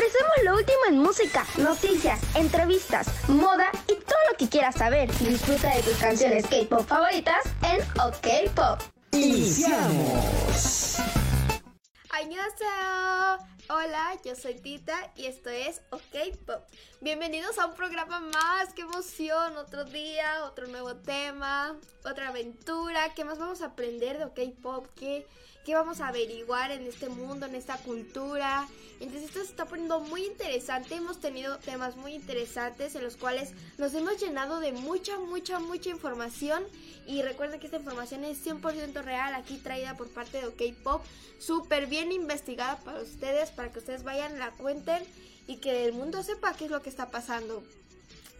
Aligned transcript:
ofrecemos 0.00 0.32
lo 0.44 0.54
último 0.54 0.78
en 0.88 0.98
música, 0.98 1.46
noticias, 1.58 2.18
entrevistas, 2.34 3.28
moda 3.28 3.70
y 3.86 3.96
todo 3.96 4.18
lo 4.30 4.36
que 4.38 4.48
quieras 4.48 4.76
saber. 4.76 5.10
Disfruta 5.18 5.74
de 5.74 5.82
tus 5.82 5.98
canciones 5.98 6.46
K-pop 6.46 6.86
favoritas 6.86 7.44
en 7.62 7.82
OK 8.00 8.50
Pop. 8.54 8.80
Iniciamos. 9.12 10.96
Hola, 13.68 14.18
yo 14.24 14.34
soy 14.34 14.54
Tita 14.54 15.12
y 15.16 15.26
esto 15.26 15.48
es 15.50 15.82
OK 15.90 16.36
Pop. 16.46 16.62
Bienvenidos 17.00 17.58
a 17.58 17.66
un 17.66 17.74
programa 17.74 18.20
más. 18.20 18.72
¡Qué 18.74 18.82
emoción! 18.82 19.56
Otro 19.58 19.84
día, 19.84 20.44
otro 20.44 20.66
nuevo 20.66 20.96
tema, 20.96 21.76
otra 22.04 22.28
aventura. 22.28 23.12
¿Qué 23.14 23.24
más 23.24 23.38
vamos 23.38 23.62
a 23.62 23.66
aprender 23.66 24.18
de 24.18 24.24
OK 24.24 24.40
Pop? 24.62 24.86
¿Qué, 24.96 25.26
vamos 25.72 26.00
a 26.00 26.08
averiguar 26.08 26.70
en 26.70 26.86
este 26.86 27.08
mundo, 27.08 27.46
en 27.46 27.54
esta 27.54 27.76
cultura? 27.78 28.68
Entonces 29.00 29.28
esto 29.28 29.40
se 29.40 29.50
está 29.50 29.64
poniendo 29.64 30.00
muy 30.00 30.26
interesante. 30.26 30.94
Hemos 30.94 31.20
tenido 31.20 31.58
temas 31.58 31.96
muy 31.96 32.14
interesantes 32.14 32.94
en 32.94 33.02
los 33.02 33.16
cuales 33.16 33.52
nos 33.78 33.94
hemos 33.94 34.20
llenado 34.20 34.60
de 34.60 34.72
mucha, 34.72 35.18
mucha, 35.18 35.58
mucha 35.58 35.90
información. 35.90 36.62
Y 37.06 37.22
recuerden 37.22 37.58
que 37.60 37.66
esta 37.66 37.78
información 37.78 38.24
es 38.24 38.44
100% 38.44 39.02
real, 39.02 39.34
aquí 39.34 39.56
traída 39.56 39.96
por 39.96 40.08
parte 40.08 40.40
de 40.40 40.46
OK 40.46 40.82
Pop. 40.82 41.02
Súper 41.38 41.86
bien 41.86 42.12
investigada 42.12 42.78
para 42.80 43.00
ustedes 43.00 43.50
para 43.50 43.72
que 43.72 43.78
ustedes 43.78 44.02
vayan, 44.02 44.38
la 44.38 44.50
cuenten 44.50 45.02
y 45.46 45.56
que 45.56 45.86
el 45.86 45.92
mundo 45.94 46.22
sepa 46.22 46.54
qué 46.54 46.66
es 46.66 46.70
lo 46.70 46.82
que 46.82 46.90
está 46.90 47.10
pasando. 47.10 47.62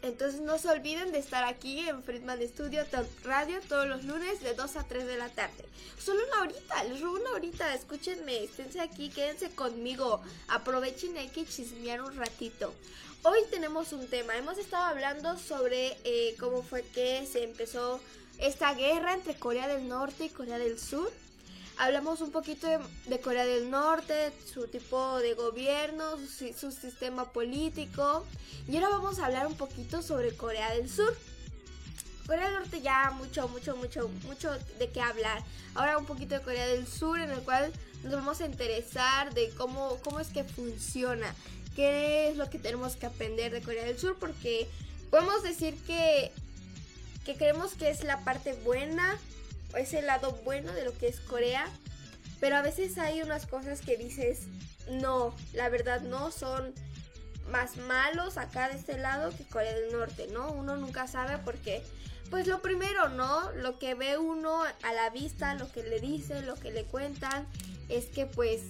Entonces 0.03 0.41
no 0.41 0.59
se 0.59 0.69
olviden 0.69 1.13
de 1.13 1.19
estar 1.19 1.45
aquí 1.45 1.81
en 1.89 2.03
Friedman 2.03 2.41
Studio 2.49 2.85
Radio 3.25 3.61
todos 3.69 3.87
los 3.87 4.05
lunes 4.05 4.41
de 4.43 4.55
2 4.55 4.77
a 4.77 4.85
3 4.85 5.07
de 5.07 5.17
la 5.19 5.29
tarde. 5.29 5.65
Solo 5.99 6.21
una 6.27 6.43
horita, 6.43 6.85
les 6.85 7.01
robo 7.01 7.17
una 7.17 7.33
horita, 7.33 7.75
escúchenme, 7.75 8.45
esténse 8.45 8.81
aquí, 8.81 9.11
quédense 9.11 9.51
conmigo, 9.51 10.23
aprovechen 10.49 11.17
hay 11.19 11.29
que 11.29 11.45
chismear 11.45 12.01
un 12.01 12.17
ratito. 12.17 12.73
Hoy 13.23 13.41
tenemos 13.51 13.93
un 13.93 14.07
tema, 14.07 14.37
hemos 14.37 14.57
estado 14.57 14.85
hablando 14.85 15.39
sobre 15.39 15.99
eh, 16.05 16.35
cómo 16.39 16.63
fue 16.63 16.83
que 16.83 17.27
se 17.27 17.45
empezó 17.45 18.01
esta 18.39 18.73
guerra 18.73 19.13
entre 19.13 19.35
Corea 19.35 19.69
del 19.69 19.87
Norte 19.87 20.25
y 20.25 20.29
Corea 20.31 20.59
del 20.59 20.79
Sur 20.79 21.13
hablamos 21.81 22.21
un 22.21 22.31
poquito 22.31 22.69
de, 23.07 23.21
Corea 23.21 23.47
del 23.47 23.71
Norte, 23.71 24.33
su 24.53 24.69
tipo 24.69 25.19
de 25.19 25.33
gobierno, 25.33 26.19
su, 26.19 26.71
sistema 26.73 27.33
político. 27.33 28.27
Y 28.69 28.77
ahora 28.77 28.91
vamos 28.91 29.19
a 29.19 29.27
hablar 29.27 29.47
un 29.47 29.55
poquito 29.55 30.03
sobre 30.03 30.37
Corea 30.37 30.75
del 30.75 30.91
Sur. 30.91 31.17
Corea 32.27 32.51
del 32.51 32.59
Norte 32.61 32.83
ya 32.83 33.11
mucho, 33.13 33.49
mucho, 33.49 33.77
mucho, 33.77 34.11
mucho 34.27 34.51
de 34.79 34.91
qué 34.91 35.01
hablar. 35.01 35.43
Ahora 35.75 35.97
un 35.97 36.05
poquito 36.05 36.35
de 36.35 36.43
Corea 36.43 36.67
del 36.67 36.87
Sur 36.87 37.19
en 37.19 37.31
el 37.31 37.41
cual 37.41 37.73
nos 38.03 38.13
vamos 38.13 38.43
a 38.43 38.47
interesar 38.47 39.33
de 39.33 39.49
cómo, 39.57 39.99
cómo 40.05 40.21
es 40.21 40.29
que 40.29 40.45
funciona, 40.45 41.35
qué 41.75 42.29
es 42.29 42.37
lo 42.37 42.51
que 42.51 42.59
tenemos 42.59 42.97
que 42.97 43.07
aprender 43.07 43.53
de 43.53 43.63
Corea 43.63 43.85
del 43.85 43.99
Sur, 43.99 44.19
porque 44.21 44.69
podemos 45.11 45.43
decir 45.43 45.75
que, 45.87 46.31
que 47.25 47.37
creemos 47.37 47.73
que 47.73 47.89
es 47.89 48.05
la 48.05 48.23
parte 48.23 48.53
buena 48.53 49.19
es 49.77 49.93
el 49.95 50.07
lado 50.07 50.33
bueno 50.45 50.73
de 50.73 50.85
lo 50.85 50.97
que 50.97 51.09
es 51.09 51.21
Corea, 51.21 51.67
pero 52.41 52.57
a 52.57 52.63
veces 52.63 52.99
hay 52.99 53.23
unas 53.23 53.47
cosas 53.47 53.81
que 53.81 53.97
dices, 53.97 54.47
no, 54.91 55.35
la 55.53 55.69
verdad 55.69 56.01
no 56.01 56.31
son 56.31 56.75
más 57.51 57.77
malos 57.77 58.39
acá 58.39 58.69
de 58.69 58.77
este 58.77 58.99
lado 58.99 59.31
que 59.37 59.45
Corea 59.45 59.75
del 59.75 59.93
Norte, 59.93 60.29
¿no? 60.33 60.53
Uno 60.53 60.77
nunca 60.77 61.07
sabe 61.07 61.39
porque, 61.39 61.83
pues 62.31 62.47
lo 62.47 62.63
primero, 62.63 63.09
¿no? 63.09 63.51
Lo 63.53 63.79
que 63.79 63.95
ve 63.95 64.19
uno 64.19 64.63
a 64.63 64.93
la 64.93 65.11
vista, 65.11 65.55
lo 65.55 65.71
que 65.71 65.83
le 65.83 66.01
dicen, 66.01 66.47
lo 66.47 66.55
que 66.55 66.71
le 66.71 66.85
cuentan, 66.85 67.47
es 67.89 68.07
que 68.07 68.27
pues 68.27 68.63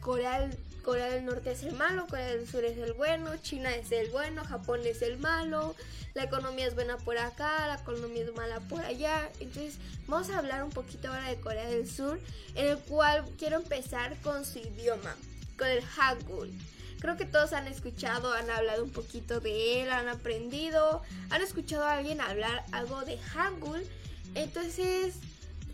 Corea, 0.00 0.50
Corea 0.82 1.10
del 1.10 1.24
Norte 1.24 1.52
es 1.52 1.62
el 1.62 1.72
malo, 1.72 2.06
Corea 2.08 2.28
del 2.28 2.48
Sur 2.48 2.64
es 2.64 2.76
el 2.78 2.92
bueno, 2.92 3.36
China 3.36 3.74
es 3.74 3.92
el 3.92 4.10
bueno, 4.10 4.44
Japón 4.44 4.80
es 4.84 5.00
el 5.02 5.18
malo, 5.18 5.74
la 6.14 6.24
economía 6.24 6.66
es 6.66 6.74
buena 6.74 6.96
por 6.98 7.16
acá, 7.18 7.66
la 7.68 7.76
economía 7.76 8.24
es 8.24 8.34
mala 8.34 8.60
por 8.60 8.84
allá. 8.84 9.30
Entonces 9.40 9.76
vamos 10.06 10.30
a 10.30 10.38
hablar 10.38 10.64
un 10.64 10.70
poquito 10.70 11.08
ahora 11.08 11.28
de 11.28 11.36
Corea 11.36 11.66
del 11.66 11.88
Sur, 11.88 12.20
en 12.54 12.66
el 12.66 12.78
cual 12.78 13.24
quiero 13.38 13.56
empezar 13.56 14.16
con 14.22 14.44
su 14.44 14.58
idioma, 14.58 15.14
con 15.56 15.68
el 15.68 15.82
Hangul. 15.82 16.52
Creo 17.00 17.16
que 17.16 17.26
todos 17.26 17.52
han 17.52 17.66
escuchado, 17.66 18.32
han 18.32 18.50
hablado 18.50 18.84
un 18.84 18.90
poquito 18.90 19.40
de 19.40 19.82
él, 19.82 19.90
han 19.90 20.08
aprendido, 20.08 21.02
han 21.30 21.42
escuchado 21.42 21.84
a 21.84 21.94
alguien 21.98 22.20
hablar 22.20 22.64
algo 22.72 23.00
de 23.02 23.18
Hangul. 23.18 23.84
Entonces, 24.34 25.14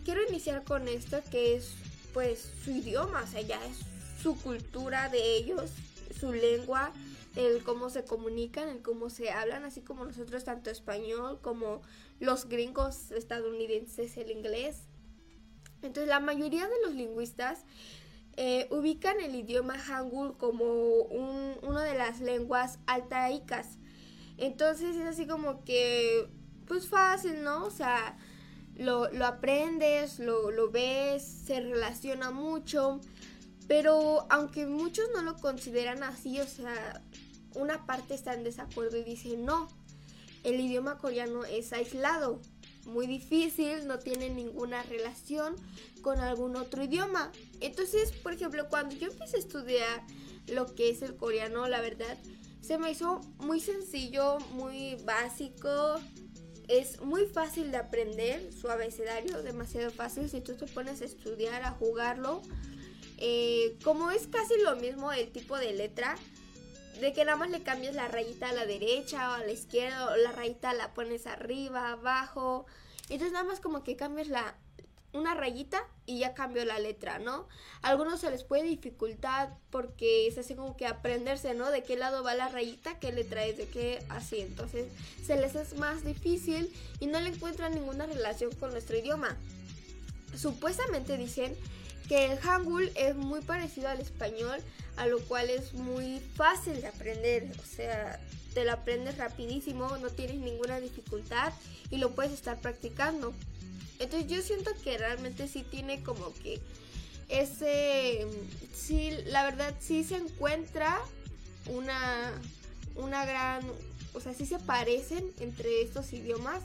quiero 0.05 0.27
iniciar 0.27 0.63
con 0.63 0.87
esto 0.87 1.21
que 1.29 1.55
es 1.55 1.73
pues 2.13 2.49
su 2.63 2.71
idioma, 2.71 3.23
o 3.23 3.27
sea, 3.27 3.41
ya 3.41 3.63
es 3.65 3.77
su 4.21 4.35
cultura 4.37 5.09
de 5.09 5.37
ellos, 5.37 5.71
su 6.19 6.33
lengua, 6.33 6.91
el 7.35 7.63
cómo 7.63 7.89
se 7.89 8.03
comunican, 8.03 8.69
el 8.69 8.81
cómo 8.81 9.09
se 9.09 9.31
hablan, 9.31 9.63
así 9.63 9.81
como 9.81 10.05
nosotros 10.05 10.43
tanto 10.43 10.69
español 10.69 11.39
como 11.41 11.81
los 12.19 12.49
gringos 12.49 13.11
estadounidenses 13.11 14.17
el 14.17 14.31
inglés. 14.31 14.83
Entonces 15.81 16.09
la 16.09 16.19
mayoría 16.19 16.67
de 16.67 16.75
los 16.85 16.95
lingüistas 16.95 17.63
eh, 18.35 18.67
ubican 18.71 19.19
el 19.21 19.35
idioma 19.35 19.77
hangul 19.77 20.37
como 20.37 20.65
un, 20.65 21.57
una 21.61 21.83
de 21.83 21.97
las 21.97 22.19
lenguas 22.19 22.79
altaicas. 22.87 23.77
Entonces 24.37 24.95
es 24.95 25.05
así 25.05 25.27
como 25.27 25.63
que, 25.63 26.29
pues 26.65 26.87
fácil, 26.87 27.43
¿no? 27.43 27.65
O 27.65 27.71
sea, 27.71 28.17
lo, 28.75 29.09
lo 29.11 29.25
aprendes, 29.25 30.19
lo, 30.19 30.51
lo 30.51 30.71
ves, 30.71 31.23
se 31.23 31.59
relaciona 31.59 32.31
mucho. 32.31 33.01
Pero 33.69 34.25
aunque 34.31 34.65
muchos 34.65 35.05
no 35.13 35.21
lo 35.21 35.37
consideran 35.37 36.01
así, 36.01 36.41
o 36.41 36.47
sea, 36.47 37.03
una 37.53 37.85
parte 37.85 38.15
está 38.15 38.33
en 38.33 38.43
desacuerdo 38.43 38.97
y 38.97 39.03
dice, 39.03 39.37
no, 39.37 39.67
el 40.43 40.59
idioma 40.59 40.97
coreano 40.97 41.45
es 41.45 41.71
aislado, 41.71 42.41
muy 42.87 43.05
difícil, 43.05 43.85
no 43.85 43.99
tiene 43.99 44.31
ninguna 44.31 44.81
relación 44.81 45.55
con 46.01 46.19
algún 46.19 46.55
otro 46.55 46.83
idioma. 46.83 47.31
Entonces, 47.59 48.11
por 48.11 48.33
ejemplo, 48.33 48.67
cuando 48.69 48.95
yo 48.95 49.11
empecé 49.11 49.37
a 49.37 49.39
estudiar 49.39 50.03
lo 50.47 50.73
que 50.73 50.89
es 50.89 51.03
el 51.03 51.15
coreano, 51.15 51.67
la 51.67 51.79
verdad, 51.79 52.17
se 52.61 52.79
me 52.79 52.89
hizo 52.89 53.21
muy 53.37 53.59
sencillo, 53.59 54.39
muy 54.53 54.95
básico. 55.05 55.99
Es 56.67 57.01
muy 57.01 57.27
fácil 57.27 57.69
de 57.69 57.77
aprender 57.77 58.51
su 58.51 58.67
abecedario, 58.67 59.43
demasiado 59.43 59.91
fácil 59.91 60.27
si 60.27 60.41
tú 60.41 60.55
te 60.55 60.65
pones 60.65 61.03
a 61.03 61.05
estudiar, 61.05 61.61
a 61.61 61.71
jugarlo. 61.71 62.41
Eh, 63.21 63.77
como 63.83 64.11
es 64.11 64.27
casi 64.27 64.53
lo 64.63 64.77
mismo 64.77 65.11
el 65.11 65.29
tipo 65.31 65.57
de 65.57 65.73
letra, 65.73 66.15
de 67.01 67.13
que 67.13 67.25
nada 67.25 67.37
más 67.37 67.49
le 67.49 67.61
cambias 67.63 67.93
la 67.93 68.07
rayita 68.07 68.49
a 68.49 68.53
la 68.53 68.65
derecha 68.65 69.31
o 69.31 69.33
a 69.33 69.39
la 69.39 69.51
izquierda, 69.51 70.11
o 70.11 70.15
la 70.15 70.31
rayita 70.31 70.73
la 70.73 70.93
pones 70.93 71.27
arriba, 71.27 71.91
abajo. 71.91 72.65
Entonces 73.03 73.33
nada 73.33 73.45
más 73.45 73.59
como 73.59 73.83
que 73.83 73.97
cambias 73.97 74.27
la, 74.29 74.55
una 75.11 75.33
rayita 75.33 75.81
y 76.05 76.19
ya 76.19 76.33
cambió 76.33 76.63
la 76.65 76.79
letra, 76.79 77.19
¿no? 77.19 77.47
A 77.81 77.89
algunos 77.89 78.21
se 78.21 78.29
les 78.29 78.43
puede 78.43 78.63
dificultar 78.63 79.57
porque 79.69 80.27
es 80.27 80.37
así 80.37 80.55
como 80.55 80.77
que 80.77 80.85
aprenderse, 80.85 81.53
¿no? 81.53 81.71
De 81.71 81.83
qué 81.83 81.97
lado 81.97 82.23
va 82.23 82.35
la 82.35 82.47
rayita, 82.47 82.99
qué 82.99 83.11
letra 83.11 83.43
es, 83.45 83.57
de 83.57 83.67
qué 83.67 84.03
así. 84.09 84.39
Entonces 84.39 84.87
se 85.25 85.35
les 85.35 85.55
es 85.55 85.75
más 85.75 86.05
difícil 86.05 86.73
y 86.99 87.07
no 87.07 87.19
le 87.19 87.29
encuentran 87.29 87.73
ninguna 87.73 88.05
relación 88.05 88.51
con 88.55 88.71
nuestro 88.71 88.97
idioma. 88.97 89.35
Supuestamente 90.35 91.17
dicen 91.17 91.57
que 92.09 92.25
el 92.25 92.39
hangul 92.39 92.91
es 92.95 93.15
muy 93.15 93.39
parecido 93.41 93.87
al 93.87 94.01
español, 94.01 94.59
a 94.97 95.05
lo 95.05 95.19
cual 95.19 95.49
es 95.51 95.73
muy 95.73 96.19
fácil 96.35 96.81
de 96.81 96.87
aprender, 96.87 97.47
o 97.57 97.65
sea, 97.65 98.19
te 98.55 98.65
lo 98.65 98.73
aprendes 98.73 99.17
rapidísimo, 99.17 99.95
no 99.97 100.09
tienes 100.09 100.37
ninguna 100.37 100.79
dificultad 100.79 101.53
y 101.91 101.97
lo 101.97 102.15
puedes 102.15 102.33
estar 102.33 102.59
practicando. 102.59 103.31
Entonces 103.99 104.27
yo 104.27 104.41
siento 104.41 104.71
que 104.83 104.97
realmente 104.97 105.47
sí 105.47 105.63
tiene 105.63 106.01
como 106.01 106.33
que 106.41 106.59
ese, 107.29 108.25
sí, 108.73 109.11
la 109.27 109.43
verdad 109.43 109.75
sí 109.79 110.03
se 110.03 110.15
encuentra 110.15 110.99
una, 111.67 112.33
una 112.95 113.23
gran, 113.23 113.61
o 114.13 114.19
sea, 114.19 114.33
sí 114.33 114.47
se 114.47 114.57
parecen 114.57 115.31
entre 115.39 115.83
estos 115.83 116.11
idiomas, 116.11 116.63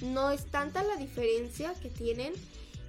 no 0.00 0.30
es 0.30 0.46
tanta 0.46 0.84
la 0.84 0.94
diferencia 0.96 1.74
que 1.82 1.90
tienen 1.90 2.32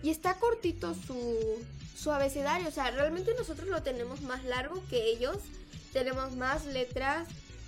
y 0.04 0.12
está 0.12 0.36
cortito 0.36 0.94
su, 0.94 1.58
su 1.96 2.12
abecedario. 2.12 2.68
O 2.68 2.72
sea, 2.72 2.92
realmente 2.92 3.34
nosotros 3.38 3.70
lo 3.70 3.82
tenemos 3.82 4.22
más 4.22 4.44
largo 4.44 4.84
que 4.90 5.06
ellos. 5.10 5.38
Tenemos 5.94 6.36
más 6.36 6.66
letras. 6.66 7.28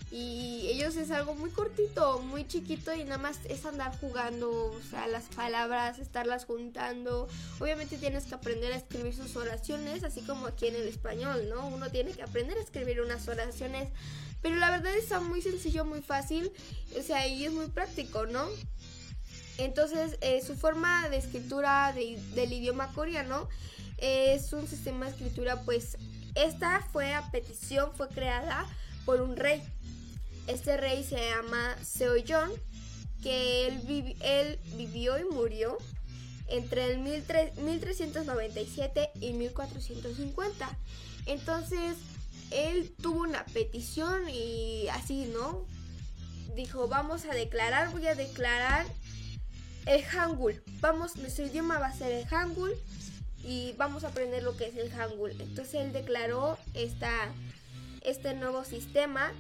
Y 0.10 0.70
ellos 0.70 0.96
es 0.96 1.12
algo 1.12 1.36
muy 1.36 1.50
cortito, 1.50 2.22
muy 2.22 2.48
chiquito 2.48 2.94
y 2.94 3.04
nada 3.04 3.18
más 3.18 3.40
es 3.50 3.66
andar 3.66 4.00
jugando, 4.00 4.50
o 4.50 4.82
sea, 4.90 5.06
las 5.08 5.26
palabras, 5.26 6.00
estarlas 6.00 6.46
juntando. 6.46 7.28
Obviamente 7.60 7.98
tienes 7.98 8.24
que 8.24 8.36
aprender 8.36 8.72
a 8.72 8.78
escribir 8.78 9.14
sus 9.14 9.36
oraciones, 9.36 10.06
así 10.06 10.22
como 10.22 10.48
aquí 10.48 10.68
en 10.68 10.76
el 10.76 10.88
español, 10.88 11.50
¿no? 11.50 11.68
Uno 11.68 11.90
tiene 11.90 12.12
que 12.12 12.24
aprender 12.24 12.58
a 12.58 12.62
escribir 12.62 13.02
unas 13.02 13.28
oraciones, 13.28 13.90
pero 14.42 14.56
la 14.56 14.72
verdad 14.72 14.96
está 14.96 15.20
muy 15.20 15.42
sencillo, 15.42 15.84
muy 15.84 16.02
fácil, 16.02 16.54
o 16.98 17.02
sea, 17.02 17.28
y 17.28 17.44
es 17.44 17.52
muy 17.52 17.68
práctico, 17.68 18.28
¿no? 18.28 18.48
Entonces, 19.58 20.18
eh, 20.22 20.42
su 20.42 20.56
forma 20.56 21.10
de 21.10 21.18
escritura 21.18 21.92
del 21.92 22.54
idioma 22.54 22.94
coreano 22.94 23.50
es 23.98 24.54
un 24.54 24.68
sistema 24.68 25.06
de 25.06 25.12
escritura 25.12 25.62
pues 25.62 25.98
esta 26.36 26.82
fue 26.92 27.14
a 27.14 27.32
petición, 27.32 27.92
fue 27.96 28.10
creada 28.10 28.68
por 29.06 29.22
un 29.22 29.36
rey. 29.36 29.64
Este 30.46 30.78
rey 30.78 31.04
se 31.04 31.18
llama 31.18 31.76
Seoyon, 31.84 32.52
que 33.24 33.68
él, 33.68 34.16
él 34.22 34.60
vivió 34.76 35.18
y 35.18 35.24
murió 35.26 35.80
entre 36.48 36.92
el 36.92 37.00
1397 37.00 39.10
y 39.20 39.34
1450. 39.34 40.70
Entonces, 41.26 41.98
él 42.52 42.94
tuvo 43.02 43.22
una 43.22 43.44
petición 43.46 44.30
y 44.30 44.88
así, 44.90 45.26
¿no? 45.34 45.66
Dijo, 46.56 46.88
vamos 46.88 47.26
a 47.26 47.34
declarar, 47.34 47.92
voy 47.92 48.06
a 48.08 48.14
declarar 48.16 48.86
el 49.86 50.04
Hangul. 50.04 50.62
Vamos, 50.80 51.18
nuestro 51.18 51.48
idioma 51.48 51.80
va 51.80 51.88
a 51.88 51.94
ser 51.94 52.12
el 52.12 52.28
Hangul 52.28 52.76
y 53.48 53.74
vamos 53.78 54.04
a 54.04 54.10
aprender 54.10 54.44
lo 54.44 54.58
que 54.58 54.66
es 54.66 54.76
el 54.76 54.92
Hangul. 54.92 55.32
Entonces 55.40 55.76
él 55.76 55.94
declaró 55.94 56.58
esta, 56.74 57.10
este 58.02 58.34
nuevo 58.34 58.66
sistema 58.66 59.32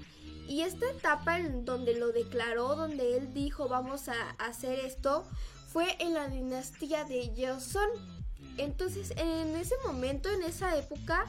y 0.47 0.61
esta 0.61 0.89
etapa 0.89 1.39
en 1.39 1.65
donde 1.65 1.93
lo 1.93 2.13
declaró, 2.13 2.77
donde 2.77 3.17
él 3.17 3.33
dijo 3.33 3.67
vamos 3.67 4.07
a 4.07 4.29
hacer 4.39 4.79
esto, 4.79 5.25
fue 5.73 5.97
en 5.99 6.13
la 6.13 6.29
dinastía 6.29 7.03
de 7.03 7.33
Joseon. 7.35 7.89
Entonces 8.57 9.11
en 9.17 9.53
ese 9.57 9.75
momento, 9.85 10.29
en 10.29 10.41
esa 10.41 10.77
época, 10.77 11.25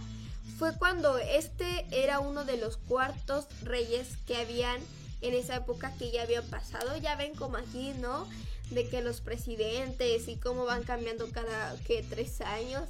fue 0.56 0.72
cuando 0.78 1.18
este 1.18 1.84
era 1.90 2.20
uno 2.20 2.44
de 2.44 2.58
los 2.58 2.76
cuartos 2.76 3.48
reyes 3.64 4.16
que 4.24 4.36
habían 4.36 4.80
en 5.20 5.34
esa 5.34 5.56
época 5.56 5.92
que 5.98 6.12
ya 6.12 6.22
habían 6.22 6.46
pasado. 6.46 6.96
Ya 6.96 7.16
ven 7.16 7.34
como 7.34 7.56
aquí, 7.56 7.92
¿no? 8.00 8.28
De 8.70 8.88
que 8.88 9.02
los 9.02 9.20
presidentes 9.20 10.28
y 10.28 10.36
cómo 10.36 10.64
van 10.64 10.82
cambiando 10.82 11.30
cada 11.30 11.76
que 11.86 12.02
tres 12.02 12.40
años. 12.40 12.84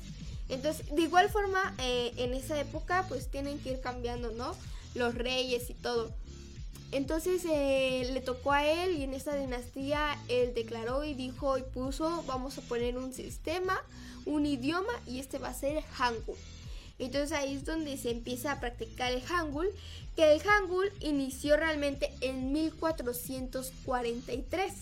Entonces, 0.48 0.86
de 0.94 1.02
igual 1.02 1.28
forma, 1.28 1.74
eh, 1.78 2.12
en 2.16 2.34
esa 2.34 2.58
época, 2.58 3.04
pues 3.08 3.30
tienen 3.30 3.58
que 3.58 3.72
ir 3.72 3.80
cambiando, 3.80 4.32
¿no? 4.32 4.56
Los 4.94 5.14
reyes 5.14 5.68
y 5.70 5.74
todo. 5.74 6.12
Entonces 6.90 7.44
eh, 7.44 8.08
le 8.12 8.22
tocó 8.22 8.52
a 8.52 8.66
él 8.66 8.96
y 8.96 9.02
en 9.02 9.12
esta 9.12 9.36
dinastía 9.36 10.18
él 10.28 10.54
declaró 10.54 11.04
y 11.04 11.12
dijo 11.12 11.58
y 11.58 11.62
puso, 11.62 12.24
vamos 12.26 12.56
a 12.56 12.62
poner 12.62 12.96
un 12.96 13.12
sistema, 13.12 13.78
un 14.24 14.46
idioma 14.46 14.94
y 15.06 15.18
este 15.18 15.36
va 15.38 15.48
a 15.48 15.54
ser 15.54 15.82
Hangul. 15.82 16.38
Entonces 16.98 17.32
ahí 17.32 17.54
es 17.54 17.66
donde 17.66 17.98
se 17.98 18.10
empieza 18.10 18.52
a 18.52 18.60
practicar 18.60 19.12
el 19.12 19.20
Hangul, 19.22 19.68
que 20.16 20.32
el 20.32 20.40
Hangul 20.40 20.90
inició 21.00 21.58
realmente 21.58 22.10
en 22.22 22.54
1443. 22.54 24.72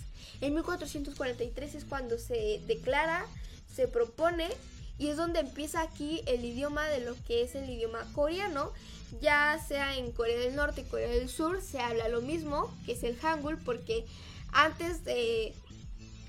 En 0.40 0.54
1443 0.54 1.74
es 1.74 1.84
cuando 1.84 2.18
se 2.18 2.60
declara, 2.66 3.26
se 3.74 3.88
propone 3.88 4.48
y 4.98 5.08
es 5.08 5.16
donde 5.16 5.40
empieza 5.40 5.82
aquí 5.82 6.22
el 6.26 6.44
idioma 6.44 6.86
de 6.88 7.00
lo 7.00 7.14
que 7.24 7.42
es 7.42 7.54
el 7.54 7.68
idioma 7.68 8.06
coreano. 8.14 8.72
Ya 9.20 9.62
sea 9.66 9.96
en 9.96 10.12
Corea 10.12 10.38
del 10.38 10.56
Norte 10.56 10.82
y 10.82 10.84
Corea 10.84 11.08
del 11.08 11.28
Sur 11.28 11.62
se 11.62 11.80
habla 11.80 12.08
lo 12.08 12.20
mismo, 12.22 12.74
que 12.84 12.92
es 12.92 13.02
el 13.02 13.16
Hangul, 13.16 13.58
porque 13.58 14.04
antes 14.52 15.04
de, 15.04 15.54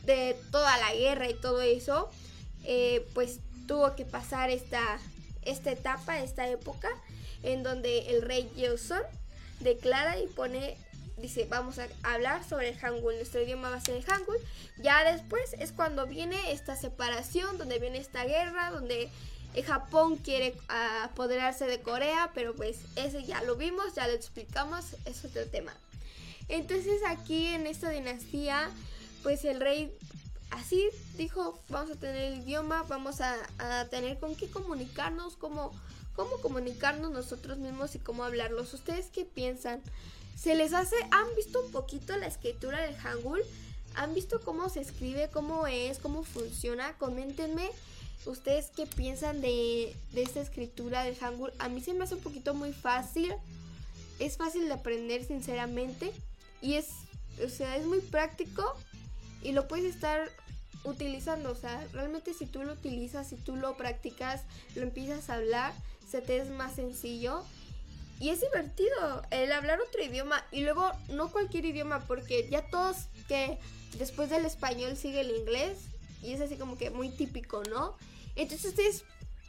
de 0.05 0.35
toda 0.51 0.77
la 0.77 0.93
guerra 0.93 1.29
y 1.29 1.33
todo 1.33 1.61
eso, 1.61 2.09
eh, 2.63 3.05
pues 3.13 3.39
tuvo 3.67 3.95
que 3.95 4.05
pasar 4.05 4.49
esta, 4.49 4.99
esta 5.43 5.71
etapa, 5.71 6.19
esta 6.19 6.47
época, 6.49 6.89
en 7.43 7.63
donde 7.63 8.09
el 8.09 8.21
rey 8.21 8.49
Yeoson 8.55 9.01
declara 9.59 10.19
y 10.19 10.27
pone, 10.27 10.77
dice, 11.17 11.45
vamos 11.49 11.79
a 11.79 11.87
hablar 12.03 12.47
sobre 12.47 12.69
el 12.69 12.77
Hangul, 12.77 13.15
nuestro 13.15 13.41
idioma 13.41 13.69
va 13.69 13.77
a 13.77 13.81
ser 13.81 13.95
el 13.95 14.05
Hangul. 14.05 14.37
Ya 14.77 15.03
después 15.11 15.53
es 15.59 15.71
cuando 15.71 16.07
viene 16.07 16.51
esta 16.51 16.75
separación, 16.75 17.57
donde 17.57 17.79
viene 17.79 17.97
esta 17.97 18.23
guerra, 18.25 18.71
donde 18.71 19.09
Japón 19.65 20.17
quiere 20.17 20.55
apoderarse 21.03 21.65
de 21.65 21.81
Corea, 21.81 22.31
pero 22.33 22.55
pues 22.55 22.79
ese 22.95 23.23
ya 23.23 23.41
lo 23.43 23.55
vimos, 23.55 23.95
ya 23.95 24.07
lo 24.07 24.13
explicamos, 24.13 24.95
es 25.05 25.25
otro 25.25 25.45
tema. 25.47 25.73
Entonces 26.47 27.01
aquí 27.07 27.47
en 27.47 27.67
esta 27.67 27.89
dinastía, 27.89 28.69
pues 29.23 29.43
el 29.45 29.59
rey 29.59 29.91
así 30.51 30.89
dijo, 31.17 31.59
vamos 31.69 31.91
a 31.91 31.99
tener 31.99 32.33
el 32.33 32.39
idioma, 32.39 32.83
vamos 32.83 33.19
a, 33.21 33.35
tener 33.89 34.19
con 34.19 34.35
qué 34.35 34.49
comunicarnos, 34.49 35.35
cómo, 35.35 35.71
cómo 36.15 36.37
comunicarnos 36.37 37.11
nosotros 37.11 37.57
mismos 37.57 37.95
y 37.95 37.99
cómo 37.99 38.23
hablarlos. 38.23 38.73
¿Ustedes 38.73 39.07
qué 39.07 39.25
piensan? 39.25 39.81
¿Se 40.37 40.55
les 40.55 40.73
hace, 40.73 40.95
han 41.11 41.35
visto 41.35 41.63
un 41.65 41.71
poquito 41.71 42.15
la 42.15 42.27
escritura 42.27 42.81
del 42.81 42.95
Hangul? 42.95 43.41
¿Han 43.95 44.13
visto 44.13 44.39
cómo 44.41 44.69
se 44.69 44.81
escribe, 44.81 45.29
cómo 45.33 45.65
es, 45.65 45.97
cómo 45.97 46.23
funciona? 46.23 46.95
Coméntenme 46.99 47.71
ustedes 48.25 48.69
qué 48.75 48.85
piensan 48.85 49.41
de, 49.41 49.95
de 50.11 50.21
esta 50.21 50.39
escritura 50.39 51.03
del 51.03 51.15
Hangul. 51.15 51.51
A 51.57 51.69
mí 51.69 51.81
se 51.81 51.93
me 51.93 52.03
hace 52.03 52.15
un 52.15 52.21
poquito 52.21 52.53
muy 52.53 52.71
fácil. 52.71 53.33
Es 54.19 54.37
fácil 54.37 54.67
de 54.67 54.73
aprender 54.73 55.25
sinceramente. 55.25 56.11
Y 56.61 56.75
es, 56.75 56.89
o 57.43 57.49
sea, 57.49 57.75
es 57.75 57.85
muy 57.85 57.99
práctico 57.99 58.63
y 59.41 59.53
lo 59.53 59.67
puedes 59.67 59.95
estar 59.95 60.29
utilizando. 60.83 61.51
O 61.51 61.55
sea, 61.55 61.83
realmente 61.93 62.35
si 62.35 62.45
tú 62.45 62.63
lo 62.63 62.73
utilizas, 62.73 63.27
si 63.27 63.37
tú 63.37 63.55
lo 63.55 63.75
practicas, 63.75 64.43
lo 64.75 64.83
empiezas 64.83 65.31
a 65.31 65.35
hablar, 65.35 65.73
se 66.07 66.21
te 66.21 66.37
es 66.37 66.49
más 66.49 66.75
sencillo. 66.75 67.43
Y 68.19 68.29
es 68.29 68.41
divertido 68.41 69.21
el 69.31 69.51
hablar 69.51 69.79
otro 69.81 70.03
idioma. 70.03 70.43
Y 70.51 70.61
luego 70.61 70.91
no 71.09 71.31
cualquier 71.31 71.65
idioma, 71.65 71.99
porque 72.07 72.47
ya 72.49 72.67
todos 72.69 73.07
que 73.27 73.59
después 73.97 74.29
del 74.29 74.45
español 74.45 74.97
sigue 74.97 75.21
el 75.21 75.31
inglés. 75.31 75.77
Y 76.23 76.33
es 76.33 76.41
así 76.41 76.55
como 76.55 76.77
que 76.77 76.89
muy 76.89 77.09
típico, 77.09 77.63
¿no? 77.63 77.95
Entonces 78.35 78.77
es 78.79 79.03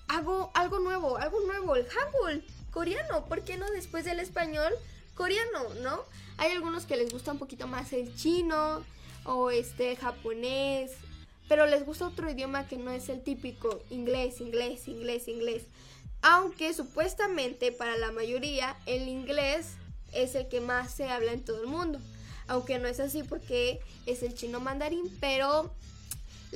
algo, 0.09 0.51
algo 0.55 0.79
nuevo, 0.81 1.17
algo 1.17 1.41
nuevo, 1.41 1.77
el 1.77 1.87
Hangul 1.87 2.45
coreano. 2.71 3.25
¿Por 3.27 3.43
qué 3.43 3.57
no 3.57 3.71
después 3.71 4.05
del 4.05 4.21
español 4.21 4.73
coreano, 5.15 5.75
no? 5.83 6.03
Hay 6.37 6.53
algunos 6.53 6.87
que 6.87 6.97
les 6.97 7.11
gusta 7.11 7.33
un 7.33 7.39
poquito 7.39 7.67
más 7.67 7.93
el 7.93 8.15
chino, 8.17 8.85
o 9.29 9.51
este 9.51 9.95
japonés, 9.97 10.93
pero 11.49 11.67
les 11.67 11.85
gusta 11.85 12.07
otro 12.07 12.31
idioma 12.31 12.67
que 12.67 12.77
no 12.77 12.91
es 12.91 13.09
el 13.09 13.23
típico 13.23 13.83
inglés, 13.91 14.41
inglés, 14.41 14.89
inglés, 14.89 15.29
inglés. 15.29 15.65
Aunque 16.23 16.75
supuestamente 16.75 17.73
para 17.73 17.97
la 17.97 18.11
mayoría 18.11 18.77
el 18.87 19.09
inglés 19.09 19.75
es 20.13 20.35
el 20.35 20.49
que 20.49 20.61
más 20.61 20.93
se 20.93 21.09
habla 21.09 21.33
en 21.33 21.45
todo 21.45 21.63
el 21.63 21.69
mundo. 21.69 22.01
Aunque 22.47 22.79
no 22.79 22.89
es 22.89 22.99
así 22.99 23.23
porque 23.23 23.81
es 24.07 24.23
el 24.23 24.35
chino 24.35 24.59
mandarín, 24.59 25.05
pero 25.21 25.73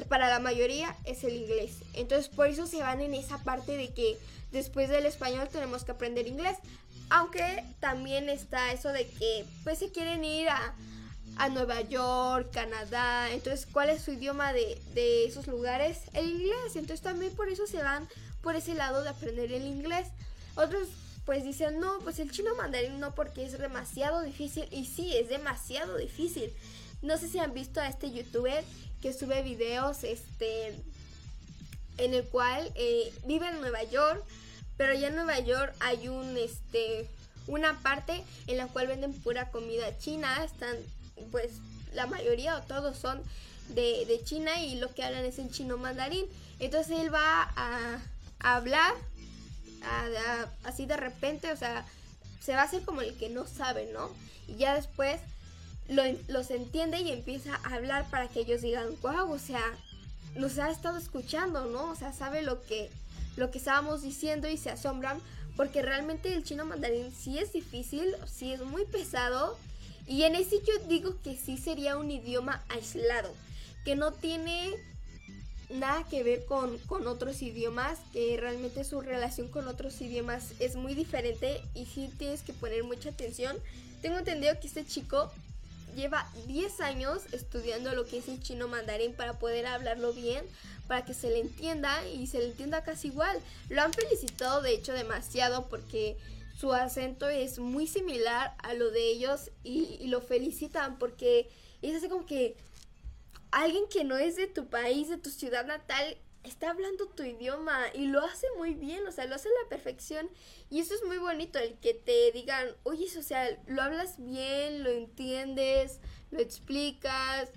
para 0.08 0.28
la 0.28 0.40
mayoría 0.40 0.96
es 1.04 1.22
el 1.24 1.36
inglés. 1.36 1.76
Entonces 1.94 2.28
por 2.28 2.48
eso 2.48 2.66
se 2.66 2.78
van 2.78 3.00
en 3.00 3.14
esa 3.14 3.38
parte 3.38 3.76
de 3.76 3.92
que 3.92 4.18
después 4.50 4.88
del 4.88 5.06
español 5.06 5.48
tenemos 5.50 5.84
que 5.84 5.92
aprender 5.92 6.26
inglés. 6.26 6.56
Aunque 7.10 7.62
también 7.80 8.28
está 8.30 8.72
eso 8.72 8.88
de 8.88 9.06
que 9.06 9.44
pues 9.64 9.78
se 9.78 9.92
quieren 9.92 10.24
ir 10.24 10.48
a, 10.48 10.74
a 11.36 11.48
Nueva 11.50 11.82
York, 11.82 12.50
Canadá. 12.52 13.30
Entonces, 13.30 13.66
¿cuál 13.70 13.90
es 13.90 14.02
su 14.02 14.12
idioma 14.12 14.54
de, 14.54 14.80
de, 14.94 15.26
esos 15.26 15.46
lugares? 15.46 15.98
El 16.14 16.30
inglés. 16.30 16.74
Entonces, 16.74 17.02
también 17.02 17.34
por 17.34 17.50
eso 17.50 17.66
se 17.66 17.82
van 17.82 18.08
por 18.42 18.56
ese 18.56 18.74
lado 18.74 19.02
de 19.02 19.10
aprender 19.10 19.52
el 19.52 19.66
inglés. 19.66 20.08
Otros, 20.54 20.88
pues 21.24 21.44
dicen, 21.44 21.80
no, 21.80 21.98
pues 22.00 22.18
el 22.18 22.30
chino 22.30 22.54
mandarín 22.56 23.00
no, 23.00 23.14
porque 23.14 23.44
es 23.44 23.58
demasiado 23.58 24.22
difícil. 24.22 24.66
Y 24.70 24.86
sí, 24.86 25.16
es 25.16 25.28
demasiado 25.28 25.96
difícil. 25.96 26.52
No 27.02 27.16
sé 27.18 27.28
si 27.28 27.38
han 27.38 27.54
visto 27.54 27.80
a 27.80 27.88
este 27.88 28.10
youtuber 28.12 28.64
que 29.00 29.12
sube 29.12 29.42
videos, 29.42 30.04
este, 30.04 30.68
en 31.98 32.14
el 32.14 32.24
cual 32.24 32.70
eh, 32.74 33.12
vive 33.26 33.48
en 33.48 33.60
Nueva 33.60 33.82
York, 33.84 34.24
pero 34.76 34.94
ya 34.94 35.08
en 35.08 35.16
Nueva 35.16 35.38
York 35.40 35.74
hay 35.80 36.08
un, 36.08 36.36
este, 36.36 37.08
una 37.46 37.80
parte 37.80 38.22
en 38.46 38.56
la 38.56 38.68
cual 38.68 38.86
venden 38.86 39.12
pura 39.12 39.50
comida 39.50 39.98
china. 39.98 40.44
Están 40.44 40.76
pues 41.30 41.52
la 41.94 42.06
mayoría 42.06 42.56
o 42.56 42.62
todos 42.62 42.96
son 42.98 43.22
de, 43.68 44.20
China 44.24 44.62
y 44.62 44.76
lo 44.76 44.92
que 44.94 45.02
hablan 45.02 45.24
es 45.24 45.38
en 45.38 45.50
chino 45.50 45.76
mandarín. 45.76 46.26
Entonces 46.58 46.98
él 46.98 47.12
va 47.12 47.52
a, 47.56 48.00
hablar 48.42 48.94
así 50.64 50.86
de 50.86 50.96
repente, 50.96 51.50
o 51.52 51.56
sea, 51.56 51.84
se 52.40 52.52
va 52.52 52.62
a 52.62 52.64
hacer 52.64 52.82
como 52.82 53.02
el 53.02 53.16
que 53.16 53.28
no 53.28 53.46
sabe, 53.46 53.90
¿no? 53.92 54.10
Y 54.48 54.56
ya 54.56 54.74
después 54.74 55.20
lo, 55.88 56.02
los 56.28 56.50
entiende 56.50 57.00
y 57.00 57.10
empieza 57.10 57.56
a 57.64 57.74
hablar 57.74 58.08
para 58.10 58.28
que 58.28 58.40
ellos 58.40 58.62
digan, 58.62 58.88
wow, 59.02 59.30
o 59.30 59.38
sea, 59.38 59.62
nos 60.34 60.58
ha 60.58 60.70
estado 60.70 60.98
escuchando, 60.98 61.66
¿no? 61.66 61.90
O 61.90 61.96
sea, 61.96 62.12
sabe 62.12 62.42
lo 62.42 62.62
que, 62.62 62.90
lo 63.36 63.50
que 63.50 63.58
estábamos 63.58 64.02
diciendo 64.02 64.48
y 64.48 64.56
se 64.56 64.70
asombran 64.70 65.20
porque 65.56 65.82
realmente 65.82 66.32
el 66.32 66.44
chino 66.44 66.64
mandarín 66.64 67.12
sí 67.12 67.38
es 67.38 67.52
difícil, 67.52 68.14
sí 68.26 68.52
es 68.52 68.60
muy 68.60 68.84
pesado 68.86 69.58
y 70.06 70.22
en 70.22 70.34
ese 70.34 70.56
yo 70.60 70.86
digo 70.88 71.16
que 71.22 71.36
sí 71.36 71.58
sería 71.58 71.96
un 71.96 72.10
idioma 72.10 72.62
aislado, 72.68 73.32
que 73.84 73.94
no 73.94 74.12
tiene 74.12 74.72
nada 75.72 76.04
que 76.08 76.22
ver 76.22 76.44
con, 76.44 76.78
otros 77.06 77.42
idiomas, 77.42 77.98
que 78.12 78.36
realmente 78.38 78.84
su 78.84 79.00
relación 79.00 79.48
con 79.48 79.68
otros 79.68 80.00
idiomas 80.00 80.52
es 80.60 80.76
muy 80.76 80.94
diferente 80.94 81.62
y 81.74 81.86
sí 81.86 82.10
tienes 82.18 82.42
que 82.42 82.52
poner 82.52 82.84
mucha 82.84 83.10
atención. 83.10 83.56
Tengo 84.00 84.18
entendido 84.18 84.58
que 84.60 84.66
este 84.66 84.86
chico 84.86 85.30
lleva 85.96 86.26
10 86.46 86.80
años 86.80 87.22
estudiando 87.32 87.94
lo 87.94 88.06
que 88.06 88.18
es 88.18 88.28
el 88.28 88.40
chino 88.40 88.68
mandarín 88.68 89.14
para 89.14 89.38
poder 89.38 89.66
hablarlo 89.66 90.12
bien, 90.12 90.44
para 90.88 91.04
que 91.04 91.14
se 91.14 91.30
le 91.30 91.40
entienda 91.40 92.06
y 92.08 92.26
se 92.26 92.38
le 92.38 92.46
entienda 92.46 92.82
casi 92.82 93.08
igual. 93.08 93.38
Lo 93.68 93.82
han 93.82 93.92
felicitado 93.92 94.62
de 94.62 94.74
hecho 94.74 94.92
demasiado 94.92 95.68
porque 95.68 96.16
su 96.58 96.72
acento 96.72 97.28
es 97.28 97.58
muy 97.58 97.86
similar 97.86 98.54
a 98.58 98.74
lo 98.74 98.90
de 98.90 99.10
ellos 99.10 99.50
y, 99.64 99.98
y 100.00 100.08
lo 100.08 100.20
felicitan 100.20 100.98
porque 100.98 101.48
es 101.82 101.96
así 101.96 102.08
como 102.08 102.26
que 102.26 102.54
alguien 103.52 103.84
que 103.88 104.02
no 104.04 104.16
es 104.16 104.36
de 104.36 104.48
tu 104.48 104.68
país, 104.68 105.08
de 105.08 105.18
tu 105.18 105.30
ciudad 105.30 105.64
natal, 105.64 106.18
está 106.42 106.70
hablando 106.70 107.06
tu 107.06 107.22
idioma 107.22 107.78
y 107.94 108.06
lo 108.06 108.20
hace 108.20 108.46
muy 108.56 108.74
bien, 108.74 109.06
o 109.06 109.12
sea, 109.12 109.26
lo 109.26 109.36
hace 109.36 109.48
a 109.48 109.62
la 109.62 109.68
perfección. 109.68 110.28
Y 110.70 110.80
eso 110.80 110.94
es 110.94 111.04
muy 111.04 111.18
bonito, 111.18 111.58
el 111.58 111.74
que 111.78 111.94
te 111.94 112.32
digan, 112.32 112.68
oye, 112.82 113.06
o 113.16 113.22
sea, 113.22 113.46
lo 113.66 113.82
hablas 113.82 114.16
bien, 114.18 114.82
lo 114.82 114.90
entiendes, 114.90 116.00
lo 116.30 116.40
explicas 116.40 117.50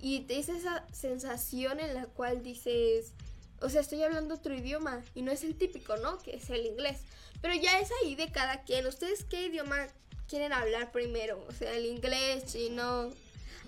y 0.00 0.20
te 0.20 0.34
dice 0.34 0.56
esa 0.56 0.86
sensación 0.92 1.80
en 1.80 1.94
la 1.94 2.06
cual 2.06 2.42
dices, 2.42 3.14
o 3.60 3.68
sea, 3.68 3.80
estoy 3.80 4.02
hablando 4.02 4.34
otro 4.34 4.54
idioma 4.54 5.02
y 5.14 5.22
no 5.22 5.32
es 5.32 5.42
el 5.42 5.56
típico, 5.56 5.96
¿no? 5.96 6.18
Que 6.18 6.36
es 6.36 6.48
el 6.50 6.66
inglés. 6.66 7.00
Pero 7.40 7.54
ya 7.54 7.80
es 7.80 7.90
ahí 8.02 8.14
de 8.14 8.30
cada 8.30 8.62
quien. 8.62 8.86
¿Ustedes 8.86 9.24
qué 9.24 9.46
idioma 9.46 9.88
quieren 10.28 10.52
hablar 10.52 10.92
primero? 10.92 11.44
O 11.48 11.52
sea, 11.52 11.74
el 11.74 11.86
inglés, 11.86 12.46
chino, 12.46 13.10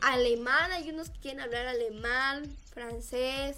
alemán, 0.02 0.72
hay 0.72 0.90
unos 0.90 1.10
que 1.10 1.20
quieren 1.20 1.40
hablar 1.40 1.66
alemán, 1.66 2.44
francés, 2.72 3.56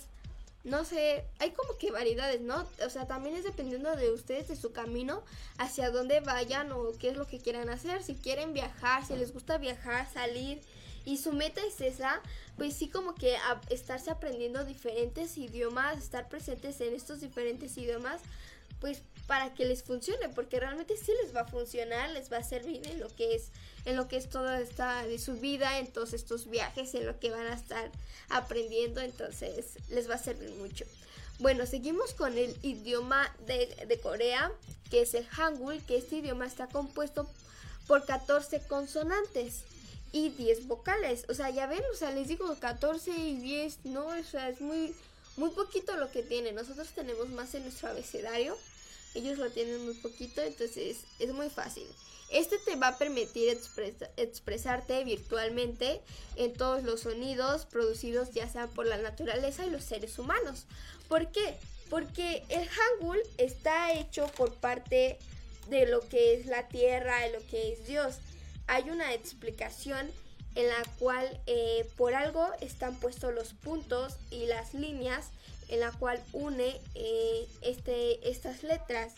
no 0.64 0.84
sé, 0.84 1.24
hay 1.40 1.50
como 1.50 1.76
que 1.76 1.90
variedades, 1.90 2.40
¿no? 2.40 2.66
O 2.84 2.90
sea, 2.90 3.06
también 3.06 3.34
es 3.34 3.44
dependiendo 3.44 3.94
de 3.96 4.10
ustedes, 4.12 4.48
de 4.48 4.56
su 4.56 4.72
camino, 4.72 5.24
hacia 5.58 5.90
dónde 5.90 6.20
vayan 6.20 6.70
o 6.70 6.92
qué 7.00 7.10
es 7.10 7.16
lo 7.16 7.26
que 7.26 7.40
quieran 7.40 7.68
hacer. 7.68 8.02
Si 8.02 8.14
quieren 8.14 8.52
viajar, 8.52 9.04
si 9.04 9.16
les 9.16 9.32
gusta 9.32 9.58
viajar, 9.58 10.08
salir 10.12 10.60
y 11.04 11.16
su 11.16 11.32
meta 11.32 11.60
es 11.66 11.80
esa, 11.80 12.20
pues 12.56 12.74
sí 12.74 12.88
como 12.88 13.14
que 13.16 13.36
estarse 13.70 14.10
aprendiendo 14.10 14.64
diferentes 14.64 15.36
idiomas, 15.36 15.98
estar 15.98 16.28
presentes 16.28 16.80
en 16.80 16.94
estos 16.94 17.20
diferentes 17.20 17.76
idiomas, 17.76 18.20
pues 18.80 19.02
para 19.26 19.54
que 19.54 19.64
les 19.64 19.82
funcione, 19.82 20.28
porque 20.28 20.60
realmente 20.60 20.96
sí 20.96 21.12
les 21.22 21.34
va 21.34 21.42
a 21.42 21.46
funcionar, 21.46 22.10
les 22.10 22.32
va 22.32 22.38
a 22.38 22.42
servir 22.42 22.86
en 22.88 23.00
lo 23.00 23.08
que 23.14 23.34
es 23.34 23.50
en 23.84 23.96
lo 23.96 24.06
que 24.06 24.16
es 24.16 24.30
toda 24.30 24.60
esta 24.60 25.04
de 25.06 25.18
su 25.18 25.34
vida, 25.34 25.78
en 25.78 25.88
todos 25.88 26.12
estos 26.12 26.48
viajes, 26.48 26.94
en 26.94 27.06
lo 27.06 27.18
que 27.18 27.30
van 27.30 27.46
a 27.48 27.54
estar 27.54 27.90
aprendiendo, 28.28 29.00
entonces 29.00 29.78
les 29.90 30.08
va 30.08 30.14
a 30.14 30.18
servir 30.18 30.50
mucho. 30.50 30.84
Bueno, 31.40 31.66
seguimos 31.66 32.14
con 32.14 32.38
el 32.38 32.56
idioma 32.62 33.34
de, 33.46 33.66
de 33.88 34.00
Corea, 34.00 34.52
que 34.90 35.02
es 35.02 35.14
el 35.14 35.26
Hangul, 35.26 35.82
que 35.84 35.96
este 35.96 36.16
idioma 36.16 36.46
está 36.46 36.68
compuesto 36.68 37.28
por 37.88 38.04
14 38.04 38.60
consonantes 38.68 39.62
y 40.12 40.28
10 40.30 40.68
vocales. 40.68 41.24
O 41.28 41.34
sea, 41.34 41.50
ya 41.50 41.66
ven, 41.66 41.82
o 41.92 41.96
sea, 41.96 42.12
les 42.12 42.28
digo 42.28 42.54
14 42.60 43.10
y 43.10 43.36
10, 43.36 43.86
no, 43.86 44.06
o 44.06 44.22
sea, 44.22 44.48
es 44.50 44.60
muy, 44.60 44.94
muy 45.36 45.50
poquito 45.50 45.96
lo 45.96 46.10
que 46.10 46.22
tiene. 46.22 46.52
Nosotros 46.52 46.88
tenemos 46.94 47.28
más 47.30 47.54
en 47.54 47.64
nuestro 47.64 47.88
abecedario, 47.88 48.56
ellos 49.14 49.38
lo 49.38 49.50
tienen 49.50 49.84
muy 49.84 49.94
poquito, 49.94 50.42
entonces 50.42 50.98
es 51.18 51.32
muy 51.32 51.50
fácil. 51.50 51.86
Este 52.30 52.56
te 52.58 52.76
va 52.76 52.88
a 52.88 52.98
permitir 52.98 53.58
expresarte 54.16 55.04
virtualmente 55.04 56.00
en 56.36 56.54
todos 56.54 56.82
los 56.82 57.00
sonidos 57.00 57.66
producidos 57.66 58.32
ya 58.32 58.48
sea 58.48 58.68
por 58.68 58.86
la 58.86 58.96
naturaleza 58.96 59.66
y 59.66 59.70
los 59.70 59.84
seres 59.84 60.18
humanos. 60.18 60.64
¿Por 61.08 61.30
qué? 61.30 61.56
Porque 61.90 62.42
el 62.48 62.66
Hangul 62.66 63.20
está 63.36 63.92
hecho 63.92 64.26
por 64.28 64.54
parte 64.54 65.18
de 65.68 65.86
lo 65.86 66.00
que 66.08 66.32
es 66.34 66.46
la 66.46 66.68
tierra, 66.68 67.20
de 67.20 67.32
lo 67.32 67.46
que 67.48 67.74
es 67.74 67.86
Dios. 67.86 68.16
Hay 68.66 68.88
una 68.88 69.12
explicación 69.12 70.10
en 70.54 70.68
la 70.68 70.82
cual 70.98 71.40
eh, 71.46 71.86
por 71.96 72.14
algo 72.14 72.48
están 72.60 72.96
puestos 72.96 73.34
los 73.34 73.52
puntos 73.52 74.14
y 74.30 74.46
las 74.46 74.72
líneas 74.72 75.28
en 75.72 75.80
la 75.80 75.90
cual 75.90 76.22
une 76.32 76.80
eh, 76.94 77.48
este, 77.62 78.28
estas 78.28 78.62
letras. 78.62 79.14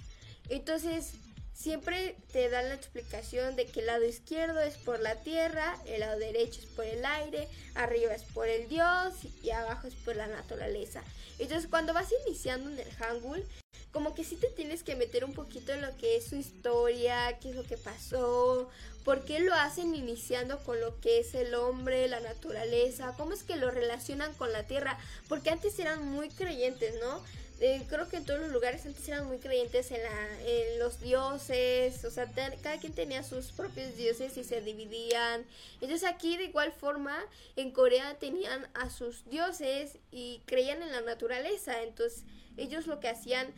Entonces, 0.48 1.14
siempre 1.52 2.16
te 2.32 2.48
dan 2.48 2.68
la 2.68 2.74
explicación 2.74 3.56
de 3.56 3.66
que 3.66 3.80
el 3.80 3.86
lado 3.86 4.04
izquierdo 4.04 4.60
es 4.60 4.76
por 4.76 5.00
la 5.00 5.16
tierra, 5.16 5.76
el 5.86 6.00
lado 6.00 6.18
derecho 6.18 6.60
es 6.60 6.66
por 6.66 6.84
el 6.84 7.04
aire, 7.04 7.48
arriba 7.74 8.14
es 8.14 8.22
por 8.22 8.48
el 8.48 8.68
dios 8.68 9.14
y 9.42 9.50
abajo 9.50 9.88
es 9.88 9.94
por 9.94 10.14
la 10.14 10.28
naturaleza. 10.28 11.02
Entonces 11.40 11.68
cuando 11.68 11.92
vas 11.92 12.08
iniciando 12.24 12.70
en 12.70 12.78
el 12.78 12.90
Hangul, 12.92 13.44
como 13.90 14.14
que 14.14 14.24
sí 14.24 14.36
te 14.36 14.48
tienes 14.48 14.84
que 14.84 14.94
meter 14.96 15.24
un 15.24 15.34
poquito 15.34 15.72
en 15.72 15.82
lo 15.82 15.96
que 15.96 16.16
es 16.16 16.26
su 16.26 16.36
historia, 16.36 17.38
qué 17.40 17.50
es 17.50 17.56
lo 17.56 17.64
que 17.64 17.76
pasó, 17.76 18.68
por 19.04 19.24
qué 19.24 19.40
lo 19.40 19.54
hacen 19.54 19.94
iniciando 19.94 20.58
con 20.60 20.80
lo 20.80 20.98
que 21.00 21.20
es 21.20 21.34
el 21.34 21.54
hombre, 21.54 22.08
la 22.08 22.20
naturaleza, 22.20 23.14
cómo 23.16 23.32
es 23.32 23.42
que 23.42 23.56
lo 23.56 23.70
relacionan 23.70 24.32
con 24.34 24.52
la 24.52 24.64
tierra, 24.64 24.98
porque 25.28 25.50
antes 25.50 25.78
eran 25.78 26.06
muy 26.06 26.30
creyentes, 26.30 26.94
¿no? 27.00 27.22
Eh, 27.60 27.82
creo 27.88 28.08
que 28.08 28.16
en 28.16 28.24
todos 28.24 28.40
los 28.40 28.50
lugares 28.50 28.84
antes 28.84 29.06
eran 29.06 29.26
muy 29.26 29.38
creyentes 29.38 29.90
en, 29.92 30.02
la, 30.02 30.40
en 30.44 30.78
los 30.80 31.00
dioses, 31.00 32.04
o 32.04 32.10
sea, 32.10 32.28
cada 32.62 32.78
quien 32.78 32.92
tenía 32.92 33.22
sus 33.22 33.52
propios 33.52 33.96
dioses 33.96 34.36
y 34.36 34.42
se 34.42 34.60
dividían. 34.60 35.44
Entonces 35.80 36.08
aquí 36.08 36.36
de 36.36 36.44
igual 36.44 36.72
forma 36.72 37.16
en 37.54 37.70
Corea 37.70 38.18
tenían 38.18 38.66
a 38.74 38.90
sus 38.90 39.24
dioses 39.30 39.98
y 40.10 40.42
creían 40.46 40.82
en 40.82 40.90
la 40.90 41.02
naturaleza, 41.02 41.82
entonces 41.82 42.24
ellos 42.56 42.86
lo 42.86 42.98
que 42.98 43.08
hacían 43.08 43.52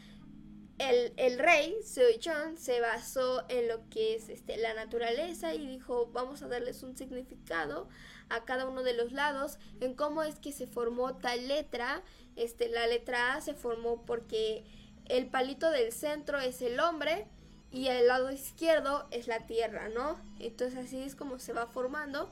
el, 0.79 1.13
el, 1.17 1.39
rey, 1.39 1.77
Seoichon, 1.85 2.59
se 2.59 2.81
basó 2.81 3.45
en 3.49 3.69
lo 3.69 3.89
que 3.89 4.15
es 4.15 4.29
este, 4.29 4.57
la 4.57 4.75
naturaleza 4.75 5.55
y 5.55 5.67
dijo, 5.67 6.11
vamos 6.13 6.43
a 6.43 6.49
darles 6.49 6.83
un 6.83 6.97
significado 6.97 7.89
a 8.29 8.45
cada 8.45 8.67
uno 8.67 8.83
de 8.83 8.93
los 8.93 9.13
lados, 9.13 9.59
en 9.81 9.95
cómo 9.95 10.23
es 10.23 10.37
que 10.37 10.53
se 10.53 10.67
formó 10.67 11.17
tal 11.17 11.49
letra. 11.49 12.03
Este, 12.35 12.69
la 12.69 12.87
letra 12.87 13.35
A 13.35 13.41
se 13.41 13.55
formó 13.55 14.05
porque 14.05 14.65
el 15.07 15.27
palito 15.27 15.71
del 15.71 15.93
centro 15.93 16.39
es 16.41 16.61
el 16.61 16.81
hombre 16.81 17.27
y 17.71 17.89
el 17.89 18.07
lado 18.07 18.31
izquierdo 18.31 19.07
es 19.11 19.29
la 19.29 19.47
tierra, 19.47 19.89
¿no? 19.89 20.19
Entonces 20.41 20.79
así 20.79 21.03
es 21.03 21.15
como 21.15 21.39
se 21.39 21.53
va 21.53 21.67
formando. 21.67 22.29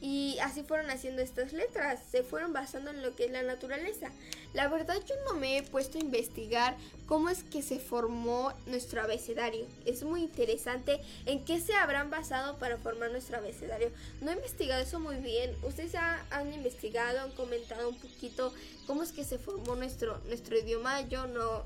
Y 0.00 0.38
así 0.40 0.62
fueron 0.62 0.90
haciendo 0.90 1.20
estas 1.20 1.52
letras, 1.52 2.00
se 2.10 2.22
fueron 2.22 2.52
basando 2.52 2.90
en 2.90 3.02
lo 3.02 3.14
que 3.16 3.26
es 3.26 3.30
la 3.30 3.42
naturaleza. 3.42 4.10
La 4.52 4.68
verdad 4.68 4.96
yo 5.06 5.14
no 5.26 5.34
me 5.34 5.58
he 5.58 5.62
puesto 5.62 5.98
a 5.98 6.00
investigar 6.00 6.76
cómo 7.06 7.28
es 7.28 7.44
que 7.44 7.62
se 7.62 7.78
formó 7.78 8.52
nuestro 8.66 9.00
abecedario. 9.00 9.66
Es 9.86 10.02
muy 10.02 10.22
interesante 10.22 11.00
en 11.26 11.44
qué 11.44 11.60
se 11.60 11.74
habrán 11.74 12.10
basado 12.10 12.58
para 12.58 12.76
formar 12.76 13.12
nuestro 13.12 13.36
abecedario. 13.36 13.90
No 14.20 14.30
he 14.30 14.34
investigado 14.34 14.82
eso 14.82 14.98
muy 14.98 15.16
bien. 15.16 15.54
Ustedes 15.62 15.92
ya 15.92 16.24
han 16.30 16.52
investigado, 16.52 17.20
han 17.20 17.30
comentado 17.32 17.88
un 17.88 17.98
poquito 17.98 18.52
cómo 18.86 19.04
es 19.04 19.12
que 19.12 19.24
se 19.24 19.38
formó 19.38 19.76
nuestro, 19.76 20.18
nuestro 20.26 20.58
idioma. 20.58 21.02
Yo 21.02 21.28
no, 21.28 21.64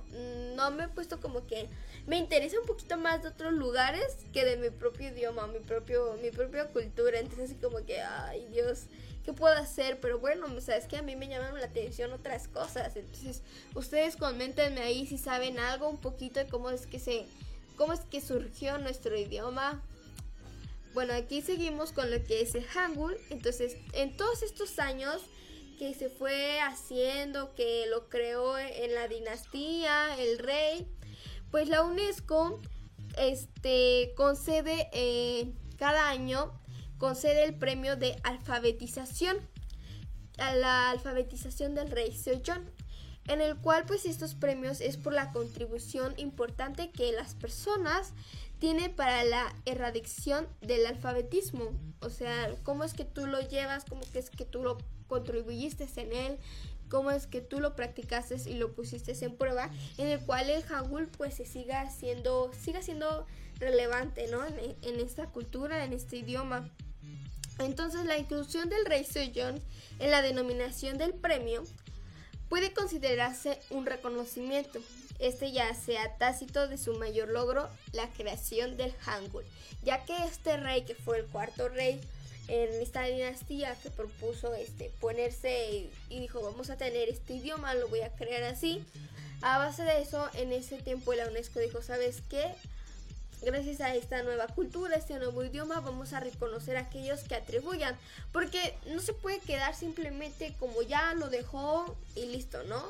no 0.55 0.71
me 0.71 0.85
he 0.85 0.89
puesto 0.89 1.21
como 1.21 1.47
que 1.47 1.69
me 2.07 2.19
interesa 2.19 2.61
un 2.61 2.67
poquito 2.67 2.99
más 2.99 3.23
de 3.23 3.29
otros 3.29 3.55
lugares 3.55 4.15
que 4.35 4.45
de 4.45 4.59
mi 4.59 4.69
propio 4.69 5.09
idioma, 5.09 5.47
mi 5.47 5.61
propio, 5.61 6.19
mi 6.21 6.31
propia 6.31 6.69
cultura. 6.69 7.19
Entonces 7.19 7.51
así 7.51 7.55
como 7.61 7.85
que, 7.87 8.01
ay 8.03 8.47
Dios, 8.53 8.85
¿qué 9.25 9.33
puedo 9.33 9.55
hacer? 9.57 10.01
Pero 10.01 10.19
bueno, 10.19 10.47
o 10.55 10.61
sea, 10.61 10.77
es 10.77 10.87
que 10.87 10.97
a 10.97 11.03
mí 11.03 11.17
me 11.17 11.29
llaman 11.29 11.55
la 11.55 11.67
atención 11.67 12.13
otras 12.13 12.49
cosas. 12.49 12.97
Entonces, 12.97 13.43
ustedes 13.75 14.17
coméntenme 14.17 14.81
ahí 14.81 15.07
si 15.07 15.19
saben 15.19 15.59
algo 15.59 15.89
un 15.89 15.99
poquito 15.99 16.41
de 16.41 16.47
cómo 16.47 16.71
es 16.71 16.87
que 16.87 16.99
se, 16.99 17.27
cómo 17.77 17.93
es 17.93 18.01
que 18.01 18.21
surgió 18.21 18.79
nuestro 18.79 19.17
idioma. 19.17 19.83
Bueno, 20.93 21.15
aquí 21.15 21.43
seguimos 21.43 21.93
con 21.93 22.11
lo 22.11 22.23
que 22.23 22.43
es 22.43 22.55
el 22.55 22.65
Hangul. 22.67 23.17
Entonces, 23.31 23.77
en 23.95 24.17
todos 24.17 24.43
estos 24.43 24.79
años 24.79 25.23
que 25.79 25.95
se 25.95 26.09
fue 26.09 26.61
haciendo, 26.61 27.55
que 27.55 27.87
lo 27.89 28.09
creó 28.09 28.57
en 28.59 28.95
la 28.95 29.09
dinastía, 29.09 30.17
el 30.19 30.39
rey, 30.39 30.87
pues 31.51 31.69
la 31.69 31.83
UNESCO 31.83 32.61
este, 33.19 34.13
concede 34.17 34.89
eh, 34.93 35.53
cada 35.79 36.09
año 36.09 36.53
concede 37.05 37.45
el 37.45 37.55
premio 37.55 37.97
de 37.97 38.17
alfabetización 38.23 39.37
a 40.39 40.55
la 40.55 40.89
alfabetización 40.89 41.75
del 41.75 41.91
rey 41.91 42.13
Sejong 42.13 42.65
en 43.29 43.43
el 43.43 43.57
cual 43.59 43.85
pues 43.85 44.07
estos 44.07 44.35
premios 44.35 44.81
es 44.81 44.97
por 44.97 45.13
la 45.13 45.31
contribución 45.31 46.15
importante 46.17 46.93
que 46.93 47.13
las 47.13 47.35
personas 47.35 48.15
tienen 48.59 48.97
para 48.97 49.23
la 49.23 49.55
erradicación 49.67 50.49
del 50.63 50.87
alfabetismo. 50.87 51.73
O 52.01 52.09
sea, 52.09 52.51
cómo 52.63 52.85
es 52.85 52.95
que 52.95 53.05
tú 53.05 53.27
lo 53.27 53.39
llevas, 53.47 53.85
cómo 53.85 54.01
es 54.15 54.31
que 54.31 54.47
tú 54.47 54.63
lo 54.63 54.79
contribuiste 55.07 55.87
en 55.97 56.11
él, 56.11 56.39
cómo 56.89 57.11
es 57.11 57.27
que 57.27 57.43
tú 57.43 57.61
lo 57.61 57.77
practicaste 57.77 58.37
y 58.49 58.55
lo 58.55 58.73
pusiste 58.73 59.13
en 59.23 59.37
prueba, 59.37 59.71
en 59.99 60.07
el 60.07 60.21
cual 60.21 60.49
el 60.49 60.63
Hangul 60.63 61.09
pues 61.09 61.35
se 61.35 61.45
siga 61.45 61.91
siendo, 61.91 62.51
siga 62.59 62.81
siendo 62.81 63.27
relevante, 63.59 64.27
¿no? 64.29 64.43
En 64.47 65.01
esta 65.01 65.27
cultura, 65.27 65.85
en 65.85 65.93
este 65.93 66.17
idioma. 66.17 66.71
Entonces 67.59 68.05
la 68.05 68.19
inclusión 68.19 68.69
del 68.69 68.85
rey 68.87 69.05
Sejong 69.05 69.61
en 69.99 70.11
la 70.11 70.23
denominación 70.23 70.99
del 70.99 71.15
premio 71.15 71.65
puede 72.49 72.73
considerarse 72.73 73.61
un 73.71 73.87
reconocimiento, 73.87 74.81
este 75.19 75.53
ya 75.53 75.73
sea 75.75 76.17
tácito 76.19 76.69
de 76.69 76.79
su 76.79 76.95
mayor 76.95 77.29
logro, 77.29 77.69
la 77.93 78.09
creación 78.11 78.77
del 78.77 78.93
Hangul, 79.05 79.45
ya 79.83 80.05
que 80.05 80.17
este 80.25 80.57
rey, 80.57 80.83
que 80.83 80.95
fue 80.95 81.19
el 81.19 81.27
cuarto 81.27 81.69
rey, 81.69 82.01
en 82.49 82.83
esta 82.83 83.05
dinastía 83.05 83.75
que 83.83 83.91
propuso 83.91 84.55
este 84.55 84.91
ponerse 85.01 85.89
y, 86.11 86.21
dijo 86.21 86.43
vamos 86.43 86.71
a 86.71 86.77
tener 86.77 87.09
este 87.09 87.35
idioma, 87.35 87.75
lo 87.75 87.89
voy 87.89 88.03
a 88.03 88.11
crear 88.11 88.43
así. 88.43 88.85
A 89.41 89.59
base 89.59 89.83
de 89.83 90.01
eso, 90.01 90.29
en 90.35 90.53
ese 90.53 90.79
tiempo 90.79 91.13
la 91.15 91.27
UNESCO 91.27 91.61
dijo, 91.61 91.83
¿sabes 91.83 92.23
qué? 92.29 92.55
Gracias 93.45 93.83
a 93.83 93.95
esta 93.95 94.23
nueva 94.23 94.47
cultura, 94.47 94.97
este 94.97 95.19
nuevo 95.19 95.45
idioma, 95.45 95.81
vamos 95.81 96.15
a 96.15 96.21
reconocer 96.21 96.79
a 96.79 96.81
aquellos 96.81 97.21
que 97.25 97.35
atribuyan. 97.35 97.95
Porque 98.33 98.75
no 98.87 99.01
se 99.01 99.13
puede 99.13 99.39
quedar 99.41 99.75
simplemente 99.75 100.55
como 100.59 100.81
ya 100.81 101.13
lo 101.13 101.29
dejó 101.29 101.95
y 102.15 102.25
listo, 102.25 102.65
¿no? 102.65 102.83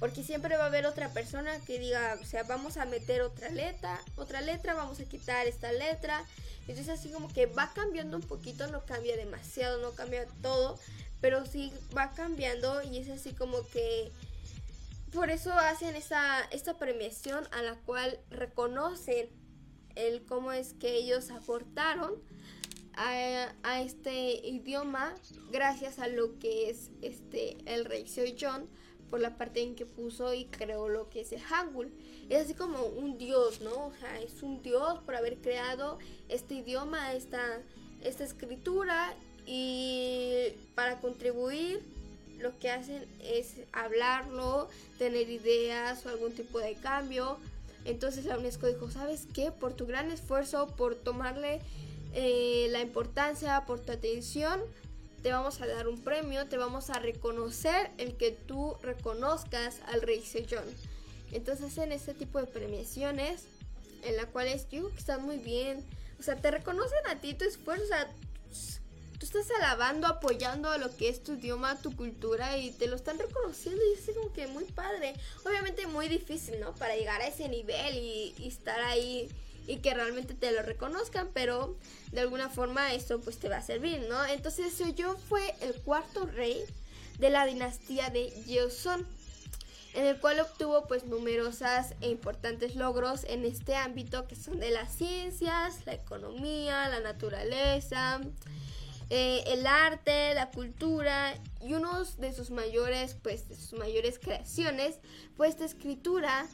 Porque 0.00 0.24
siempre 0.24 0.56
va 0.56 0.64
a 0.64 0.66
haber 0.66 0.86
otra 0.86 1.10
persona 1.10 1.60
que 1.60 1.78
diga, 1.78 2.18
o 2.20 2.24
sea, 2.24 2.42
vamos 2.42 2.76
a 2.76 2.86
meter 2.86 3.22
otra 3.22 3.50
letra, 3.50 4.00
otra 4.16 4.40
letra, 4.40 4.74
vamos 4.74 4.98
a 4.98 5.04
quitar 5.04 5.46
esta 5.46 5.70
letra. 5.70 6.24
Entonces 6.66 6.88
así 6.88 7.10
como 7.10 7.32
que 7.32 7.46
va 7.46 7.70
cambiando 7.72 8.16
un 8.16 8.24
poquito, 8.24 8.66
no 8.66 8.84
cambia 8.86 9.16
demasiado, 9.16 9.80
no 9.80 9.92
cambia 9.92 10.26
todo, 10.42 10.76
pero 11.20 11.46
sí 11.46 11.72
va 11.96 12.10
cambiando 12.14 12.82
y 12.82 12.98
es 12.98 13.08
así 13.10 13.32
como 13.32 13.64
que 13.68 14.10
por 15.12 15.30
eso 15.30 15.52
hacen 15.52 15.94
esta, 15.94 16.40
esta 16.50 16.78
premiación 16.78 17.46
a 17.52 17.62
la 17.62 17.74
cual 17.74 18.18
reconocen 18.30 19.28
el 20.06 20.22
cómo 20.22 20.52
es 20.52 20.74
que 20.74 20.96
ellos 20.96 21.30
aportaron 21.30 22.14
a, 22.94 23.80
este 23.80 24.46
idioma 24.46 25.14
gracias 25.50 25.98
a 25.98 26.08
lo 26.08 26.38
que 26.38 26.68
es 26.68 26.90
este 27.00 27.56
el 27.64 27.84
rey 27.86 28.04
John 28.38 28.68
por 29.08 29.20
la 29.20 29.36
parte 29.36 29.62
en 29.62 29.74
que 29.74 29.86
puso 29.86 30.34
y 30.34 30.44
creó 30.44 30.88
lo 30.88 31.08
que 31.10 31.22
es 31.22 31.32
el 31.32 31.40
Hangul. 31.40 31.90
Es 32.28 32.44
así 32.44 32.54
como 32.54 32.84
un 32.84 33.18
dios, 33.18 33.60
¿no? 33.60 33.86
O 33.86 33.92
sea, 33.98 34.20
es 34.20 34.42
un 34.42 34.62
dios 34.62 35.00
por 35.00 35.16
haber 35.16 35.38
creado 35.38 35.98
este 36.28 36.54
idioma, 36.54 37.12
esta, 37.14 37.60
esta 38.02 38.22
escritura 38.22 39.14
y 39.46 40.52
para 40.76 41.00
contribuir 41.00 41.82
lo 42.38 42.56
que 42.58 42.70
hacen 42.70 43.04
es 43.20 43.56
hablarlo, 43.72 44.68
tener 44.98 45.28
ideas 45.28 46.06
o 46.06 46.08
algún 46.08 46.32
tipo 46.32 46.58
de 46.58 46.74
cambio. 46.74 47.38
Entonces 47.84 48.24
la 48.24 48.38
UNESCO 48.38 48.66
dijo, 48.66 48.90
¿sabes 48.90 49.26
qué? 49.32 49.52
Por 49.52 49.74
tu 49.74 49.86
gran 49.86 50.10
esfuerzo, 50.10 50.66
por 50.76 50.94
tomarle 50.94 51.60
eh, 52.12 52.68
la 52.70 52.80
importancia, 52.80 53.64
por 53.66 53.80
tu 53.80 53.92
atención, 53.92 54.60
te 55.22 55.32
vamos 55.32 55.60
a 55.60 55.66
dar 55.66 55.88
un 55.88 56.00
premio, 56.02 56.46
te 56.46 56.56
vamos 56.56 56.90
a 56.90 56.98
reconocer 56.98 57.90
el 57.98 58.16
que 58.16 58.32
tú 58.32 58.76
reconozcas 58.82 59.80
al 59.92 60.02
rey 60.02 60.20
Sejong. 60.20 60.64
Entonces 61.32 61.66
hacen 61.66 61.92
este 61.92 62.14
tipo 62.14 62.38
de 62.38 62.46
premiaciones 62.46 63.44
en 64.02 64.16
la 64.16 64.26
cuales 64.26 64.66
yo 64.70 64.90
que 64.90 64.98
están 64.98 65.24
muy 65.24 65.36
bien. 65.36 65.84
O 66.18 66.22
sea, 66.22 66.36
te 66.36 66.50
reconocen 66.50 67.06
a 67.08 67.20
ti 67.20 67.34
tu 67.34 67.44
esfuerzo. 67.44 67.84
O 67.84 67.86
sea, 67.86 68.10
tú 69.20 69.26
estás 69.26 69.50
alabando, 69.58 70.06
apoyando 70.06 70.70
a 70.70 70.78
lo 70.78 70.96
que 70.96 71.10
es 71.10 71.22
tu 71.22 71.34
idioma, 71.34 71.78
tu 71.78 71.94
cultura 71.94 72.56
y 72.56 72.70
te 72.70 72.86
lo 72.86 72.96
están 72.96 73.18
reconociendo 73.18 73.80
y 73.84 73.98
es 73.98 74.16
como 74.16 74.32
que 74.32 74.46
muy 74.46 74.64
padre. 74.64 75.14
Obviamente 75.44 75.86
muy 75.86 76.08
difícil, 76.08 76.58
¿no? 76.58 76.74
Para 76.74 76.96
llegar 76.96 77.20
a 77.20 77.26
ese 77.26 77.46
nivel 77.48 77.98
y, 77.98 78.34
estar 78.46 78.80
ahí 78.80 79.28
y 79.66 79.76
que 79.76 79.92
realmente 79.92 80.32
te 80.32 80.50
lo 80.52 80.62
reconozcan, 80.62 81.28
pero 81.34 81.76
de 82.12 82.22
alguna 82.22 82.48
forma 82.48 82.94
esto 82.94 83.20
pues 83.20 83.38
te 83.38 83.50
va 83.50 83.58
a 83.58 83.62
servir, 83.62 84.00
¿no? 84.08 84.24
Entonces 84.24 84.72
yo 84.96 85.14
fue 85.28 85.54
el 85.60 85.74
cuarto 85.82 86.24
rey 86.24 86.64
de 87.18 87.28
la 87.28 87.44
dinastía 87.44 88.08
de 88.08 88.32
Joseon, 88.48 89.06
en 89.92 90.06
el 90.06 90.18
cual 90.18 90.40
obtuvo 90.40 90.88
pues 90.88 91.04
numerosas 91.04 91.94
e 92.00 92.08
importantes 92.08 92.74
logros 92.74 93.24
en 93.24 93.44
este 93.44 93.76
ámbito 93.76 94.26
que 94.26 94.34
son 94.34 94.60
de 94.60 94.70
las 94.70 94.94
ciencias, 94.94 95.84
la 95.84 95.92
economía, 95.92 96.88
la 96.88 97.00
naturaleza, 97.00 98.22
eh, 99.10 99.42
el 99.46 99.66
arte, 99.66 100.34
la 100.34 100.50
cultura 100.50 101.34
y 101.60 101.74
uno 101.74 102.04
de 102.04 102.32
sus 102.32 102.50
mayores 102.50 103.16
pues 103.22 103.48
de 103.48 103.56
sus 103.56 103.78
mayores 103.78 104.18
creaciones 104.18 104.98
fue 105.36 105.48
esta 105.48 105.64
escritura 105.64 106.48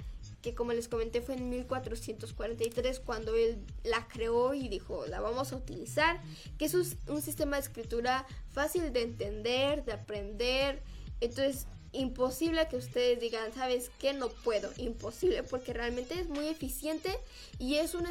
que 0.47 0.55
como 0.55 0.73
les 0.73 0.89
comenté 0.89 1.21
fue 1.21 1.35
en 1.35 1.51
1443 1.51 3.01
cuando 3.01 3.35
él 3.35 3.59
la 3.83 4.07
creó 4.07 4.55
y 4.55 4.69
dijo, 4.69 5.05
la 5.07 5.21
vamos 5.21 5.53
a 5.53 5.57
utilizar, 5.57 6.23
que 6.57 6.67
es 6.67 6.75
un, 6.75 7.21
sistema 7.21 7.57
de 7.57 7.63
escritura 7.63 8.25
fácil 8.53 8.93
de 8.93 9.03
entender, 9.03 9.85
de 9.85 9.93
aprender, 9.93 10.83
entonces 11.21 11.67
imposible 11.91 12.69
que 12.69 12.77
ustedes 12.77 13.19
digan, 13.19 13.53
¿sabes 13.55 13.91
qué? 13.99 14.13
No 14.13 14.29
puedo, 14.29 14.71
imposible, 14.77 15.43
porque 15.43 15.73
realmente 15.73 16.15
es 16.21 16.29
muy 16.29 16.47
eficiente 16.47 17.11
y 17.59 17.77
es 17.77 17.95
una 17.95 18.11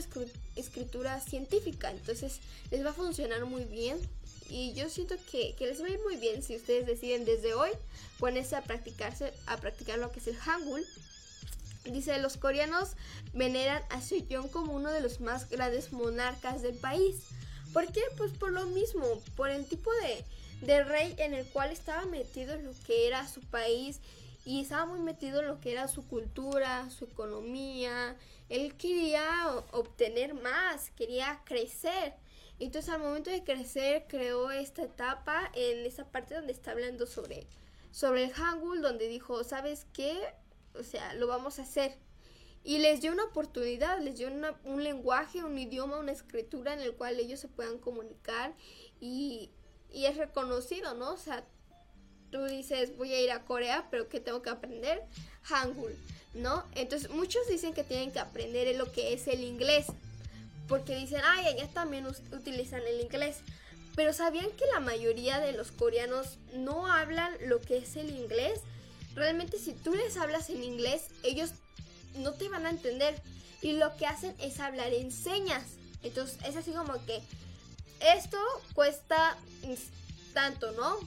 escritura 0.57 1.21
científica, 1.21 1.89
entonces 1.89 2.41
les 2.69 2.85
va 2.85 2.89
a 2.89 2.93
funcionar 2.93 3.45
muy 3.45 3.63
bien. 3.63 3.97
Y 4.49 4.73
yo 4.73 4.89
siento 4.89 5.15
que, 5.31 5.55
que 5.55 5.67
les 5.67 5.81
va 5.81 5.87
a 5.87 5.89
ir 5.89 5.99
muy 5.99 6.17
bien 6.17 6.43
si 6.43 6.55
ustedes 6.55 6.85
deciden 6.85 7.25
desde 7.25 7.53
hoy 7.53 7.71
ponerse 8.19 8.55
a 8.55 8.61
practicarse, 8.61 9.33
a 9.47 9.57
practicar 9.57 9.99
lo 9.99 10.11
que 10.11 10.19
es 10.19 10.27
el 10.27 10.37
Hangul 10.37 10.85
Dice, 11.91 12.17
los 12.19 12.37
coreanos 12.37 12.93
veneran 13.33 13.83
a 13.89 14.01
Sejong 14.01 14.49
como 14.49 14.73
uno 14.73 14.91
de 14.91 15.01
los 15.01 15.21
más 15.21 15.49
grandes 15.49 15.93
monarcas 15.93 16.63
del 16.63 16.75
país. 16.75 17.17
¿Por 17.73 17.91
qué? 17.91 18.01
Pues 18.17 18.31
por 18.31 18.51
lo 18.51 18.65
mismo, 18.65 19.05
por 19.35 19.49
el 19.49 19.67
tipo 19.67 19.91
de, 20.01 20.65
de 20.65 20.83
rey 20.83 21.13
en 21.19 21.33
el 21.33 21.45
cual 21.45 21.71
estaba 21.71 22.05
metido 22.05 22.55
en 22.55 22.65
lo 22.65 22.71
que 22.87 23.07
era 23.07 23.27
su 23.27 23.41
país 23.41 23.99
y 24.45 24.61
estaba 24.61 24.85
muy 24.85 24.99
metido 24.99 25.41
en 25.41 25.47
lo 25.47 25.59
que 25.61 25.73
era 25.73 25.87
su 25.87 26.07
cultura, 26.07 26.89
su 26.89 27.05
economía. 27.05 28.15
Él 28.49 28.75
quería 28.75 29.51
obtener 29.71 30.33
más, 30.33 30.89
quería 30.97 31.39
crecer. 31.45 32.13
Entonces 32.59 32.93
al 32.93 33.01
momento 33.01 33.29
de 33.29 33.43
crecer 33.43 34.05
creó 34.07 34.51
esta 34.51 34.83
etapa 34.83 35.51
en 35.53 35.85
esa 35.85 36.05
parte 36.05 36.35
donde 36.35 36.53
está 36.53 36.71
hablando 36.71 37.05
sobre, 37.05 37.47
sobre 37.91 38.25
el 38.25 38.31
Hangul, 38.33 38.81
donde 38.81 39.07
dijo, 39.07 39.43
¿sabes 39.43 39.85
qué? 39.93 40.21
o 40.79 40.83
sea, 40.83 41.13
lo 41.15 41.27
vamos 41.27 41.59
a 41.59 41.63
hacer. 41.63 41.95
Y 42.63 42.79
les 42.79 43.01
dio 43.01 43.11
una 43.11 43.25
oportunidad, 43.25 43.99
les 43.99 44.17
dio 44.17 44.29
un 44.63 44.83
lenguaje, 44.83 45.43
un 45.43 45.57
idioma, 45.57 45.99
una 45.99 46.11
escritura 46.11 46.73
en 46.73 46.79
el 46.79 46.95
cual 46.95 47.19
ellos 47.19 47.39
se 47.39 47.47
puedan 47.47 47.77
comunicar 47.77 48.55
y, 48.99 49.51
y 49.91 50.05
es 50.05 50.17
reconocido, 50.17 50.95
¿no? 50.95 51.13
O 51.13 51.17
sea, 51.17 51.45
tú 52.31 52.43
dices, 52.45 52.97
voy 52.97 53.13
a 53.13 53.21
ir 53.21 53.31
a 53.31 53.45
Corea, 53.45 53.87
pero 53.91 54.09
¿qué 54.09 54.19
tengo 54.19 54.41
que 54.41 54.49
aprender? 54.49 55.03
Hangul, 55.43 55.95
¿no? 56.33 56.63
Entonces 56.73 57.11
muchos 57.11 57.47
dicen 57.47 57.73
que 57.73 57.83
tienen 57.83 58.11
que 58.11 58.19
aprender 58.19 58.75
lo 58.75 58.91
que 58.91 59.13
es 59.13 59.27
el 59.27 59.43
inglés, 59.43 59.85
porque 60.67 60.95
dicen, 60.95 61.21
ay, 61.23 61.47
allá 61.47 61.67
también 61.67 62.05
utilizan 62.07 62.81
el 62.87 63.01
inglés. 63.01 63.37
Pero 63.95 64.13
¿sabían 64.13 64.51
que 64.51 64.65
la 64.73 64.79
mayoría 64.79 65.39
de 65.39 65.53
los 65.53 65.71
coreanos 65.71 66.37
no 66.53 66.87
hablan 66.87 67.31
lo 67.41 67.61
que 67.61 67.77
es 67.77 67.95
el 67.95 68.09
inglés? 68.09 68.61
realmente 69.15 69.57
si 69.57 69.73
tú 69.73 69.95
les 69.95 70.17
hablas 70.17 70.49
en 70.49 70.63
inglés, 70.63 71.07
ellos 71.23 71.51
no 72.17 72.33
te 72.33 72.49
van 72.49 72.65
a 72.65 72.69
entender. 72.69 73.19
Y 73.61 73.73
lo 73.73 73.95
que 73.97 74.05
hacen 74.05 74.35
es 74.39 74.59
hablar 74.59 74.93
en 74.93 75.11
señas. 75.11 75.63
Entonces 76.03 76.37
es 76.45 76.55
así 76.55 76.71
como 76.71 76.93
que 77.05 77.21
esto 77.99 78.37
cuesta 78.73 79.37
tanto, 80.33 80.71
¿no? 80.73 80.97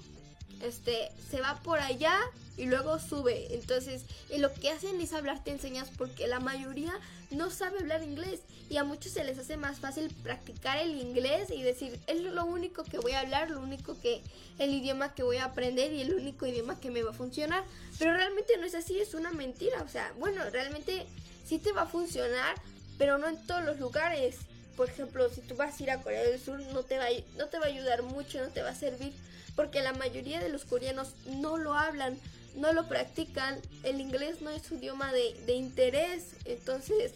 Este, 0.62 1.12
se 1.30 1.40
va 1.40 1.60
por 1.62 1.78
allá 1.78 2.18
y 2.58 2.66
luego 2.66 2.98
sube. 2.98 3.54
Entonces, 3.54 4.02
y 4.28 4.38
lo 4.38 4.52
que 4.52 4.70
hacen 4.70 5.00
es 5.00 5.12
hablarte 5.12 5.50
en 5.50 5.60
señas 5.60 5.90
porque 5.96 6.26
la 6.26 6.40
mayoría 6.40 6.92
no 7.30 7.50
sabe 7.50 7.78
hablar 7.78 8.02
inglés 8.02 8.40
y 8.68 8.76
a 8.76 8.84
muchos 8.84 9.12
se 9.12 9.24
les 9.24 9.38
hace 9.38 9.56
más 9.56 9.78
fácil 9.78 10.12
practicar 10.22 10.78
el 10.78 10.98
inglés 10.98 11.50
y 11.50 11.62
decir, 11.62 11.98
es 12.06 12.20
lo 12.20 12.44
único 12.44 12.84
que 12.84 12.98
voy 12.98 13.12
a 13.12 13.20
hablar, 13.20 13.50
lo 13.50 13.60
único 13.60 13.98
que 14.00 14.20
el 14.58 14.74
idioma 14.74 15.14
que 15.14 15.22
voy 15.22 15.38
a 15.38 15.44
aprender 15.44 15.92
y 15.92 16.02
el 16.02 16.12
único 16.12 16.46
idioma 16.46 16.78
que 16.78 16.90
me 16.90 17.02
va 17.02 17.12
a 17.12 17.14
funcionar. 17.14 17.64
Pero 17.98 18.12
realmente 18.12 18.56
no 18.58 18.66
es 18.66 18.74
así, 18.74 18.98
es 18.98 19.14
una 19.14 19.30
mentira. 19.30 19.82
O 19.82 19.88
sea, 19.88 20.12
bueno, 20.18 20.42
realmente 20.50 21.06
sí 21.46 21.58
te 21.58 21.72
va 21.72 21.82
a 21.82 21.86
funcionar, 21.86 22.56
pero 22.98 23.18
no 23.18 23.28
en 23.28 23.46
todos 23.46 23.64
los 23.64 23.78
lugares. 23.78 24.36
Por 24.76 24.90
ejemplo, 24.90 25.28
si 25.30 25.40
tú 25.40 25.54
vas 25.54 25.78
a 25.78 25.82
ir 25.82 25.90
a 25.90 26.02
Corea 26.02 26.22
del 26.22 26.40
Sur, 26.40 26.60
no 26.60 26.82
te 26.82 26.98
va 26.98 27.06
no 27.36 27.46
te 27.46 27.58
va 27.58 27.66
a 27.66 27.68
ayudar 27.68 28.02
mucho, 28.02 28.40
no 28.40 28.48
te 28.48 28.62
va 28.62 28.70
a 28.70 28.74
servir, 28.74 29.12
porque 29.56 29.80
la 29.82 29.92
mayoría 29.92 30.40
de 30.40 30.50
los 30.50 30.64
coreanos 30.64 31.14
no 31.26 31.56
lo 31.56 31.74
hablan 31.74 32.18
no 32.58 32.72
lo 32.72 32.88
practican, 32.88 33.60
el 33.84 34.00
inglés 34.00 34.40
no 34.42 34.50
es 34.50 34.62
su 34.62 34.74
idioma 34.74 35.12
de, 35.12 35.54
interés, 35.54 36.34
entonces 36.44 37.12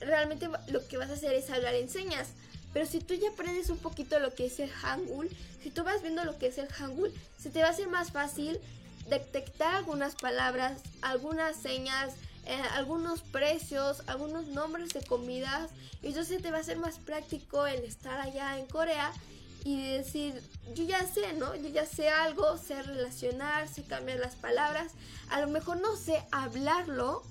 realmente 0.00 0.48
lo 0.68 0.86
que 0.88 0.98
vas 0.98 1.10
a 1.10 1.14
hacer 1.14 1.34
es 1.34 1.50
hablar 1.50 1.74
en 1.74 1.88
señas. 1.88 2.28
Pero 2.72 2.86
si 2.86 3.00
tú 3.00 3.14
ya 3.14 3.30
aprendes 3.30 3.70
un 3.70 3.78
poquito 3.78 4.18
lo 4.18 4.34
que 4.34 4.46
es 4.46 4.58
el 4.60 4.70
Hangul, 4.70 5.30
si 5.62 5.70
tú 5.70 5.84
vas 5.84 6.02
viendo 6.02 6.24
lo 6.24 6.38
que 6.38 6.48
es 6.48 6.58
el 6.58 6.68
Hangul, 6.68 7.12
se 7.38 7.50
te 7.50 7.60
va 7.60 7.68
a 7.68 7.70
hacer 7.70 7.88
más 7.88 8.12
fácil 8.12 8.58
detectar 9.08 9.76
algunas 9.76 10.14
palabras, 10.14 10.82
algunas 11.00 11.56
señas, 11.56 12.14
eh, 12.44 12.60
algunos 12.72 13.22
precios, 13.22 14.02
algunos 14.06 14.46
nombres 14.48 14.90
de 14.90 15.02
comidas. 15.02 15.70
Y 16.02 16.08
entonces 16.08 16.42
te 16.42 16.50
va 16.50 16.58
a 16.58 16.62
ser 16.62 16.78
más 16.78 16.98
práctico 16.98 17.66
el 17.66 17.84
estar 17.84 18.20
allá 18.20 18.58
en 18.58 18.66
Corea 18.66 19.12
y 19.66 19.82
decir, 19.82 20.40
yo 20.76 20.84
ya 20.84 21.04
sé, 21.08 21.32
¿no? 21.32 21.56
Yo 21.56 21.68
ya 21.68 21.84
sé 21.86 22.08
algo, 22.08 22.56
sé 22.56 22.80
relacionar, 22.84 23.66
sé 23.66 23.82
cambiar 23.82 24.20
las 24.20 24.36
palabras. 24.36 24.92
A 25.28 25.40
lo 25.40 25.48
mejor 25.48 25.80
no 25.80 25.96
sé 25.96 26.22
hablarlo, 26.30 27.24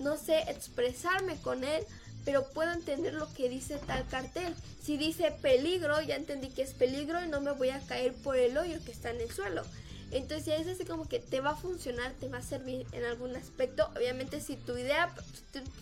no 0.00 0.16
sé 0.16 0.40
expresarme 0.48 1.36
con 1.36 1.62
él, 1.62 1.84
pero 2.24 2.42
puedo 2.50 2.72
entender 2.72 3.14
lo 3.14 3.32
que 3.34 3.48
dice 3.48 3.78
tal 3.86 4.04
cartel. 4.08 4.52
Si 4.82 4.96
dice 4.96 5.30
peligro, 5.42 6.02
ya 6.02 6.16
entendí 6.16 6.48
que 6.48 6.62
es 6.62 6.74
peligro 6.74 7.24
y 7.24 7.28
no 7.28 7.40
me 7.40 7.52
voy 7.52 7.70
a 7.70 7.78
caer 7.86 8.14
por 8.14 8.36
el 8.36 8.58
hoyo 8.58 8.84
que 8.84 8.90
está 8.90 9.10
en 9.10 9.20
el 9.20 9.30
suelo. 9.30 9.62
Entonces 10.10 10.46
ya 10.46 10.56
es 10.56 10.66
así 10.66 10.84
como 10.84 11.08
que 11.08 11.20
te 11.20 11.40
va 11.40 11.50
a 11.50 11.56
funcionar, 11.56 12.14
te 12.14 12.28
va 12.28 12.38
a 12.38 12.42
servir 12.42 12.84
en 12.90 13.04
algún 13.04 13.36
aspecto. 13.36 13.88
Obviamente 13.94 14.40
si 14.40 14.56
tu 14.56 14.76
idea, 14.76 15.14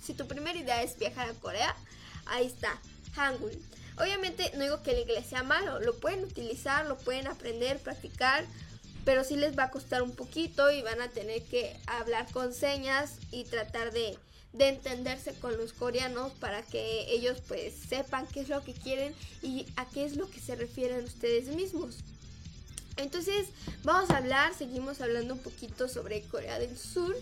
si 0.03 0.13
tu 0.13 0.29
primera 0.29 0.59
idea 0.59 0.83
es 0.83 0.99
viajar 0.99 1.31
a 1.31 1.33
Corea, 1.33 1.75
ahí 2.27 2.45
está, 2.45 2.79
Hangul. 3.15 3.59
Obviamente 4.01 4.53
no 4.55 4.63
digo 4.63 4.83
que 4.83 4.93
el 4.93 5.01
inglés 5.01 5.27
sea 5.27 5.43
malo, 5.43 5.81
lo 5.81 5.99
pueden 5.99 6.25
utilizar, 6.25 6.87
lo 6.87 6.97
pueden 6.99 7.27
aprender, 7.27 7.79
practicar, 7.79 8.45
pero 9.05 9.25
sí 9.25 9.37
les 9.37 9.59
va 9.59 9.65
a 9.65 9.71
costar 9.71 10.03
un 10.03 10.15
poquito 10.15 10.71
y 10.71 10.83
van 10.83 11.01
a 11.01 11.09
tener 11.09 11.43
que 11.45 11.77
hablar 11.87 12.31
con 12.33 12.53
señas 12.53 13.15
y 13.31 13.45
tratar 13.45 13.93
de, 13.93 14.19
de 14.53 14.69
entenderse 14.69 15.35
con 15.35 15.57
los 15.57 15.73
coreanos 15.73 16.33
para 16.33 16.63
que 16.63 17.11
ellos 17.13 17.39
pues 17.49 17.75
sepan 17.89 18.27
qué 18.27 18.41
es 18.41 18.49
lo 18.49 18.63
que 18.63 18.75
quieren 18.75 19.15
y 19.43 19.67
a 19.77 19.89
qué 19.89 20.05
es 20.05 20.17
lo 20.17 20.31
que 20.31 20.41
se 20.41 20.57
refieren 20.57 21.05
ustedes 21.05 21.49
mismos. 21.49 21.97
Entonces 22.99 23.47
vamos 23.85 24.11
a 24.11 24.17
hablar, 24.17 24.55
seguimos 24.55 25.01
hablando 25.01 25.35
un 25.35 25.41
poquito 25.41 25.89
sobre 25.89 26.23
Corea 26.23 26.59
del 26.59 26.77
Sur. 26.77 27.17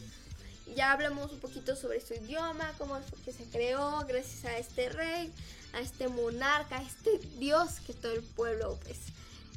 Ya 0.75 0.91
hablamos 0.91 1.31
un 1.33 1.39
poquito 1.39 1.77
sobre 1.77 2.01
su 2.01 2.15
idioma, 2.15 2.73
cómo 2.79 2.99
fue 3.03 3.19
que 3.25 3.33
se 3.33 3.45
creó, 3.45 4.05
gracias 4.09 4.45
a 4.47 4.59
este 4.59 4.89
rey, 4.89 5.33
a 5.73 5.81
este 5.81 6.09
monarca, 6.09 6.79
a 6.79 6.83
este 6.83 7.19
dios 7.39 7.81
que 7.87 7.95
todo 7.95 8.13
el 8.13 8.23
pueblo 8.23 8.79
pues 8.85 8.99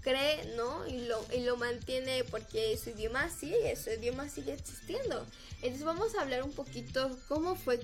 cree, 0.02 0.54
¿no? 0.56 0.88
Y 0.88 1.06
lo, 1.06 1.24
y 1.36 1.42
lo 1.42 1.58
mantiene 1.58 2.24
porque 2.26 2.78
su 2.78 2.92
idioma 2.92 3.30
sigue, 3.30 3.76
su 3.76 3.90
idioma 3.92 4.30
sigue 4.30 4.54
existiendo. 4.54 5.26
Entonces 5.62 5.84
vamos 5.84 6.16
a 6.16 6.22
hablar 6.22 6.44
un 6.44 6.54
poquito 6.54 7.18
cómo 7.28 7.56
fue 7.56 7.80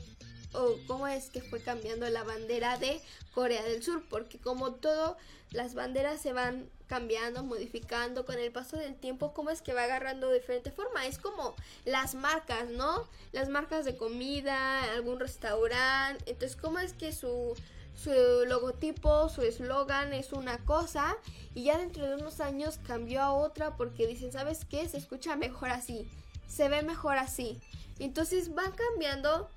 o 0.54 0.78
cómo 0.88 1.08
es 1.08 1.30
que 1.30 1.42
fue 1.42 1.62
cambiando 1.62 2.10
la 2.10 2.24
bandera 2.24 2.78
de 2.78 3.02
Corea 3.34 3.64
del 3.64 3.84
Sur, 3.84 4.04
porque 4.10 4.40
como 4.40 4.74
todo, 4.76 5.18
las 5.52 5.74
banderas 5.74 6.22
se 6.22 6.34
van 6.34 6.70
cambiando, 6.88 7.44
modificando 7.44 8.26
con 8.26 8.38
el 8.38 8.52
paso 8.52 8.78
del 8.78 8.96
tiempo, 8.96 9.34
cómo 9.34 9.50
es 9.50 9.62
que 9.62 9.74
va 9.74 9.84
agarrando 9.84 10.32
diferente 10.32 10.72
forma. 10.72 11.06
Es 11.06 11.18
como 11.18 11.56
las 11.84 12.16
marcas, 12.16 12.70
¿no? 12.70 13.08
Las 13.32 13.50
marcas 13.50 13.86
de 13.86 13.98
comida, 13.98 14.82
algún 14.94 15.20
restaurante. 15.20 16.24
Entonces, 16.28 16.56
cómo 16.56 16.80
es 16.80 16.94
que 16.94 17.12
su, 17.12 17.56
su 17.96 18.12
logotipo, 18.48 19.30
su 19.30 19.42
eslogan 19.42 20.14
es 20.14 20.34
una 20.34 20.58
cosa 20.60 21.18
y 21.54 21.64
ya 21.64 21.78
dentro 21.78 22.06
de 22.06 22.16
unos 22.16 22.40
años 22.40 22.80
cambió 22.86 23.22
a 23.22 23.34
otra 23.34 23.78
porque 23.78 24.08
dicen, 24.08 24.32
¿sabes 24.32 24.66
qué? 24.66 24.88
Se 24.88 24.98
escucha 24.98 25.36
mejor 25.36 25.70
así, 25.70 26.08
se 26.48 26.70
ve 26.70 26.82
mejor 26.82 27.18
así. 27.18 27.60
Entonces 28.00 28.54
van 28.54 28.72
cambiando 28.74 29.50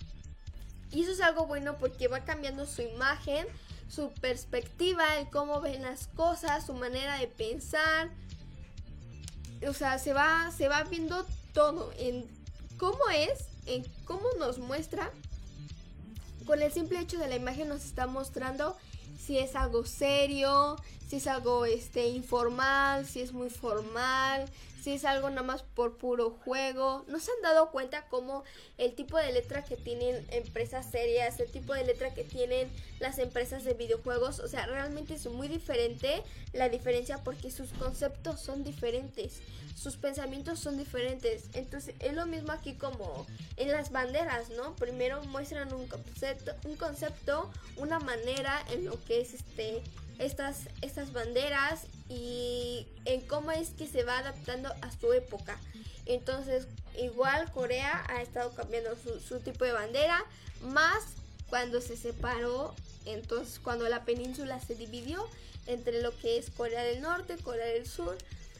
y 0.91 1.03
eso 1.03 1.13
es 1.13 1.21
algo 1.21 1.47
bueno 1.47 1.77
porque 1.79 2.09
va 2.09 2.25
cambiando 2.25 2.67
su 2.67 2.83
imagen, 2.83 3.47
su 3.89 4.11
perspectiva, 4.21 5.19
el 5.19 5.29
cómo 5.31 5.61
ven 5.61 5.83
las 5.83 6.07
cosas, 6.09 6.67
su 6.67 6.75
manera 6.75 7.19
de 7.19 7.27
pensar. 7.27 8.11
O 9.69 9.73
sea, 9.73 9.99
se 9.99 10.13
va, 10.13 10.51
se 10.57 10.69
va 10.69 10.85
viendo 10.85 11.27
todo 11.53 11.93
en 11.99 12.27
cómo 12.79 13.01
es, 13.13 13.47
en 13.67 13.85
cómo 14.05 14.29
nos 14.39 14.59
muestra. 14.59 15.11
Con 16.49 16.63
el 16.63 16.73
simple 16.73 16.99
hecho 16.99 17.19
de 17.19 17.29
la 17.29 17.37
imagen 17.37 17.69
nos 17.69 17.85
está 17.85 18.07
mostrando 18.07 18.75
si 19.23 19.37
es 19.37 19.55
algo 19.55 19.85
serio, 19.85 20.77
si 21.07 21.17
es 21.17 21.27
algo 21.27 21.67
este 21.67 22.07
informal, 22.07 23.05
si 23.05 23.21
es 23.21 23.35
muy 23.35 23.51
formal, 23.51 24.47
si 24.89 24.95
es 24.95 25.05
algo 25.05 25.29
nada 25.29 25.43
más 25.43 25.63
por 25.63 25.99
puro 25.99 26.31
juego. 26.31 27.05
¿No 27.09 27.21
se 27.21 27.31
han 27.31 27.43
dado 27.43 27.71
cuenta 27.71 28.07
cómo 28.09 28.43
el 28.79 28.95
tipo 28.95 29.19
de 29.19 29.31
letra 29.33 29.63
que 29.63 29.77
tienen 29.77 30.27
empresas 30.31 30.91
serias, 30.91 31.39
el 31.41 31.51
tipo 31.51 31.75
de 31.75 31.85
letra 31.85 32.15
que 32.15 32.25
tienen 32.25 32.71
las 32.99 33.19
empresas 33.19 33.65
de 33.65 33.75
videojuegos, 33.75 34.41
o 34.41 34.49
sea, 34.49 34.65
realmente 34.65 35.13
es 35.13 35.27
muy 35.27 35.47
diferente 35.47 36.23
la 36.55 36.71
diferencia 36.71 37.19
porque 37.23 37.51
sus 37.51 37.69
conceptos 37.73 38.41
son 38.41 38.65
diferentes, 38.65 39.43
sus 39.77 39.97
pensamientos 39.97 40.59
son 40.59 40.79
diferentes. 40.79 41.51
Entonces, 41.53 41.95
es 41.99 42.15
lo 42.15 42.25
mismo 42.25 42.53
aquí 42.53 42.73
como 42.73 43.27
en 43.59 43.71
las 43.71 43.93
banderas, 43.93 44.49
¿no? 44.49 44.75
Primero 44.77 45.23
muestran 45.25 45.71
un 45.75 45.87
concepto, 45.87 46.53
un 46.65 46.77
concepto, 46.77 47.51
una 47.77 48.01
manera 48.01 48.65
en 48.73 48.87
lo 48.87 48.99
que 49.05 49.21
es 49.21 49.35
este 49.35 49.83
estas, 50.19 50.69
estas 50.83 51.13
banderas 51.13 51.87
y 52.09 52.87
en 53.05 53.21
cómo 53.23 53.51
es 53.51 53.71
que 53.71 53.87
se 53.87 54.05
va 54.05 54.19
adaptando 54.19 54.73
a 54.81 54.91
su 54.91 55.13
época. 55.13 55.59
Entonces, 56.07 56.67
igual 56.99 57.51
Corea 57.53 58.05
ha 58.09 58.23
estado 58.23 58.55
cambiando 58.55 58.97
su, 58.97 59.21
su 59.21 59.41
tipo 59.41 59.65
de 59.65 59.73
bandera, 59.73 60.25
más 60.63 61.05
cuando 61.49 61.81
se 61.81 61.97
separó, 61.97 62.75
entonces 63.05 63.59
cuando 63.59 63.89
la 63.89 64.05
península 64.05 64.61
se 64.61 64.75
dividió 64.75 65.27
entre 65.67 66.03
lo 66.03 66.17
que 66.17 66.39
es 66.39 66.51
Corea 66.51 66.83
del 66.83 67.01
Norte, 67.01 67.37
Corea 67.37 67.67
del 67.67 67.87
Sur. 67.87 68.17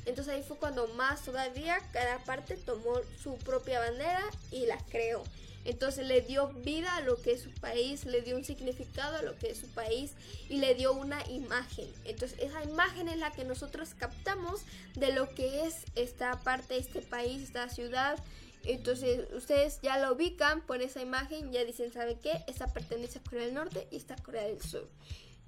Entonces 0.07 0.35
ahí 0.35 0.43
fue 0.43 0.57
cuando 0.57 0.87
más 0.89 1.23
todavía 1.23 1.79
cada 1.93 2.19
parte 2.19 2.57
tomó 2.57 3.01
su 3.23 3.37
propia 3.39 3.81
bandera 3.81 4.23
y 4.51 4.67
la 4.67 4.79
creó. 4.89 5.23
Entonces 5.69 6.07
le 6.07 6.23
dio 6.23 6.49
vida 6.65 6.97
a 6.97 7.03
lo 7.03 7.21
que 7.21 7.33
es 7.33 7.43
su 7.43 7.51
país, 7.51 8.07
le 8.07 8.23
dio 8.23 8.37
un 8.39 8.45
significado 8.45 9.17
a 9.17 9.23
lo 9.23 9.37
que 9.37 9.51
es 9.51 9.59
su 9.59 9.69
país 9.69 10.13
y 10.49 10.57
le 10.61 10.75
dio 10.75 10.95
una 10.95 11.23
imagen. 11.29 11.93
Entonces 12.07 12.39
esa 12.41 12.65
imagen 12.65 13.07
es 13.07 13.19
la 13.19 13.33
que 13.33 13.45
nosotros 13.45 13.91
captamos 13.93 14.63
de 14.95 15.13
lo 15.13 15.29
que 15.35 15.67
es 15.67 15.85
esta 15.95 16.41
parte, 16.41 16.79
este 16.79 17.03
país, 17.03 17.43
esta 17.43 17.69
ciudad. 17.69 18.19
Entonces 18.65 19.31
ustedes 19.35 19.79
ya 19.83 19.99
lo 19.99 20.15
ubican 20.15 20.63
por 20.63 20.81
esa 20.81 21.03
imagen, 21.03 21.53
ya 21.53 21.63
dicen, 21.65 21.93
¿sabe 21.93 22.19
qué? 22.19 22.43
Esta 22.47 22.73
pertenece 22.73 23.19
a 23.19 23.23
Corea 23.23 23.45
del 23.45 23.53
Norte 23.53 23.87
y 23.91 23.97
esta 23.97 24.15
a 24.15 24.23
Corea 24.23 24.45
del 24.45 24.63
Sur. 24.63 24.89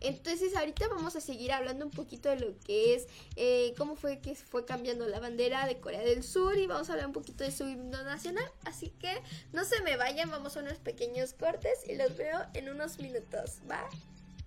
Entonces 0.00 0.56
ahorita 0.56 0.88
vamos 0.88 1.16
a 1.16 1.20
seguir 1.20 1.52
hablando 1.52 1.84
un 1.84 1.90
poquito 1.90 2.28
de 2.28 2.36
lo 2.36 2.58
que 2.60 2.94
es 2.94 3.06
eh, 3.36 3.74
cómo 3.76 3.96
fue 3.96 4.20
que 4.20 4.34
fue 4.34 4.64
cambiando 4.64 5.06
la 5.06 5.20
bandera 5.20 5.66
de 5.66 5.78
Corea 5.78 6.00
del 6.00 6.22
Sur 6.22 6.58
y 6.58 6.66
vamos 6.66 6.88
a 6.88 6.92
hablar 6.92 7.06
un 7.06 7.12
poquito 7.12 7.44
de 7.44 7.52
su 7.52 7.68
himno 7.68 8.02
nacional. 8.04 8.50
Así 8.64 8.92
que 8.98 9.20
no 9.52 9.64
se 9.64 9.82
me 9.82 9.96
vayan, 9.96 10.30
vamos 10.30 10.56
a 10.56 10.60
unos 10.60 10.78
pequeños 10.78 11.34
cortes 11.34 11.80
y 11.86 11.96
los 11.96 12.16
veo 12.16 12.40
en 12.54 12.68
unos 12.68 12.98
minutos. 12.98 13.58
¿Va? 13.70 13.88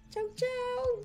Chau, 0.09 0.25
chau. 0.35 1.03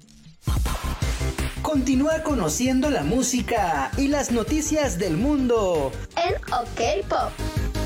Continúa 1.63 2.23
conociendo 2.23 2.89
la 2.89 3.03
música 3.03 3.91
y 3.99 4.09
las 4.09 4.31
noticias 4.31 4.99
del 4.99 5.17
mundo 5.17 5.93
en 6.17 6.35
OK 6.53 7.07
Pop. 7.09 7.78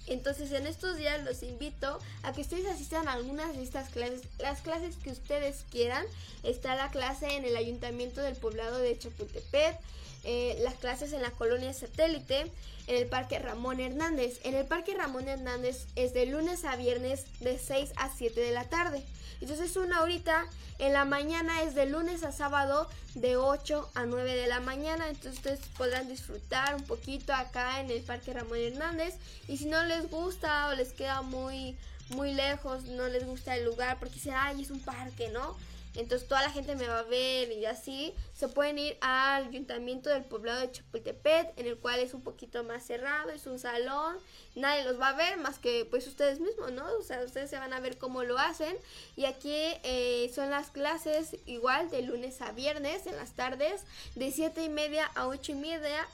Entonces 0.06 0.50
en 0.52 0.66
estos 0.66 0.96
días 0.96 1.22
los 1.24 1.42
invito 1.42 1.98
a 2.22 2.32
que 2.32 2.40
ustedes 2.40 2.66
asistan 2.66 3.08
a 3.08 3.12
algunas 3.12 3.54
de 3.56 3.62
estas 3.62 3.90
clases, 3.90 4.22
las 4.38 4.62
clases 4.62 4.96
que 4.96 5.10
ustedes 5.10 5.64
quieran. 5.70 6.06
Está 6.44 6.76
la 6.76 6.90
clase 6.90 7.34
en 7.36 7.44
el 7.44 7.56
ayuntamiento 7.56 8.20
del 8.20 8.36
poblado 8.36 8.78
de 8.78 8.98
Chapultepec. 8.98 9.78
Eh, 10.24 10.58
las 10.62 10.74
clases 10.74 11.12
en 11.12 11.22
la 11.22 11.32
colonia 11.32 11.72
satélite, 11.72 12.50
en 12.86 12.96
el 12.96 13.06
Parque 13.06 13.38
Ramón 13.38 13.80
Hernández. 13.80 14.40
En 14.44 14.54
el 14.54 14.66
Parque 14.66 14.94
Ramón 14.94 15.28
Hernández 15.28 15.86
es 15.96 16.14
de 16.14 16.26
lunes 16.26 16.64
a 16.64 16.76
viernes 16.76 17.26
de 17.40 17.58
6 17.58 17.92
a 17.96 18.10
7 18.14 18.40
de 18.40 18.52
la 18.52 18.68
tarde. 18.68 19.04
Entonces 19.40 19.76
una 19.76 20.02
horita 20.02 20.46
en 20.78 20.92
la 20.92 21.04
mañana 21.04 21.62
es 21.62 21.74
de 21.74 21.86
lunes 21.86 22.22
a 22.22 22.30
sábado 22.30 22.88
de 23.14 23.36
8 23.36 23.90
a 23.94 24.06
9 24.06 24.34
de 24.34 24.46
la 24.46 24.60
mañana. 24.60 25.08
Entonces 25.08 25.34
ustedes 25.34 25.60
podrán 25.76 26.08
disfrutar 26.08 26.76
un 26.76 26.84
poquito 26.84 27.32
acá 27.34 27.80
en 27.80 27.90
el 27.90 28.02
Parque 28.02 28.32
Ramón 28.32 28.58
Hernández. 28.58 29.14
Y 29.48 29.56
si 29.56 29.66
no 29.66 29.82
les 29.84 30.08
gusta 30.08 30.68
o 30.68 30.74
les 30.74 30.92
queda 30.92 31.22
muy, 31.22 31.76
muy 32.10 32.32
lejos, 32.32 32.84
no 32.84 33.08
les 33.08 33.26
gusta 33.26 33.56
el 33.56 33.64
lugar 33.64 33.98
porque 33.98 34.14
dicen, 34.14 34.34
ay, 34.36 34.62
es 34.62 34.70
un 34.70 34.80
parque, 34.80 35.28
¿no? 35.30 35.56
Entonces 35.94 36.26
toda 36.26 36.42
la 36.42 36.50
gente 36.50 36.74
me 36.74 36.88
va 36.88 37.00
a 37.00 37.04
ver 37.04 37.52
y 37.52 37.66
así, 37.66 38.14
se 38.34 38.48
pueden 38.48 38.78
ir 38.78 38.96
al 39.00 39.46
ayuntamiento 39.46 40.08
del 40.08 40.24
poblado 40.24 40.60
de 40.60 40.72
Chapultepec, 40.72 41.58
en 41.58 41.66
el 41.66 41.76
cual 41.76 42.00
es 42.00 42.14
un 42.14 42.22
poquito 42.22 42.64
más 42.64 42.84
cerrado, 42.84 43.30
es 43.30 43.46
un 43.46 43.58
salón, 43.58 44.16
nadie 44.54 44.84
los 44.84 44.98
va 44.98 45.08
a 45.08 45.16
ver 45.16 45.36
más 45.36 45.58
que 45.58 45.86
pues 45.90 46.06
ustedes 46.06 46.40
mismos, 46.40 46.72
¿no? 46.72 46.84
O 46.98 47.02
sea, 47.02 47.22
ustedes 47.22 47.50
se 47.50 47.58
van 47.58 47.72
a 47.72 47.80
ver 47.80 47.98
cómo 47.98 48.22
lo 48.24 48.38
hacen 48.38 48.76
y 49.16 49.26
aquí 49.26 49.52
eh, 49.52 50.30
son 50.34 50.50
las 50.50 50.70
clases 50.70 51.36
igual 51.46 51.90
de 51.90 52.02
lunes 52.02 52.40
a 52.40 52.52
viernes 52.52 53.06
en 53.06 53.16
las 53.16 53.32
tardes, 53.32 53.82
de 54.14 54.30
7 54.32 54.64
y 54.64 54.68
media 54.70 55.10
a 55.14 55.26
8 55.26 55.52
y 55.52 55.56
media 55.56 56.06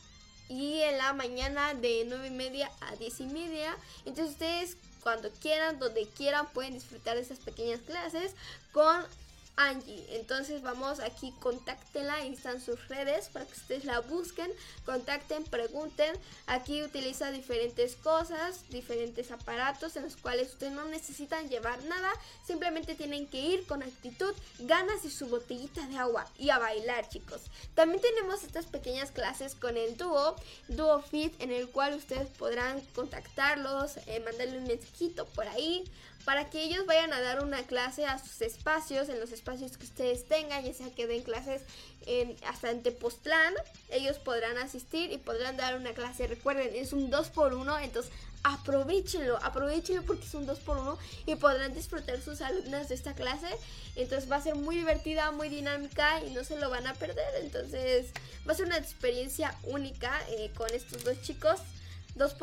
y 0.48 0.80
en 0.80 0.98
la 0.98 1.12
mañana 1.12 1.74
de 1.74 2.04
9 2.06 2.26
y 2.26 2.30
media 2.30 2.70
a 2.80 2.96
10 2.96 3.20
y 3.20 3.26
media. 3.26 3.76
Entonces 4.06 4.32
ustedes 4.32 4.76
cuando 5.02 5.30
quieran, 5.30 5.78
donde 5.78 6.06
quieran, 6.08 6.48
pueden 6.52 6.74
disfrutar 6.74 7.16
de 7.16 7.22
esas 7.22 7.38
pequeñas 7.38 7.80
clases 7.80 8.34
con 8.72 9.04
Angie. 9.58 10.06
Entonces 10.10 10.62
vamos 10.62 11.00
aquí, 11.00 11.34
contáctenla, 11.40 12.14
ahí 12.14 12.32
están 12.32 12.60
sus 12.60 12.88
redes 12.88 13.28
para 13.28 13.44
que 13.44 13.52
ustedes 13.52 13.84
la 13.84 14.00
busquen, 14.00 14.50
contacten, 14.86 15.44
pregunten. 15.44 16.14
Aquí 16.46 16.82
utiliza 16.82 17.32
diferentes 17.32 17.96
cosas, 17.96 18.68
diferentes 18.70 19.32
aparatos 19.32 19.96
en 19.96 20.04
los 20.04 20.16
cuales 20.16 20.52
ustedes 20.52 20.72
no 20.72 20.84
necesitan 20.86 21.48
llevar 21.48 21.82
nada, 21.84 22.10
simplemente 22.46 22.94
tienen 22.94 23.26
que 23.26 23.40
ir 23.40 23.66
con 23.66 23.82
actitud, 23.82 24.32
ganas 24.60 25.04
y 25.04 25.10
su 25.10 25.26
botellita 25.26 25.86
de 25.88 25.98
agua 25.98 26.26
y 26.38 26.50
a 26.50 26.58
bailar, 26.58 27.08
chicos. 27.08 27.42
También 27.74 28.00
tenemos 28.00 28.44
estas 28.44 28.66
pequeñas 28.66 29.10
clases 29.10 29.56
con 29.56 29.76
el 29.76 29.96
dúo, 29.96 30.36
Duo 30.68 31.02
Fit, 31.02 31.34
en 31.40 31.50
el 31.50 31.68
cual 31.68 31.94
ustedes 31.94 32.28
podrán 32.28 32.80
contactarlos, 32.94 33.96
eh, 34.06 34.20
mandarle 34.24 34.58
un 34.58 34.68
mensajito 34.68 35.26
por 35.26 35.48
ahí 35.48 35.84
para 36.28 36.50
que 36.50 36.62
ellos 36.62 36.84
vayan 36.84 37.10
a 37.14 37.22
dar 37.22 37.42
una 37.42 37.62
clase 37.62 38.04
a 38.04 38.18
sus 38.18 38.42
espacios, 38.42 39.08
en 39.08 39.18
los 39.18 39.32
espacios 39.32 39.78
que 39.78 39.86
ustedes 39.86 40.28
tengan, 40.28 40.62
ya 40.62 40.74
sea 40.74 40.90
que 40.94 41.06
den 41.06 41.22
clases 41.22 41.62
en, 42.04 42.36
hasta 42.46 42.70
en 42.70 42.82
Tepoztlán, 42.82 43.54
ellos 43.88 44.18
podrán 44.18 44.58
asistir 44.58 45.10
y 45.10 45.16
podrán 45.16 45.56
dar 45.56 45.74
una 45.74 45.94
clase. 45.94 46.26
Recuerden, 46.26 46.76
es 46.76 46.92
un 46.92 47.08
2 47.08 47.30
por 47.30 47.54
1 47.54 47.78
entonces 47.78 48.12
aprovechenlo, 48.42 49.38
aprovechenlo 49.42 50.02
porque 50.02 50.26
es 50.26 50.34
un 50.34 50.44
2 50.44 50.58
por 50.58 50.76
1 50.76 50.98
y 51.24 51.34
podrán 51.36 51.72
disfrutar 51.72 52.20
sus 52.20 52.42
alumnas 52.42 52.90
de 52.90 52.96
esta 52.96 53.14
clase. 53.14 53.48
Entonces 53.96 54.30
va 54.30 54.36
a 54.36 54.42
ser 54.42 54.54
muy 54.54 54.76
divertida, 54.76 55.30
muy 55.30 55.48
dinámica 55.48 56.22
y 56.22 56.32
no 56.32 56.44
se 56.44 56.58
lo 56.58 56.68
van 56.68 56.86
a 56.86 56.92
perder. 56.92 57.36
Entonces 57.40 58.12
va 58.46 58.52
a 58.52 58.54
ser 58.54 58.66
una 58.66 58.76
experiencia 58.76 59.56
única 59.62 60.12
eh, 60.28 60.50
con 60.54 60.68
estos 60.74 61.04
dos 61.04 61.22
chicos. 61.22 61.58
2 62.16 62.34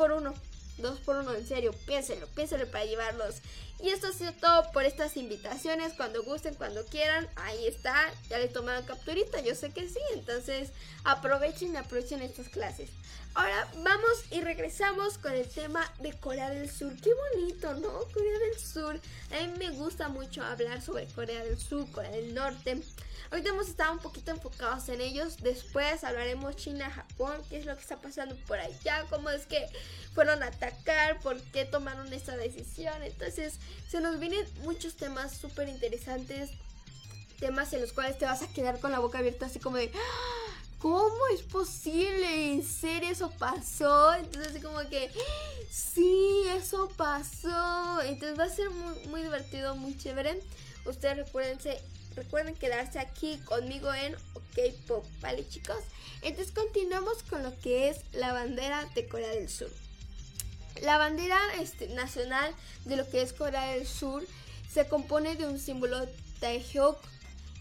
por 0.76 0.86
1 0.86 0.88
2 0.90 1.00
por 1.00 1.16
1 1.16 1.34
en 1.34 1.46
serio, 1.46 1.74
piénsenlo, 1.86 2.26
piénsenlo 2.28 2.70
para 2.70 2.84
llevarlos. 2.84 3.36
Y 3.82 3.90
esto 3.90 4.06
ha 4.06 4.12
sido 4.12 4.32
todo 4.32 4.70
por 4.72 4.84
estas 4.84 5.16
invitaciones. 5.18 5.92
Cuando 5.94 6.22
gusten, 6.22 6.54
cuando 6.54 6.84
quieran, 6.86 7.28
ahí 7.36 7.66
está. 7.66 8.10
Ya 8.30 8.38
le 8.38 8.48
tomaron 8.48 8.86
capturita, 8.86 9.40
yo 9.40 9.54
sé 9.54 9.70
que 9.70 9.88
sí. 9.88 10.00
Entonces 10.14 10.70
aprovechen 11.04 11.76
aprovechen 11.76 12.22
estas 12.22 12.48
clases. 12.48 12.90
Ahora 13.34 13.68
vamos 13.84 14.24
y 14.30 14.40
regresamos 14.40 15.18
con 15.18 15.32
el 15.32 15.46
tema 15.46 15.92
de 15.98 16.14
Corea 16.14 16.48
del 16.48 16.70
Sur. 16.70 16.94
Qué 16.96 17.10
bonito, 17.34 17.74
¿no? 17.74 17.92
Corea 18.14 18.38
del 18.38 18.58
Sur. 18.58 18.98
A 19.30 19.46
mí 19.46 19.52
me 19.58 19.70
gusta 19.76 20.08
mucho 20.08 20.42
hablar 20.42 20.80
sobre 20.80 21.06
Corea 21.08 21.44
del 21.44 21.58
Sur, 21.58 21.90
Corea 21.92 22.10
del 22.12 22.34
Norte. 22.34 22.80
Ahorita 23.30 23.50
hemos 23.50 23.68
estado 23.68 23.92
un 23.92 23.98
poquito 23.98 24.30
enfocados 24.30 24.88
en 24.88 25.00
ellos. 25.00 25.38
Después 25.38 26.04
hablaremos 26.04 26.56
China, 26.56 26.90
Japón, 26.90 27.42
qué 27.48 27.58
es 27.58 27.66
lo 27.66 27.74
que 27.74 27.82
está 27.82 27.96
pasando 27.96 28.36
por 28.46 28.58
allá, 28.58 29.04
cómo 29.10 29.30
es 29.30 29.46
que 29.46 29.66
fueron 30.14 30.42
a 30.42 30.46
atacar, 30.46 31.18
por 31.20 31.40
qué 31.42 31.64
tomaron 31.64 32.12
esa 32.12 32.36
decisión. 32.36 33.02
Entonces, 33.02 33.54
se 33.88 34.00
nos 34.00 34.20
vienen 34.20 34.46
muchos 34.62 34.94
temas 34.96 35.36
súper 35.36 35.68
interesantes. 35.68 36.50
Temas 37.40 37.72
en 37.72 37.82
los 37.82 37.92
cuales 37.92 38.16
te 38.16 38.24
vas 38.24 38.42
a 38.42 38.48
quedar 38.48 38.80
con 38.80 38.92
la 38.92 38.98
boca 38.98 39.18
abierta 39.18 39.46
así 39.46 39.58
como 39.58 39.76
de... 39.76 39.90
¡Ah! 39.94 40.46
¿Cómo 40.78 41.26
es 41.34 41.42
posible? 41.42 42.52
¿En 42.52 42.62
serio 42.62 43.10
eso 43.10 43.30
pasó? 43.38 44.14
Entonces 44.14 44.52
así 44.52 44.60
como 44.60 44.78
que, 44.88 45.10
sí, 45.70 46.42
eso 46.54 46.88
pasó. 46.96 48.02
Entonces 48.02 48.38
va 48.38 48.44
a 48.44 48.48
ser 48.48 48.70
muy, 48.70 48.94
muy 49.08 49.22
divertido, 49.22 49.74
muy 49.74 49.96
chévere. 49.96 50.40
Ustedes 50.84 51.16
recuérdense 51.16 51.80
recuerden 52.16 52.54
quedarse 52.54 52.98
aquí 52.98 53.38
conmigo 53.44 53.92
en 53.92 54.14
OK 54.34 54.74
Pop, 54.88 55.04
¿vale 55.20 55.46
chicos? 55.48 55.78
Entonces 56.22 56.52
continuamos 56.52 57.22
con 57.22 57.42
lo 57.42 57.56
que 57.60 57.88
es 57.88 58.00
la 58.12 58.32
bandera 58.32 58.84
de 58.94 59.06
Corea 59.06 59.30
del 59.30 59.48
Sur. 59.48 59.70
La 60.82 60.98
bandera 60.98 61.38
este, 61.60 61.88
nacional 61.88 62.54
de 62.84 62.96
lo 62.96 63.08
que 63.08 63.22
es 63.22 63.32
Corea 63.32 63.72
del 63.72 63.86
Sur 63.86 64.26
se 64.72 64.88
compone 64.88 65.36
de 65.36 65.46
un 65.46 65.58
símbolo 65.58 66.06
Taehyuk. 66.40 66.98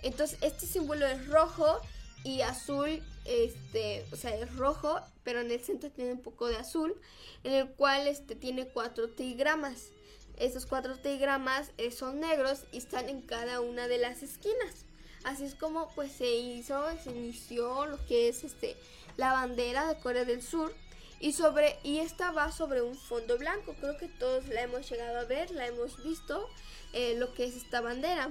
Entonces 0.01 0.37
este 0.41 0.65
símbolo 0.65 1.05
es 1.05 1.27
rojo 1.27 1.81
y 2.23 2.41
azul, 2.41 3.03
este, 3.25 4.05
o 4.11 4.15
sea, 4.15 4.35
es 4.35 4.53
rojo, 4.55 4.99
pero 5.23 5.41
en 5.41 5.51
el 5.51 5.63
centro 5.63 5.91
tiene 5.91 6.13
un 6.13 6.21
poco 6.21 6.47
de 6.47 6.57
azul, 6.57 6.95
en 7.43 7.53
el 7.53 7.67
cual 7.69 8.07
este 8.07 8.35
tiene 8.35 8.67
cuatro 8.67 9.09
trigramas. 9.11 9.89
Estos 10.37 10.65
cuatro 10.65 10.95
diagramas 10.95 11.71
eh, 11.77 11.91
son 11.91 12.19
negros 12.19 12.63
y 12.71 12.77
están 12.77 13.09
en 13.09 13.21
cada 13.21 13.61
una 13.61 13.87
de 13.87 13.97
las 13.97 14.21
esquinas. 14.21 14.85
Así 15.23 15.45
es 15.45 15.55
como 15.55 15.89
pues 15.95 16.11
se 16.11 16.29
hizo, 16.35 16.83
se 17.03 17.11
inició 17.11 17.85
lo 17.85 18.03
que 18.05 18.29
es 18.29 18.43
este 18.43 18.75
la 19.17 19.31
bandera 19.31 19.87
de 19.87 19.99
Corea 19.99 20.25
del 20.25 20.41
Sur 20.43 20.73
y 21.19 21.31
sobre 21.31 21.77
y 21.83 21.99
esta 21.99 22.31
va 22.31 22.51
sobre 22.51 22.81
un 22.81 22.95
fondo 22.95 23.37
blanco. 23.37 23.75
Creo 23.79 23.97
que 23.97 24.07
todos 24.07 24.47
la 24.47 24.61
hemos 24.61 24.89
llegado 24.89 25.19
a 25.19 25.23
ver, 25.23 25.51
la 25.51 25.67
hemos 25.67 26.03
visto 26.03 26.49
eh, 26.93 27.15
lo 27.17 27.33
que 27.33 27.45
es 27.45 27.55
esta 27.55 27.81
bandera. 27.81 28.29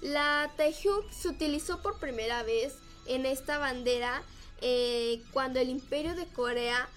La 0.00 0.52
Taehyuk 0.56 1.10
se 1.10 1.28
utilizó 1.28 1.82
por 1.82 1.98
primera 1.98 2.42
vez 2.42 2.74
en 3.06 3.26
esta 3.26 3.58
bandera 3.58 4.22
eh, 4.60 5.22
cuando 5.32 5.60
el 5.60 5.70
Imperio 5.70 6.14
de 6.14 6.26
Corea 6.26 6.88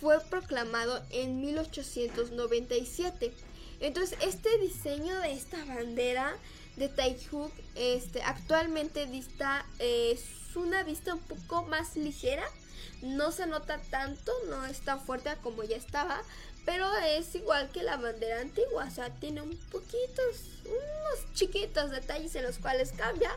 fue 0.00 0.20
proclamado 0.30 1.02
en 1.10 1.40
1897 1.40 3.34
entonces, 3.80 4.18
este 4.22 4.58
diseño 4.58 5.18
de 5.20 5.32
esta 5.32 5.64
bandera 5.64 6.36
de 6.76 6.88
Taehyuk 6.88 7.52
este, 7.74 8.22
actualmente 8.22 9.06
dista, 9.06 9.64
eh, 9.78 10.12
es 10.12 10.56
una 10.56 10.82
vista 10.82 11.14
un 11.14 11.20
poco 11.20 11.64
más 11.64 11.96
ligera. 11.96 12.44
No 13.02 13.30
se 13.30 13.46
nota 13.46 13.80
tanto, 13.90 14.32
no 14.48 14.64
es 14.66 14.80
tan 14.80 15.00
fuerte 15.00 15.30
como 15.42 15.62
ya 15.62 15.76
estaba, 15.76 16.20
pero 16.64 16.86
es 16.96 17.34
igual 17.34 17.70
que 17.70 17.82
la 17.82 17.96
bandera 17.96 18.40
antigua, 18.40 18.86
o 18.86 18.90
sea, 18.90 19.10
tiene 19.10 19.40
un 19.40 19.56
poquito, 19.70 20.22
unos 20.64 21.34
chiquitos 21.34 21.90
detalles 21.90 22.34
en 22.34 22.42
los 22.42 22.58
cuales 22.58 22.92
cambia, 22.92 23.30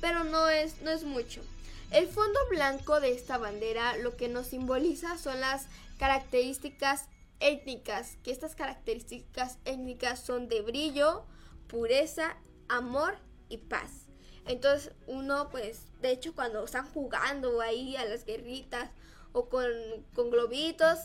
pero 0.00 0.24
no 0.24 0.48
es, 0.48 0.80
no 0.82 0.90
es 0.90 1.04
mucho. 1.04 1.42
El 1.90 2.06
fondo 2.08 2.38
blanco 2.50 3.00
de 3.00 3.12
esta 3.12 3.38
bandera 3.38 3.96
lo 3.96 4.16
que 4.16 4.28
nos 4.28 4.48
simboliza 4.48 5.16
son 5.16 5.40
las 5.40 5.66
características 5.98 7.06
étnicas, 7.40 8.16
que 8.22 8.30
estas 8.30 8.54
características 8.54 9.58
étnicas 9.64 10.20
son 10.20 10.48
de 10.48 10.62
brillo, 10.62 11.24
pureza, 11.68 12.36
amor 12.68 13.18
y 13.48 13.58
paz. 13.58 14.06
Entonces 14.46 14.92
uno 15.06 15.48
pues, 15.50 15.82
de 16.00 16.10
hecho 16.10 16.34
cuando 16.34 16.64
están 16.64 16.88
jugando 16.92 17.60
ahí 17.60 17.96
a 17.96 18.04
las 18.04 18.24
guerritas 18.24 18.90
o 19.32 19.48
con, 19.48 19.70
con 20.14 20.30
globitos, 20.30 21.00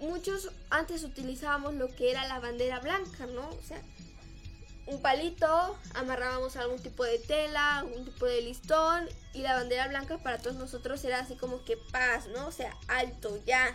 muchos 0.00 0.50
antes 0.70 1.04
utilizábamos 1.04 1.74
lo 1.74 1.88
que 1.94 2.10
era 2.10 2.28
la 2.28 2.38
bandera 2.38 2.80
blanca, 2.80 3.26
¿no? 3.26 3.48
O 3.48 3.62
sea, 3.62 3.80
un 4.86 5.02
palito, 5.02 5.76
amarrábamos 5.94 6.56
algún 6.56 6.80
tipo 6.80 7.02
de 7.02 7.18
tela, 7.18 7.78
algún 7.78 8.04
tipo 8.04 8.26
de 8.26 8.40
listón 8.42 9.08
y 9.34 9.40
la 9.40 9.54
bandera 9.54 9.88
blanca 9.88 10.18
para 10.18 10.38
todos 10.38 10.56
nosotros 10.56 11.04
era 11.04 11.20
así 11.20 11.34
como 11.34 11.64
que 11.64 11.76
paz, 11.76 12.28
¿no? 12.28 12.46
O 12.46 12.52
sea, 12.52 12.76
alto, 12.86 13.40
ya, 13.46 13.74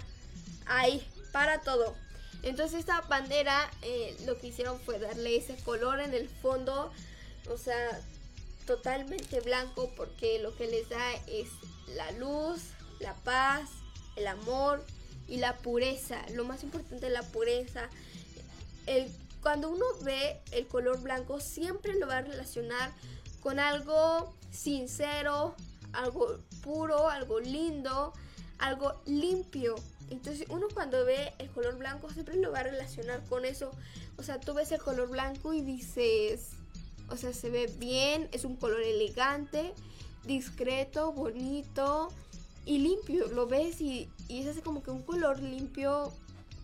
ahí, 0.66 1.06
para 1.32 1.62
todo. 1.62 1.96
Entonces 2.44 2.80
esta 2.80 3.02
bandera 3.02 3.70
eh, 3.82 4.16
lo 4.26 4.40
que 4.40 4.48
hicieron 4.48 4.80
fue 4.80 5.00
darle 5.00 5.36
ese 5.36 5.56
color 5.58 6.00
en 6.00 6.14
el 6.14 6.28
fondo, 6.28 6.92
o 7.50 7.58
sea, 7.58 8.02
totalmente 8.66 9.42
blanco 9.42 9.92
porque 9.96 10.40
lo 10.40 10.56
que 10.56 10.68
les 10.68 10.90
da 10.90 11.14
es 11.28 11.50
la 11.96 12.12
luz, 12.14 12.62
la 13.00 13.14
paz, 13.16 13.70
el 14.16 14.28
amor 14.28 14.84
y 15.28 15.38
la 15.38 15.58
pureza. 15.58 16.22
Lo 16.34 16.44
más 16.46 16.64
importante 16.64 17.08
es 17.08 17.14
la 17.14 17.24
pureza. 17.24 17.90
Cuando 19.42 19.70
uno 19.70 19.86
ve 20.04 20.40
el 20.52 20.68
color 20.68 21.02
blanco 21.02 21.40
siempre 21.40 21.96
lo 21.96 22.08
va 22.08 22.18
a 22.18 22.22
relacionar 22.22 22.92
con 23.42 23.60
algo 23.60 24.36
sincero, 24.52 25.56
algo 25.94 26.40
puro, 26.62 27.10
algo 27.10 27.40
lindo, 27.40 28.14
algo 28.60 29.02
limpio. 29.06 29.76
Entonces 30.12 30.46
uno 30.50 30.68
cuando 30.74 31.06
ve 31.06 31.34
el 31.40 31.50
color 31.50 31.78
blanco 31.78 32.10
siempre 32.12 32.36
lo 32.36 32.52
va 32.52 32.60
a 32.60 32.64
relacionar 32.64 33.24
con 33.30 33.46
eso. 33.46 33.72
O 34.18 34.24
sea, 34.24 34.40
tú 34.40 34.54
ves 34.54 34.72
el 34.74 34.82
color 34.82 35.10
blanco 35.10 35.54
y 35.54 35.62
dices, 35.62 36.50
o 37.10 37.16
sea, 37.16 37.34
se 37.34 37.50
ve 37.50 37.68
bien, 37.78 38.28
es 38.34 38.44
un 38.44 38.58
color 38.58 38.82
elegante, 38.82 39.74
discreto, 40.26 41.14
bonito 41.14 42.10
y 42.66 42.80
limpio. 42.80 43.28
Lo 43.28 43.48
ves 43.48 43.80
y, 43.80 44.10
es 44.28 44.48
así 44.48 44.62
como 44.62 44.84
que 44.84 44.92
un 44.92 45.02
color 45.02 45.42
limpio, 45.42 46.12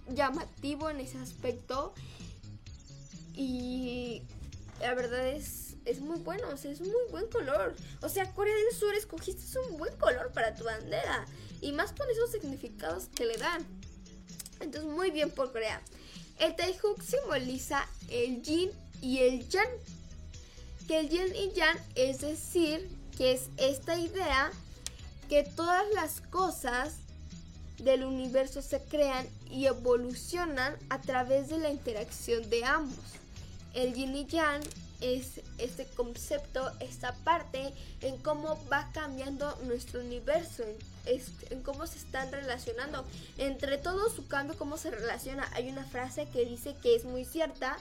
llamativo 0.10 0.90
en 0.90 1.02
ese 1.02 1.18
aspecto 1.18 1.94
y 3.34 4.22
la 4.80 4.94
verdad 4.94 5.28
es, 5.28 5.76
es 5.84 6.00
muy 6.00 6.20
bueno, 6.20 6.48
o 6.50 6.58
sea, 6.58 6.72
es 6.72 6.82
un 6.82 6.88
muy 6.88 7.12
buen 7.12 7.28
color. 7.28 7.76
O 8.02 8.10
sea, 8.10 8.34
Corea 8.34 8.56
del 8.56 8.78
Sur 8.78 8.94
escogiste 8.94 9.44
un 9.70 9.78
buen 9.78 9.96
color 9.98 10.32
para 10.34 10.54
tu 10.54 10.66
bandera. 10.66 11.26
Y 11.62 11.72
más 11.72 11.92
con 11.94 12.10
esos 12.10 12.32
significados 12.32 13.06
que 13.16 13.26
le 13.26 13.38
dan. 13.38 13.66
Entonces, 14.60 14.90
muy 14.92 15.12
bien 15.12 15.32
por 15.32 15.52
Corea. 15.52 15.82
El 16.40 16.56
Taehook 16.56 17.02
simboliza 17.02 17.88
el 18.10 18.42
yin 18.42 18.72
y 19.02 19.20
el 19.20 19.48
yang. 19.50 19.70
Que 20.88 21.00
el 21.00 21.10
yin 21.10 21.36
y 21.36 21.52
yang 21.54 21.78
es 21.96 22.22
decir, 22.22 22.88
que 23.18 23.32
es 23.32 23.50
esta 23.58 23.98
idea 23.98 24.52
que 25.30 25.44
todas 25.44 25.84
las 25.94 26.22
cosas 26.22 26.96
del 27.80 28.04
universo 28.04 28.62
se 28.62 28.82
crean 28.84 29.28
y 29.50 29.66
evolucionan 29.66 30.76
a 30.90 31.02
través 31.02 31.50
de 31.50 31.60
la 31.60 31.70
interacción 31.70 32.50
de 32.50 32.64
ambos 32.64 33.18
el 33.78 33.94
yin 33.94 34.16
y 34.16 34.26
yang 34.26 34.62
es 35.02 35.42
este 35.58 35.86
concepto, 35.86 36.72
esta 36.80 37.14
parte 37.24 37.74
en 38.02 38.18
cómo 38.18 38.58
va 38.72 38.90
cambiando 38.94 39.56
nuestro 39.64 40.02
universo, 40.02 40.64
en, 41.06 41.62
cómo 41.62 41.88
se 41.88 42.00
están 42.00 42.32
relacionando. 42.32 43.06
Entre 43.38 43.78
todo 43.78 44.10
su 44.10 44.28
cambio, 44.28 44.58
cómo 44.58 44.78
se 44.78 44.92
relaciona. 44.92 45.50
Hay 45.54 45.70
una 45.70 45.86
frase 45.86 46.28
que 46.30 46.46
dice 46.46 46.76
que 46.82 46.96
es 46.96 47.06
muy 47.06 47.26
cierta 47.26 47.78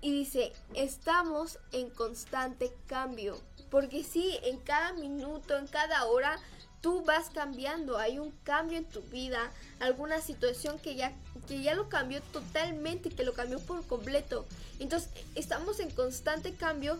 y 0.00 0.12
dice, 0.12 0.52
estamos 0.74 1.58
en 1.72 1.90
constante 1.90 2.72
cambio. 2.86 3.40
Porque 3.70 4.04
sí, 4.04 4.38
en 4.44 4.58
cada 4.58 4.92
minuto, 4.92 5.56
en 5.56 5.66
cada 5.66 6.06
hora, 6.06 6.38
tú 6.80 7.04
vas 7.04 7.30
cambiando, 7.30 7.98
hay 7.98 8.18
un 8.18 8.30
cambio 8.44 8.78
en 8.78 8.84
tu 8.84 9.02
vida, 9.02 9.50
alguna 9.80 10.20
situación 10.20 10.78
que 10.78 10.94
ya, 10.94 11.12
que 11.48 11.62
ya 11.62 11.74
lo 11.74 11.88
cambió 11.88 12.20
totalmente, 12.32 13.10
que 13.10 13.24
lo 13.24 13.32
cambió 13.32 13.58
por 13.58 13.84
completo. 13.86 14.46
Entonces 14.78 15.08
estamos 15.34 15.80
en 15.80 15.90
constante 15.90 16.54
cambio 16.54 16.98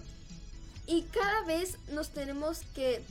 y 0.86 1.02
cada 1.02 1.42
vez 1.42 1.76
nos 1.92 2.08
tenemos 2.08 2.60
que 2.74 3.02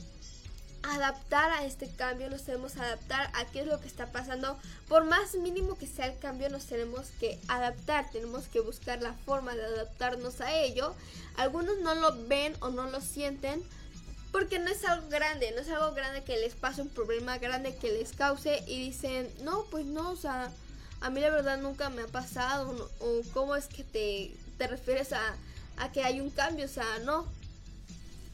adaptar 0.82 1.50
a 1.50 1.64
este 1.64 1.88
cambio, 1.88 2.30
nos 2.30 2.42
tenemos 2.42 2.72
que 2.72 2.80
adaptar 2.80 3.30
a 3.34 3.44
qué 3.46 3.60
es 3.60 3.66
lo 3.66 3.80
que 3.80 3.88
está 3.88 4.06
pasando. 4.06 4.58
Por 4.88 5.04
más 5.04 5.34
mínimo 5.34 5.76
que 5.76 5.86
sea 5.86 6.06
el 6.06 6.18
cambio, 6.18 6.48
nos 6.48 6.66
tenemos 6.66 7.06
que 7.20 7.38
adaptar, 7.48 8.10
tenemos 8.10 8.46
que 8.46 8.60
buscar 8.60 9.00
la 9.02 9.12
forma 9.12 9.54
de 9.54 9.64
adaptarnos 9.64 10.40
a 10.40 10.54
ello. 10.54 10.94
Algunos 11.36 11.78
no 11.80 11.94
lo 11.94 12.16
ven 12.26 12.54
o 12.60 12.70
no 12.70 12.90
lo 12.90 13.00
sienten, 13.00 13.62
porque 14.32 14.58
no 14.58 14.70
es 14.70 14.84
algo 14.84 15.08
grande, 15.08 15.52
no 15.52 15.60
es 15.60 15.68
algo 15.68 15.94
grande 15.94 16.22
que 16.24 16.36
les 16.36 16.54
pase 16.54 16.82
un 16.82 16.88
problema 16.88 17.38
grande 17.38 17.76
que 17.76 17.92
les 17.92 18.12
cause 18.12 18.62
y 18.66 18.78
dicen, 18.78 19.32
no, 19.42 19.64
pues 19.70 19.86
no, 19.86 20.10
o 20.10 20.16
sea, 20.16 20.50
a 21.00 21.10
mí 21.10 21.20
la 21.20 21.30
verdad 21.30 21.58
nunca 21.58 21.90
me 21.90 22.02
ha 22.02 22.06
pasado, 22.06 22.90
o 23.00 23.22
cómo 23.32 23.56
es 23.56 23.66
que 23.66 23.84
te, 23.84 24.34
te 24.58 24.66
refieres 24.66 25.12
a, 25.12 25.36
a 25.76 25.92
que 25.92 26.02
hay 26.02 26.20
un 26.20 26.30
cambio, 26.30 26.66
o 26.66 26.68
sea, 26.68 26.98
no. 27.04 27.26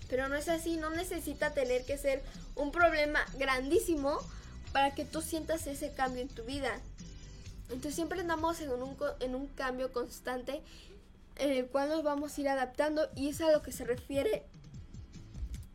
Pero 0.08 0.28
no 0.28 0.36
es 0.36 0.48
así, 0.48 0.76
no 0.76 0.90
necesita 0.90 1.54
tener 1.54 1.84
que 1.84 1.98
ser 1.98 2.22
un 2.56 2.72
problema 2.72 3.20
grandísimo 3.38 4.18
para 4.72 4.94
que 4.94 5.04
tú 5.04 5.22
sientas 5.22 5.66
ese 5.66 5.92
cambio 5.92 6.22
en 6.22 6.28
tu 6.28 6.44
vida. 6.44 6.80
Entonces 7.68 7.94
siempre 7.94 8.20
andamos 8.20 8.60
en 8.60 8.70
un, 8.70 8.96
en 9.20 9.34
un 9.34 9.46
cambio 9.48 9.92
constante 9.92 10.62
en 11.36 11.50
el 11.50 11.66
cual 11.66 11.88
nos 11.88 12.02
vamos 12.02 12.36
a 12.36 12.40
ir 12.40 12.48
adaptando 12.48 13.08
y 13.16 13.28
es 13.28 13.40
a 13.40 13.50
lo 13.50 13.62
que 13.62 13.72
se 13.72 13.84
refiere 13.84 14.44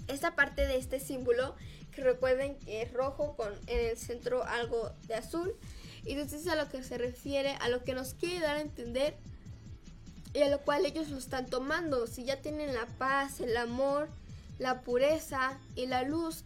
esta 0.07 0.35
parte 0.35 0.65
de 0.65 0.77
este 0.77 0.99
símbolo, 0.99 1.55
que 1.91 2.01
recuerden 2.01 2.57
que 2.59 2.81
es 2.81 2.93
rojo 2.93 3.35
con 3.35 3.53
en 3.67 3.89
el 3.89 3.97
centro 3.97 4.43
algo 4.43 4.91
de 5.07 5.15
azul. 5.15 5.55
Y 6.05 6.13
entonces 6.13 6.47
a 6.47 6.55
lo 6.55 6.69
que 6.69 6.83
se 6.83 6.97
refiere, 6.97 7.55
a 7.61 7.69
lo 7.69 7.83
que 7.83 7.93
nos 7.93 8.13
quiere 8.13 8.39
dar 8.39 8.57
a 8.57 8.61
entender 8.61 9.15
y 10.33 10.41
a 10.41 10.49
lo 10.49 10.59
cual 10.61 10.85
ellos 10.85 11.09
lo 11.09 11.17
están 11.17 11.47
tomando. 11.47 12.07
Si 12.07 12.23
ya 12.23 12.41
tienen 12.41 12.73
la 12.73 12.85
paz, 12.85 13.39
el 13.39 13.55
amor, 13.57 14.09
la 14.59 14.81
pureza 14.81 15.57
y 15.75 15.87
la 15.87 16.03
luz, 16.03 16.43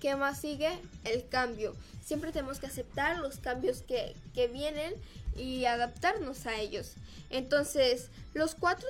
¿qué 0.00 0.16
más 0.16 0.40
sigue? 0.40 0.70
El 1.04 1.28
cambio. 1.28 1.74
Siempre 2.04 2.32
tenemos 2.32 2.58
que 2.58 2.66
aceptar 2.66 3.18
los 3.18 3.38
cambios 3.38 3.82
que, 3.82 4.14
que 4.34 4.48
vienen 4.48 4.94
y 5.36 5.64
adaptarnos 5.64 6.46
a 6.46 6.58
ellos. 6.58 6.94
Entonces, 7.30 8.08
los 8.34 8.54
cuatro 8.54 8.88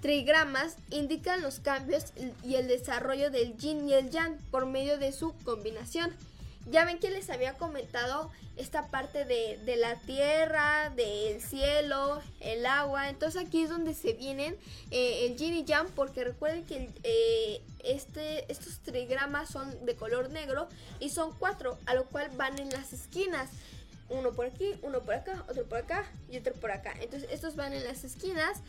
trigramas 0.00 0.76
indican 0.90 1.42
los 1.42 1.60
cambios 1.60 2.12
y 2.44 2.56
el 2.56 2.68
desarrollo 2.68 3.30
del 3.30 3.56
yin 3.56 3.88
y 3.88 3.94
el 3.94 4.10
yang 4.10 4.36
por 4.50 4.66
medio 4.66 4.98
de 4.98 5.12
su 5.12 5.32
combinación. 5.44 6.12
Ya 6.70 6.84
ven 6.84 6.98
que 6.98 7.10
les 7.10 7.30
había 7.30 7.54
comentado 7.54 8.30
esta 8.56 8.88
parte 8.88 9.24
de, 9.24 9.76
la 9.76 9.94
tierra, 10.00 10.90
del 10.90 11.40
cielo, 11.40 12.20
el 12.40 12.66
agua. 12.66 13.08
Entonces 13.08 13.46
aquí 13.46 13.62
es 13.62 13.70
donde 13.70 13.94
se 13.94 14.12
vienen 14.12 14.56
eh, 14.90 15.26
el 15.26 15.36
yin 15.36 15.54
y 15.54 15.64
yang 15.64 15.88
porque 15.94 16.24
recuerden 16.24 16.64
que 16.66 16.90
eh, 17.04 17.62
este, 17.84 18.50
estos 18.50 18.80
trigramas 18.80 19.48
son 19.48 19.86
de 19.86 19.94
color 19.94 20.30
negro 20.30 20.68
y 21.00 21.10
son 21.10 21.32
cuatro, 21.38 21.78
a 21.86 21.94
lo 21.94 22.04
cual 22.06 22.30
van 22.36 22.58
en 22.58 22.70
las 22.70 22.92
esquinas. 22.92 23.50
Uno 24.10 24.32
por 24.32 24.46
aquí, 24.46 24.74
uno 24.82 25.00
por 25.00 25.14
acá, 25.14 25.44
otro 25.48 25.66
por 25.66 25.78
acá 25.78 26.10
y 26.30 26.38
otro 26.38 26.54
por 26.54 26.72
acá. 26.72 26.94
Entonces 27.00 27.28
estos 27.30 27.56
van 27.56 27.72
en 27.72 27.84
las 27.84 28.04
esquinas 28.04 28.62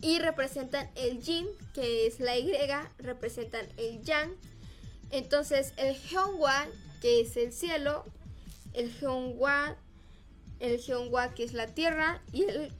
y 0.00 0.18
representan 0.18 0.90
el 0.94 1.20
yin, 1.20 1.46
que 1.74 2.06
es 2.06 2.20
la 2.20 2.36
Y, 2.36 2.52
representan 2.98 3.66
el 3.76 4.02
yang. 4.02 4.30
Entonces 5.10 5.72
el 5.76 5.94
Hyungwa, 5.96 6.66
que 7.02 7.20
es 7.20 7.36
el 7.36 7.52
cielo, 7.52 8.06
el 8.72 8.90
Hyungwa, 8.90 9.76
el 10.58 10.78
Hyungwa, 10.78 11.34
que 11.34 11.44
es 11.44 11.52
la 11.52 11.66
tierra, 11.66 12.22
y 12.32 12.44
el 12.44 12.72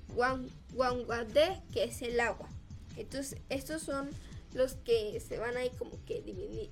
De, 1.34 1.60
que 1.74 1.84
es 1.84 2.00
el 2.00 2.18
agua. 2.20 2.48
Entonces 2.96 3.38
estos 3.50 3.82
son 3.82 4.08
los 4.54 4.74
que 4.74 5.20
se 5.20 5.38
van 5.38 5.58
ahí 5.58 5.70
como 5.78 6.02
que 6.06 6.22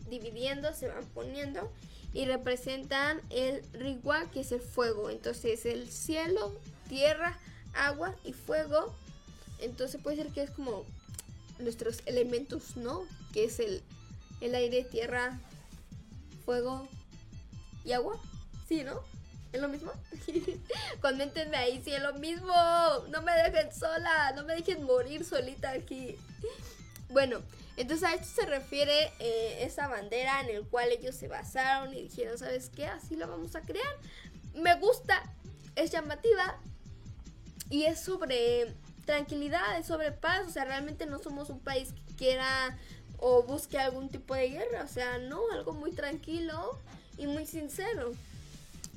dividiendo, 0.09 0.73
se 0.73 0.89
van 0.89 1.05
poniendo 1.13 1.71
y 2.15 2.25
representan 2.25 3.21
el 3.29 3.63
Rigwa, 3.75 4.31
que 4.31 4.41
es 4.41 4.53
el 4.53 4.61
fuego. 4.61 5.11
Entonces 5.11 5.67
el 5.67 5.91
cielo, 5.91 6.55
tierra, 6.89 7.39
agua 7.75 8.17
y 8.25 8.33
fuego 8.33 8.95
entonces 9.61 10.01
puede 10.01 10.17
ser 10.17 10.29
que 10.29 10.43
es 10.43 10.51
como 10.51 10.85
nuestros 11.59 12.01
elementos, 12.07 12.77
¿no? 12.77 13.03
Que 13.33 13.45
es 13.45 13.61
el, 13.61 13.83
el 14.41 14.55
aire, 14.55 14.85
tierra, 14.85 15.39
fuego 16.45 16.89
y 17.85 17.93
agua. 17.93 18.17
Sí, 18.69 18.85
¿no? 18.85 19.03
¿Es 19.53 19.61
lo 19.61 19.69
mismo? 19.69 19.93
Coméntenme 21.01 21.57
ahí 21.57 21.83
si 21.83 21.93
es 21.93 22.03
lo 22.03 22.15
mismo. 22.15 22.53
No 23.09 23.23
me 23.23 23.33
dejen 23.33 23.73
sola. 23.75 24.33
No 24.37 24.45
me 24.45 24.55
dejen 24.55 24.85
morir 24.85 25.25
solita 25.25 25.71
aquí. 25.71 26.17
Bueno, 27.09 27.41
Entonces 27.77 28.09
a 28.09 28.15
esto 28.15 28.43
se 28.43 28.47
refiere 28.47 29.11
eh, 29.19 29.65
esa 29.65 29.89
bandera 29.89 30.41
en 30.43 30.51
el 30.51 30.63
cual 30.65 30.91
ellos 30.93 31.17
se 31.17 31.27
basaron 31.27 31.93
y 31.95 32.03
dijeron, 32.03 32.39
¿sabes 32.39 32.71
qué? 32.71 32.87
Así 32.87 33.17
la 33.17 33.27
vamos 33.27 33.57
a 33.57 33.63
crear. 33.63 33.97
Me 34.55 34.75
gusta, 34.77 35.23
es 35.75 35.91
llamativa 35.91 36.59
y 37.71 37.85
es 37.85 38.01
sobre 38.01 38.75
tranquilidad, 39.05 39.79
es 39.79 39.87
sobre 39.87 40.13
paz. 40.13 40.47
O 40.47 40.51
sea, 40.51 40.65
realmente 40.65 41.07
no 41.07 41.19
somos 41.19 41.51
un 41.51 41.59
país 41.59 41.93
que 41.93 42.15
quiera 42.15 42.79
o 43.19 43.43
busque 43.43 43.79
algún 43.79 44.09
tipo 44.09 44.35
de 44.35 44.51
guerra. 44.51 44.85
O 44.85 44.89
sea, 44.89 45.19
no, 45.19 45.41
algo 45.53 45.73
muy 45.73 45.91
tranquilo 45.91 46.79
y 47.21 47.27
muy 47.27 47.47
sincero. 47.47 48.13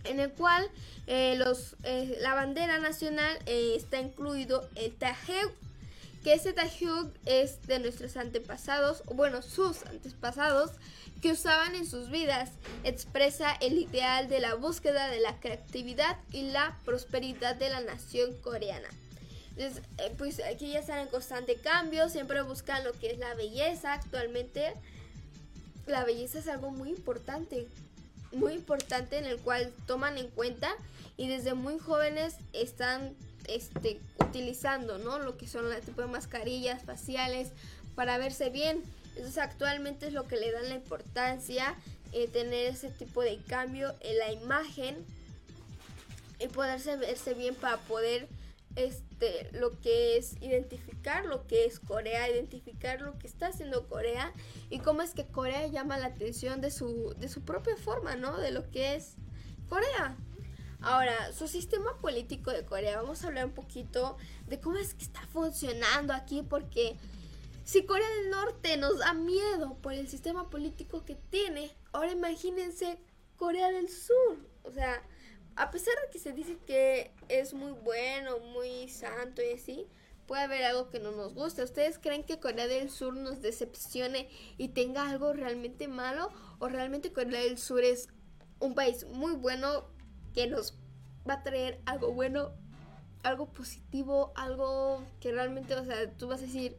En 0.05 0.19
el 0.19 0.32
cual 0.32 0.69
eh, 1.07 1.36
los, 1.38 1.76
eh, 1.84 2.17
la 2.21 2.34
bandera 2.34 2.80
nacional 2.80 3.38
eh, 3.45 3.74
está 3.76 3.99
incluido 3.99 4.67
el 4.76 4.93
Tajeu, 4.93 5.51
que 6.24 6.34
ese 6.34 6.53
Tajeu 6.53 7.11
es 7.26 7.65
de 7.67 7.80
nuestros 7.80 8.17
antepasados, 8.17 9.03
o 9.05 9.13
bueno, 9.13 9.41
sus 9.41 9.86
antepasados, 9.86 10.71
que 11.21 11.32
usaban 11.32 11.76
en 11.76 11.86
sus 11.86 12.09
vidas. 12.09 12.49
Expresa 12.84 13.53
el 13.61 13.78
ideal 13.78 14.28
de 14.28 14.39
la 14.39 14.55
búsqueda 14.55 15.07
de 15.07 15.19
la 15.19 15.39
creatividad 15.39 16.17
y 16.32 16.51
la 16.51 16.78
prosperidad 16.86 17.55
de 17.55 17.69
la 17.69 17.82
nación 17.82 18.34
coreana. 18.41 18.89
Entonces, 19.55 19.84
pues 20.17 20.41
aquí 20.43 20.71
ya 20.71 20.80
están 20.80 20.99
en 20.99 21.07
constante 21.07 21.55
cambio, 21.57 22.09
siempre 22.09 22.41
buscan 22.41 22.84
lo 22.84 22.91
que 22.93 23.11
es 23.11 23.19
la 23.19 23.36
belleza. 23.36 23.93
Actualmente 23.93 24.74
la 25.88 26.03
belleza 26.05 26.39
es 26.39 26.47
algo 26.47 26.71
muy 26.71 26.89
importante, 26.89 27.67
muy 28.34 28.54
importante 28.54 29.18
en 29.18 29.26
el 29.26 29.38
cual 29.38 29.72
toman 29.86 30.18
en 30.18 30.28
cuenta 30.30 30.74
y 31.18 31.28
desde 31.28 31.54
muy 31.54 31.80
jóvenes 31.80 32.36
están 32.54 33.16
este, 33.48 34.00
utilizando, 34.20 34.98
¿no? 34.98 35.20
Lo 35.20 35.38
que 35.38 35.48
son 35.48 35.70
las 35.70 35.82
tipo 35.82 36.02
de 36.02 36.08
mascarillas 36.08 36.84
faciales 36.84 37.50
para 37.96 38.18
verse 38.18 38.50
bien. 38.50 38.84
Entonces 39.16 39.38
actualmente 39.38 40.08
es 40.08 40.14
lo 40.14 40.28
que 40.28 40.38
le 40.38 40.52
dan 40.52 40.70
la 40.70 40.76
importancia, 40.76 41.76
eh, 42.12 42.28
tener 42.28 42.68
ese 42.68 42.90
tipo 42.90 43.22
de 43.22 43.38
cambio 43.48 43.94
en 44.02 44.18
la 44.18 44.32
imagen 44.32 45.06
y 46.40 46.48
poderse 46.48 46.98
verse 46.98 47.34
bien 47.34 47.56
para 47.56 47.78
poder 47.78 48.28
este 48.76 49.49
lo 49.51 49.80
que 49.80 50.17
es 50.17 50.36
identificar 50.41 51.26
lo 51.26 51.45
que 51.47 51.65
es 51.65 51.80
Corea, 51.80 52.30
identificar 52.30 53.01
lo 53.01 53.17
que 53.19 53.28
está 53.28 53.47
haciendo 53.47 53.88
Corea 53.88 54.34
y 54.69 54.80
cómo 54.80 55.01
es 55.01 55.13
que 55.13 55.26
Corea 55.26 55.67
llama 55.67 55.97
la 55.97 56.07
atención 56.07 56.61
de 56.61 56.71
su 56.71 57.13
de 57.17 57.30
su 57.30 57.41
propia 57.41 57.76
forma, 57.78 58.15
¿no? 58.15 58.38
De 58.38 58.51
lo 58.51 58.69
que 58.71 58.95
es 58.95 59.15
Corea. 59.69 60.17
Ahora, 60.82 61.32
su 61.32 61.47
sistema 61.47 61.97
político 62.01 62.51
de 62.51 62.65
Corea, 62.65 63.01
vamos 63.01 63.24
a 63.24 63.28
hablar 63.28 63.45
un 63.45 63.53
poquito 63.53 64.17
de 64.47 64.59
cómo 64.59 64.78
es 64.78 64.93
que 64.93 65.05
está 65.05 65.26
funcionando 65.28 66.13
aquí 66.13 66.41
porque 66.41 66.97
si 67.63 67.86
Corea 67.86 68.09
del 68.17 68.30
Norte 68.30 68.76
nos 68.76 68.99
da 68.99 69.13
miedo 69.13 69.78
por 69.82 69.93
el 69.93 70.09
sistema 70.09 70.49
político 70.49 71.05
que 71.05 71.15
tiene, 71.15 71.71
ahora 71.93 72.11
imagínense 72.11 72.99
Corea 73.38 73.71
del 73.71 73.88
Sur. 73.88 74.38
O 74.63 74.71
sea, 74.71 75.01
a 75.56 75.72
pesar 75.72 75.93
de 76.06 76.12
que 76.12 76.20
se 76.20 76.34
dice 76.34 76.58
que 76.66 77.12
es 77.30 77.54
muy 77.54 77.72
bueno, 77.72 78.39
muy 78.39 78.88
santo 78.89 79.41
y 79.41 79.54
así, 79.54 79.88
puede 80.28 80.43
haber 80.43 80.64
algo 80.64 80.89
que 80.89 80.99
no 80.99 81.12
nos 81.12 81.34
guste. 81.34 81.64
¿Ustedes 81.64 81.99
creen 81.99 82.24
que 82.24 82.39
Corea 82.39 82.68
del 82.68 82.89
Sur 82.89 83.16
nos 83.16 83.41
decepcione 83.41 84.30
y 84.58 84.70
tenga 84.70 85.10
algo 85.10 85.34
realmente 85.34 85.88
malo? 85.88 86.32
¿O 86.60 86.70
realmente 86.70 87.14
Corea 87.14 87.41
del 87.41 87.58
Sur 87.58 87.84
es 87.84 88.08
un 88.60 88.76
país 88.76 89.06
muy 89.08 89.34
bueno 89.34 89.86
que 90.34 90.47
nos 90.47 90.78
va 91.30 91.36
a 91.36 91.43
traer 91.43 91.82
algo 91.86 92.12
bueno, 92.14 92.51
algo 93.24 93.51
positivo, 93.51 94.32
algo 94.36 95.04
que 95.20 95.32
realmente, 95.32 95.76
o 95.76 95.86
sea, 95.86 96.12
tú 96.18 96.28
vas 96.28 96.41
a 96.41 96.45
decir, 96.45 96.78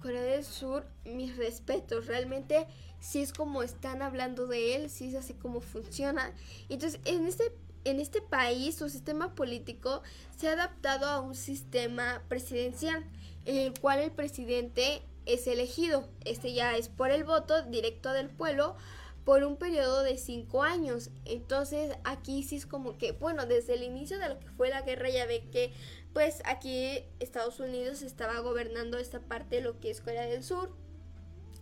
Corea 0.00 0.22
del 0.22 0.44
Sur, 0.44 0.86
mis 1.04 1.36
respetos, 1.36 2.06
realmente 2.06 2.66
si 3.00 3.20
es 3.20 3.32
como 3.32 3.62
están 3.62 4.00
hablando 4.00 4.46
de 4.46 4.76
él, 4.76 4.90
si 4.90 5.08
es 5.08 5.14
así 5.14 5.34
como 5.34 5.60
funciona. 5.60 6.32
Entonces, 6.68 7.00
en 7.04 7.26
este, 7.26 7.52
en 7.84 8.00
este 8.00 8.20
país, 8.22 8.76
su 8.76 8.88
sistema 8.88 9.34
político 9.34 10.02
se 10.36 10.48
ha 10.48 10.52
adaptado 10.52 11.06
a 11.06 11.20
un 11.20 11.34
sistema 11.34 12.22
presidencial, 12.28 13.04
en 13.44 13.56
el 13.56 13.78
cual 13.78 14.00
el 14.00 14.12
presidente 14.12 15.02
es 15.26 15.46
elegido. 15.46 16.08
Este 16.24 16.52
ya 16.52 16.76
es 16.76 16.88
por 16.88 17.10
el 17.10 17.24
voto 17.24 17.62
directo 17.62 18.12
del 18.12 18.28
pueblo 18.28 18.76
por 19.24 19.44
un 19.44 19.56
periodo 19.56 20.02
de 20.02 20.18
cinco 20.18 20.62
años. 20.62 21.10
Entonces 21.24 21.96
aquí 22.04 22.42
sí 22.42 22.56
es 22.56 22.66
como 22.66 22.98
que, 22.98 23.12
bueno, 23.12 23.46
desde 23.46 23.74
el 23.74 23.82
inicio 23.82 24.18
de 24.18 24.28
lo 24.28 24.38
que 24.38 24.48
fue 24.50 24.68
la 24.68 24.82
guerra 24.82 25.10
ya 25.10 25.26
ve 25.26 25.48
que 25.50 25.72
pues 26.12 26.42
aquí 26.44 27.04
Estados 27.20 27.58
Unidos 27.60 28.02
estaba 28.02 28.40
gobernando 28.40 28.98
esta 28.98 29.20
parte 29.20 29.56
de 29.56 29.62
lo 29.62 29.80
que 29.80 29.90
es 29.90 30.00
Corea 30.00 30.26
del 30.26 30.42
Sur. 30.42 30.74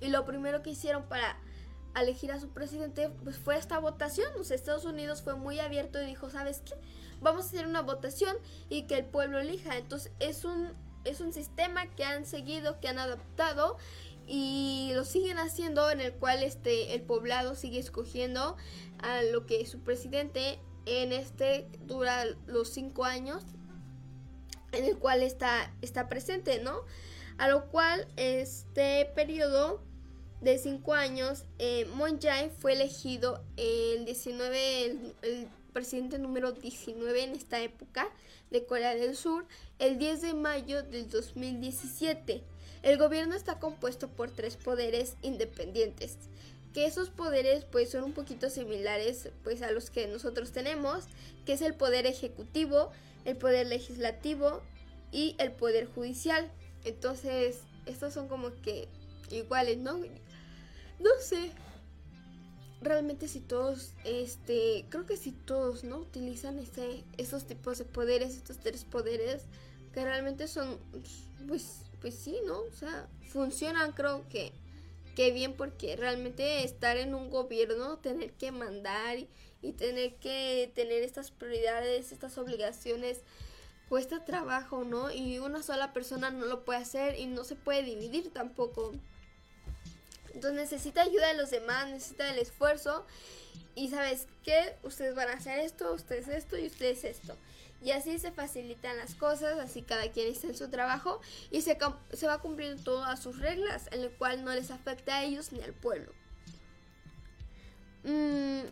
Y 0.01 0.09
lo 0.09 0.25
primero 0.25 0.63
que 0.63 0.71
hicieron 0.71 1.05
para 1.05 1.39
elegir 1.97 2.33
a 2.33 2.41
su 2.41 2.49
presidente 2.51 3.11
pues 3.25 3.39
fue 3.39 3.57
esta 3.57 3.79
votación. 3.79 4.29
O 4.39 4.45
sea, 4.45 4.57
Estados 4.57 4.85
Unidos 4.85 5.23
fue 5.23 5.35
muy 5.35 5.59
abierto 5.59 6.01
y 6.01 6.07
dijo, 6.07 6.31
¿sabes 6.31 6.63
qué? 6.65 6.75
Vamos 7.21 7.47
a 7.47 7.49
hacer 7.49 7.67
una 7.67 7.83
votación 7.83 8.37
y 8.69 8.83
que 8.83 8.97
el 8.99 9.05
pueblo 9.05 9.39
elija. 9.39 9.77
Entonces 9.77 10.13
es 10.21 10.45
un, 10.45 10.73
es 11.05 11.21
un 11.21 11.33
sistema 11.33 11.87
que 11.95 12.05
han 12.05 12.27
seguido, 12.27 12.81
que 12.81 12.89
han 12.89 12.99
adaptado 12.99 13.77
y 14.27 14.93
lo 14.95 15.05
siguen 15.05 15.39
haciendo 15.39 15.91
en 15.91 16.01
el 16.01 16.13
cual 16.13 16.43
este 16.43 16.95
el 16.95 17.03
poblado 17.03 17.55
sigue 17.57 17.81
escogiendo 17.81 18.57
a 19.03 19.23
lo 19.23 19.47
que 19.47 19.61
es 19.61 19.71
su 19.71 19.81
presidente 19.81 20.61
en 20.87 21.13
este 21.13 21.69
dura 21.81 22.25
los 22.47 22.69
cinco 22.69 23.05
años 23.05 23.45
en 24.73 24.85
el 24.85 24.99
cual 24.99 25.23
está, 25.23 25.73
está 25.83 26.09
presente, 26.09 26.61
¿no? 26.61 26.85
A 27.39 27.49
lo 27.49 27.69
cual 27.71 28.07
este 28.17 29.11
periodo 29.15 29.83
de 30.41 30.59
cinco 30.59 30.95
años, 30.95 31.45
eh, 31.59 31.87
Moon 31.95 32.19
Jae 32.21 32.51
fue 32.51 32.73
elegido 32.73 33.43
el 33.57 34.05
19, 34.05 34.85
el, 34.85 35.15
el, 35.23 35.49
presidente 35.73 36.19
número 36.19 36.51
19 36.51 37.23
en 37.23 37.31
esta 37.31 37.61
época 37.61 38.09
de 38.51 38.67
Corea 38.67 38.97
del 38.97 39.15
Sur, 39.15 39.47
el 39.79 39.99
10 39.99 40.23
de 40.23 40.35
mayo 40.35 40.83
del 40.83 41.09
2017. 41.09 42.43
El 42.83 42.99
gobierno 42.99 43.37
está 43.37 43.61
compuesto 43.61 44.09
por 44.09 44.33
tres 44.33 44.57
poderes 44.57 45.17
independientes, 45.23 46.17
que 46.75 46.87
esos 46.87 47.11
poderes 47.11 47.65
pues 47.65 47.91
son 47.91 48.03
un 48.03 48.13
poquito 48.13 48.51
similares 48.51 49.29
pues 49.45 49.63
a 49.63 49.71
los 49.71 49.91
que 49.91 50.09
nosotros 50.09 50.51
tenemos, 50.51 51.05
que 51.47 51.53
es 51.53 51.63
el 51.63 51.75
poder 51.75 52.07
ejecutivo, 52.07 52.91
el 53.25 53.37
poder 53.37 53.69
legislativo 53.69 54.63
y 55.13 55.37
el 55.39 55.53
poder 55.53 55.87
judicial. 55.87 56.51
Entonces, 56.85 57.61
estos 57.87 58.15
son 58.15 58.27
como 58.27 58.51
que 58.63 58.89
iguales, 59.31 59.79
¿no? 59.79 60.01
No 61.01 61.11
sé. 61.21 61.51
Realmente 62.83 63.29
si 63.29 63.41
todos, 63.41 63.93
este, 64.05 64.87
creo 64.89 65.05
que 65.05 65.17
si 65.17 65.33
todos, 65.33 65.85
¿no? 65.85 65.99
Utilizan 65.99 66.59
este, 66.59 67.05
esos 67.19 67.47
tipos 67.47 67.79
de 67.79 67.85
poderes, 67.85 68.37
estos 68.37 68.59
tres 68.59 68.85
poderes, 68.85 69.43
que 69.93 70.05
realmente 70.05 70.49
son, 70.49 70.79
pues, 71.47 71.83
pues 72.01 72.15
sí, 72.15 72.37
¿no? 72.47 72.61
O 72.61 72.73
sea, 72.73 73.09
funcionan 73.29 73.93
creo 73.93 74.27
que, 74.31 74.53
que 75.15 75.31
bien 75.33 75.55
porque 75.55 75.97
realmente 75.97 76.65
estar 76.65 76.97
en 76.97 77.15
un 77.15 77.29
gobierno, 77.29 77.99
tener 77.99 78.33
que 78.33 78.51
mandar 78.51 79.19
y, 79.19 79.29
y 79.61 79.73
tener 79.73 80.15
que 80.17 80.73
tener 80.75 81.03
estas 81.03 81.31
prioridades, 81.31 82.13
estas 82.13 82.39
obligaciones, 82.39 83.21
cuesta 83.91 84.25
trabajo, 84.25 84.85
¿no? 84.85 85.11
Y 85.11 85.39
una 85.39 85.63
sola 85.63 85.93
persona 85.93 86.31
no 86.31 86.47
lo 86.47 86.65
puede 86.65 86.79
hacer 86.79 87.19
y 87.19 87.27
no 87.27 87.45
se 87.45 87.57
puede 87.57 87.83
dividir 87.83 88.31
tampoco. 88.31 88.93
Entonces 90.35 90.61
necesita 90.61 91.03
ayuda 91.03 91.29
de 91.29 91.35
los 91.35 91.51
demás, 91.51 91.89
necesita 91.89 92.31
el 92.31 92.39
esfuerzo. 92.39 93.07
Y 93.75 93.89
sabes 93.89 94.27
qué, 94.43 94.77
ustedes 94.83 95.15
van 95.15 95.29
a 95.29 95.35
hacer 95.35 95.61
esto, 95.61 95.93
ustedes 95.93 96.29
esto 96.29 96.59
y 96.59 96.67
ustedes 96.67 97.05
esto. 97.05 97.37
Y 97.83 97.93
así 97.93 98.19
se 98.19 98.31
facilitan 98.31 98.97
las 98.97 99.15
cosas, 99.15 99.59
así 99.59 99.83
cada 99.83 100.11
quien 100.11 100.29
está 100.29 100.49
en 100.49 100.57
su 100.57 100.69
trabajo 100.69 101.21
y 101.51 101.63
se, 101.63 101.79
se 102.13 102.27
va 102.27 102.39
cumpliendo 102.41 102.83
todas 102.83 103.23
sus 103.23 103.39
reglas, 103.39 103.89
en 103.93 104.01
el 104.03 104.11
cual 104.11 104.45
no 104.45 104.53
les 104.53 104.71
afecta 104.71 105.17
a 105.17 105.25
ellos 105.25 105.53
ni 105.53 105.63
al 105.63 105.73
pueblo. 105.73 106.13
Mm, 108.05 108.63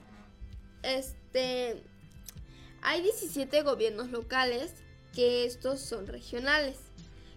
este, 0.82 1.82
hay 2.82 3.02
17 3.02 3.62
gobiernos 3.62 4.10
locales, 4.10 4.72
que 5.14 5.46
estos 5.46 5.80
son 5.80 6.06
regionales, 6.06 6.76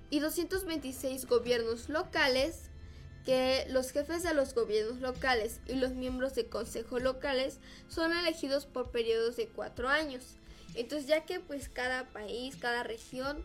y 0.10 0.20
226 0.20 1.26
gobiernos 1.26 1.88
locales, 1.88 2.70
que 3.26 3.66
los 3.70 3.92
jefes 3.92 4.24
de 4.24 4.34
los 4.34 4.54
gobiernos 4.56 5.00
locales 5.00 5.60
y 5.68 5.76
los 5.76 5.92
miembros 5.92 6.34
de 6.36 6.48
consejos 6.48 7.02
locales 7.02 7.60
son 7.88 8.12
elegidos 8.14 8.66
por 8.66 8.92
periodos 8.92 9.36
de 9.36 9.48
cuatro 9.48 9.90
años. 9.90 10.36
Entonces 10.74 11.08
ya 11.08 11.26
que 11.26 11.40
pues 11.40 11.70
cada 11.70 12.08
país, 12.10 12.56
cada 12.56 12.84
región 12.84 13.44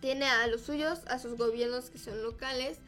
tiene 0.00 0.26
a 0.26 0.46
los 0.48 0.62
suyos, 0.62 1.00
a 1.06 1.18
sus 1.18 1.36
gobiernos 1.38 1.90
que 1.90 1.98
son 1.98 2.22
locales, 2.22 2.78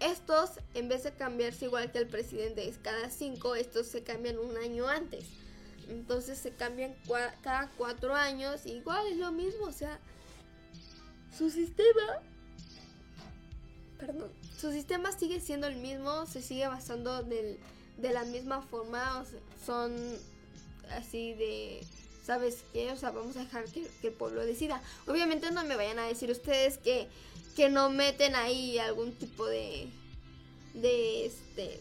estos 0.00 0.52
en 0.74 0.88
vez 0.88 1.02
de 1.02 1.12
cambiarse 1.12 1.66
igual 1.66 1.92
que 1.92 1.98
el 1.98 2.06
presidente 2.06 2.66
es 2.66 2.78
cada 2.78 3.10
cinco, 3.10 3.54
estos 3.54 3.86
se 3.86 4.02
cambian 4.02 4.38
un 4.38 4.56
año 4.56 4.88
antes. 4.88 5.26
Entonces 5.88 6.38
se 6.38 6.52
cambian 6.52 6.94
cada 7.42 7.68
cuatro 7.76 8.14
años, 8.14 8.64
igual 8.64 9.06
es 9.08 9.18
lo 9.18 9.32
mismo, 9.32 9.66
o 9.66 9.72
sea, 9.72 9.98
su 11.36 11.50
sistema 11.50 12.22
perdón, 14.00 14.30
su 14.60 14.72
sistema 14.72 15.10
sigue 15.12 15.40
siendo 15.40 15.66
el 15.66 15.76
mismo, 15.76 16.26
se 16.26 16.42
sigue 16.42 16.66
basando 16.66 17.22
de 17.22 17.58
la 18.12 18.24
misma 18.24 18.60
forma, 18.60 19.24
son 19.64 19.96
así 20.90 21.32
de, 21.34 21.80
¿sabes 22.24 22.64
qué? 22.72 22.92
O 22.92 22.96
sea, 22.96 23.10
vamos 23.10 23.36
a 23.36 23.40
dejar 23.40 23.64
que, 23.64 23.86
que, 24.02 24.08
el 24.08 24.12
pueblo 24.12 24.44
decida. 24.44 24.82
Obviamente 25.06 25.50
no 25.50 25.64
me 25.64 25.76
vayan 25.76 25.98
a 25.98 26.06
decir 26.06 26.30
ustedes 26.30 26.76
que, 26.76 27.08
que 27.56 27.70
no 27.70 27.88
meten 27.88 28.34
ahí 28.34 28.78
algún 28.78 29.14
tipo 29.14 29.46
de, 29.46 29.88
de, 30.74 31.26
este, 31.26 31.80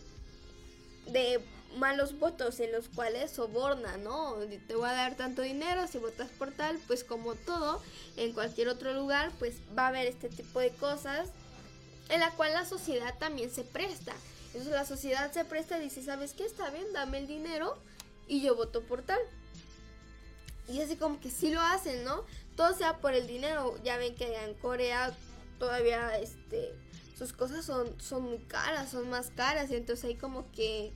de 1.08 1.42
malos 1.78 2.18
votos 2.18 2.62
en 2.62 2.72
los 2.72 2.88
cuales 2.88 3.32
soborna, 3.32 3.98
¿no? 3.98 4.36
Te 4.68 4.76
voy 4.76 4.88
a 4.88 4.94
dar 4.94 5.16
tanto 5.16 5.42
dinero 5.42 5.86
si 5.88 5.98
votas 5.98 6.30
por 6.30 6.52
tal, 6.52 6.80
pues 6.88 7.04
como 7.04 7.36
todo, 7.36 7.82
en 8.16 8.32
cualquier 8.32 8.70
otro 8.70 8.94
lugar, 8.94 9.32
pues 9.38 9.58
va 9.78 9.86
a 9.86 9.88
haber 9.90 10.08
este 10.08 10.30
tipo 10.30 10.62
de 10.62 10.72
cosas 10.72 11.30
en 12.10 12.20
la 12.20 12.32
cual 12.32 12.54
la 12.54 12.66
sociedad 12.66 13.18
también 13.18 13.52
se 13.52 13.64
presta. 13.64 14.14
Entonces 14.48 14.72
la 14.72 14.86
sociedad 14.86 15.32
se 15.32 15.46
presta 15.46 15.78
y 15.78 15.84
dice, 15.84 16.04
¿sabes 16.04 16.34
qué? 16.34 16.46
Está 16.46 16.70
bien, 16.72 16.92
dame 16.94 17.20
el 17.20 17.28
dinero 17.28 17.78
y 18.28 18.42
yo 18.42 18.56
voto 18.56 18.82
por 18.82 19.04
tal. 19.04 19.20
Y 20.68 20.82
así 20.82 20.96
como 20.96 21.20
que 21.20 21.30
sí 21.30 21.52
lo 21.52 21.62
hacen, 21.62 22.04
¿no? 22.04 22.24
Todo 22.56 22.76
sea 22.76 22.98
por 22.98 23.14
el 23.14 23.28
dinero. 23.28 23.76
Ya 23.84 23.98
ven 23.98 24.16
que 24.16 24.36
en 24.44 24.54
Corea 24.56 25.16
todavía 25.60 26.18
este 26.18 26.74
sus 27.18 27.34
cosas 27.34 27.66
son, 27.66 28.00
son 28.00 28.24
muy 28.24 28.38
caras, 28.40 28.92
son 28.92 29.10
más 29.10 29.30
caras. 29.36 29.70
Y 29.72 29.76
entonces 29.76 30.06
hay 30.06 30.16
como 30.16 30.50
que 30.52 30.94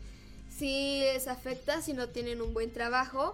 sí 0.49 1.01
les 1.01 1.28
afecta 1.28 1.82
si 1.82 1.93
no 1.93 2.09
tienen 2.09 2.41
un 2.41 2.53
buen 2.53 2.72
trabajo 2.72 3.34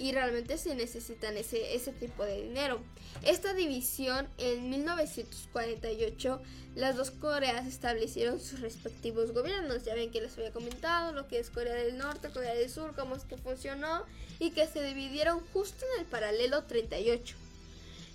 y 0.00 0.12
realmente 0.12 0.56
se 0.56 0.74
necesitan 0.74 1.36
ese, 1.36 1.74
ese 1.74 1.92
tipo 1.92 2.24
de 2.24 2.42
dinero. 2.42 2.80
Esta 3.22 3.52
división 3.52 4.26
en 4.38 4.70
1948 4.70 6.40
las 6.74 6.96
dos 6.96 7.10
Coreas 7.10 7.66
establecieron 7.66 8.40
sus 8.40 8.60
respectivos 8.60 9.32
gobiernos. 9.32 9.84
Ya 9.84 9.94
ven 9.94 10.10
que 10.10 10.22
les 10.22 10.36
había 10.38 10.52
comentado 10.52 11.12
lo 11.12 11.28
que 11.28 11.38
es 11.38 11.50
Corea 11.50 11.74
del 11.74 11.98
Norte, 11.98 12.30
Corea 12.30 12.54
del 12.54 12.70
Sur, 12.70 12.94
cómo 12.94 13.14
es 13.14 13.24
que 13.24 13.36
funcionó 13.36 14.04
y 14.38 14.52
que 14.52 14.66
se 14.66 14.82
dividieron 14.82 15.40
justo 15.52 15.84
en 15.94 16.00
el 16.00 16.06
paralelo 16.06 16.64
38. 16.64 17.36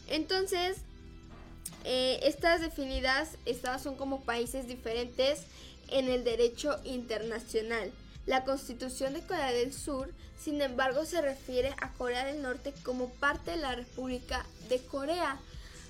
Entonces, 0.07 0.77
eh, 1.83 2.19
estas 2.23 2.61
definidas 2.61 3.37
estas 3.45 3.83
son 3.83 3.95
como 3.95 4.21
países 4.21 4.67
diferentes 4.67 5.41
en 5.89 6.09
el 6.09 6.23
derecho 6.23 6.79
internacional. 6.83 7.91
La 8.25 8.43
constitución 8.43 9.13
de 9.13 9.21
Corea 9.21 9.51
del 9.51 9.71
Sur, 9.71 10.11
sin 10.39 10.61
embargo, 10.61 11.05
se 11.05 11.21
refiere 11.21 11.75
a 11.79 11.93
Corea 11.93 12.25
del 12.25 12.41
Norte 12.41 12.73
como 12.83 13.09
parte 13.09 13.51
de 13.51 13.57
la 13.57 13.75
República 13.75 14.45
de 14.67 14.79
Corea. 14.79 15.39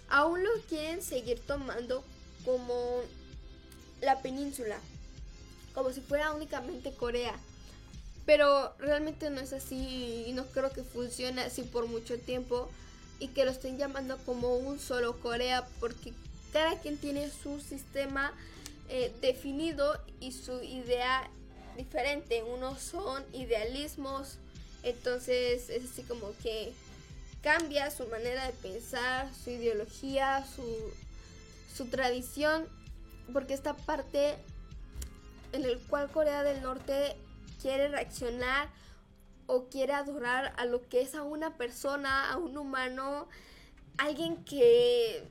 Aún 0.09 0.43
lo 0.43 0.49
quieren 0.67 1.01
seguir 1.01 1.39
tomando 1.39 2.03
como 2.43 3.01
la 4.01 4.21
península, 4.21 4.77
como 5.73 5.91
si 5.93 6.01
fuera 6.01 6.33
únicamente 6.33 6.93
Corea. 6.93 7.33
Pero 8.25 8.73
realmente 8.79 9.29
no 9.29 9.39
es 9.39 9.53
así 9.53 10.25
y 10.27 10.33
no 10.33 10.45
creo 10.47 10.71
que 10.71 10.83
funcione 10.83 11.41
así 11.41 11.61
por 11.61 11.87
mucho 11.87 12.19
tiempo 12.19 12.69
y 13.19 13.29
que 13.29 13.45
lo 13.45 13.51
estén 13.51 13.77
llamando 13.77 14.17
como 14.25 14.57
un 14.57 14.79
solo 14.79 15.19
Corea 15.21 15.65
porque 15.79 16.13
cada 16.51 16.79
quien 16.79 16.97
tiene 16.97 17.29
su 17.29 17.61
sistema 17.61 18.33
eh, 18.89 19.13
definido 19.21 19.99
y 20.19 20.31
su 20.31 20.61
idea 20.61 21.29
diferente. 21.75 22.43
Unos 22.43 22.81
son 22.81 23.23
idealismos, 23.33 24.37
entonces 24.83 25.69
es 25.69 25.91
así 25.91 26.03
como 26.03 26.31
que 26.41 26.73
cambia 27.41 27.91
su 27.91 28.07
manera 28.07 28.47
de 28.47 28.53
pensar, 28.53 29.33
su 29.33 29.51
ideología, 29.51 30.45
su, 30.55 30.65
su 31.73 31.85
tradición, 31.87 32.67
porque 33.31 33.53
esta 33.53 33.75
parte 33.75 34.35
en 35.51 35.63
el 35.63 35.79
cual 35.79 36.09
Corea 36.09 36.43
del 36.43 36.61
Norte 36.61 37.15
quiere 37.61 37.87
reaccionar 37.87 38.69
o 39.47 39.65
quiere 39.65 39.93
adorar 39.93 40.53
a 40.57 40.65
lo 40.65 40.87
que 40.89 41.01
es 41.01 41.15
a 41.15 41.23
una 41.23 41.55
persona, 41.55 42.31
a 42.31 42.37
un 42.37 42.57
humano, 42.57 43.27
alguien 43.97 44.43
que 44.43 45.23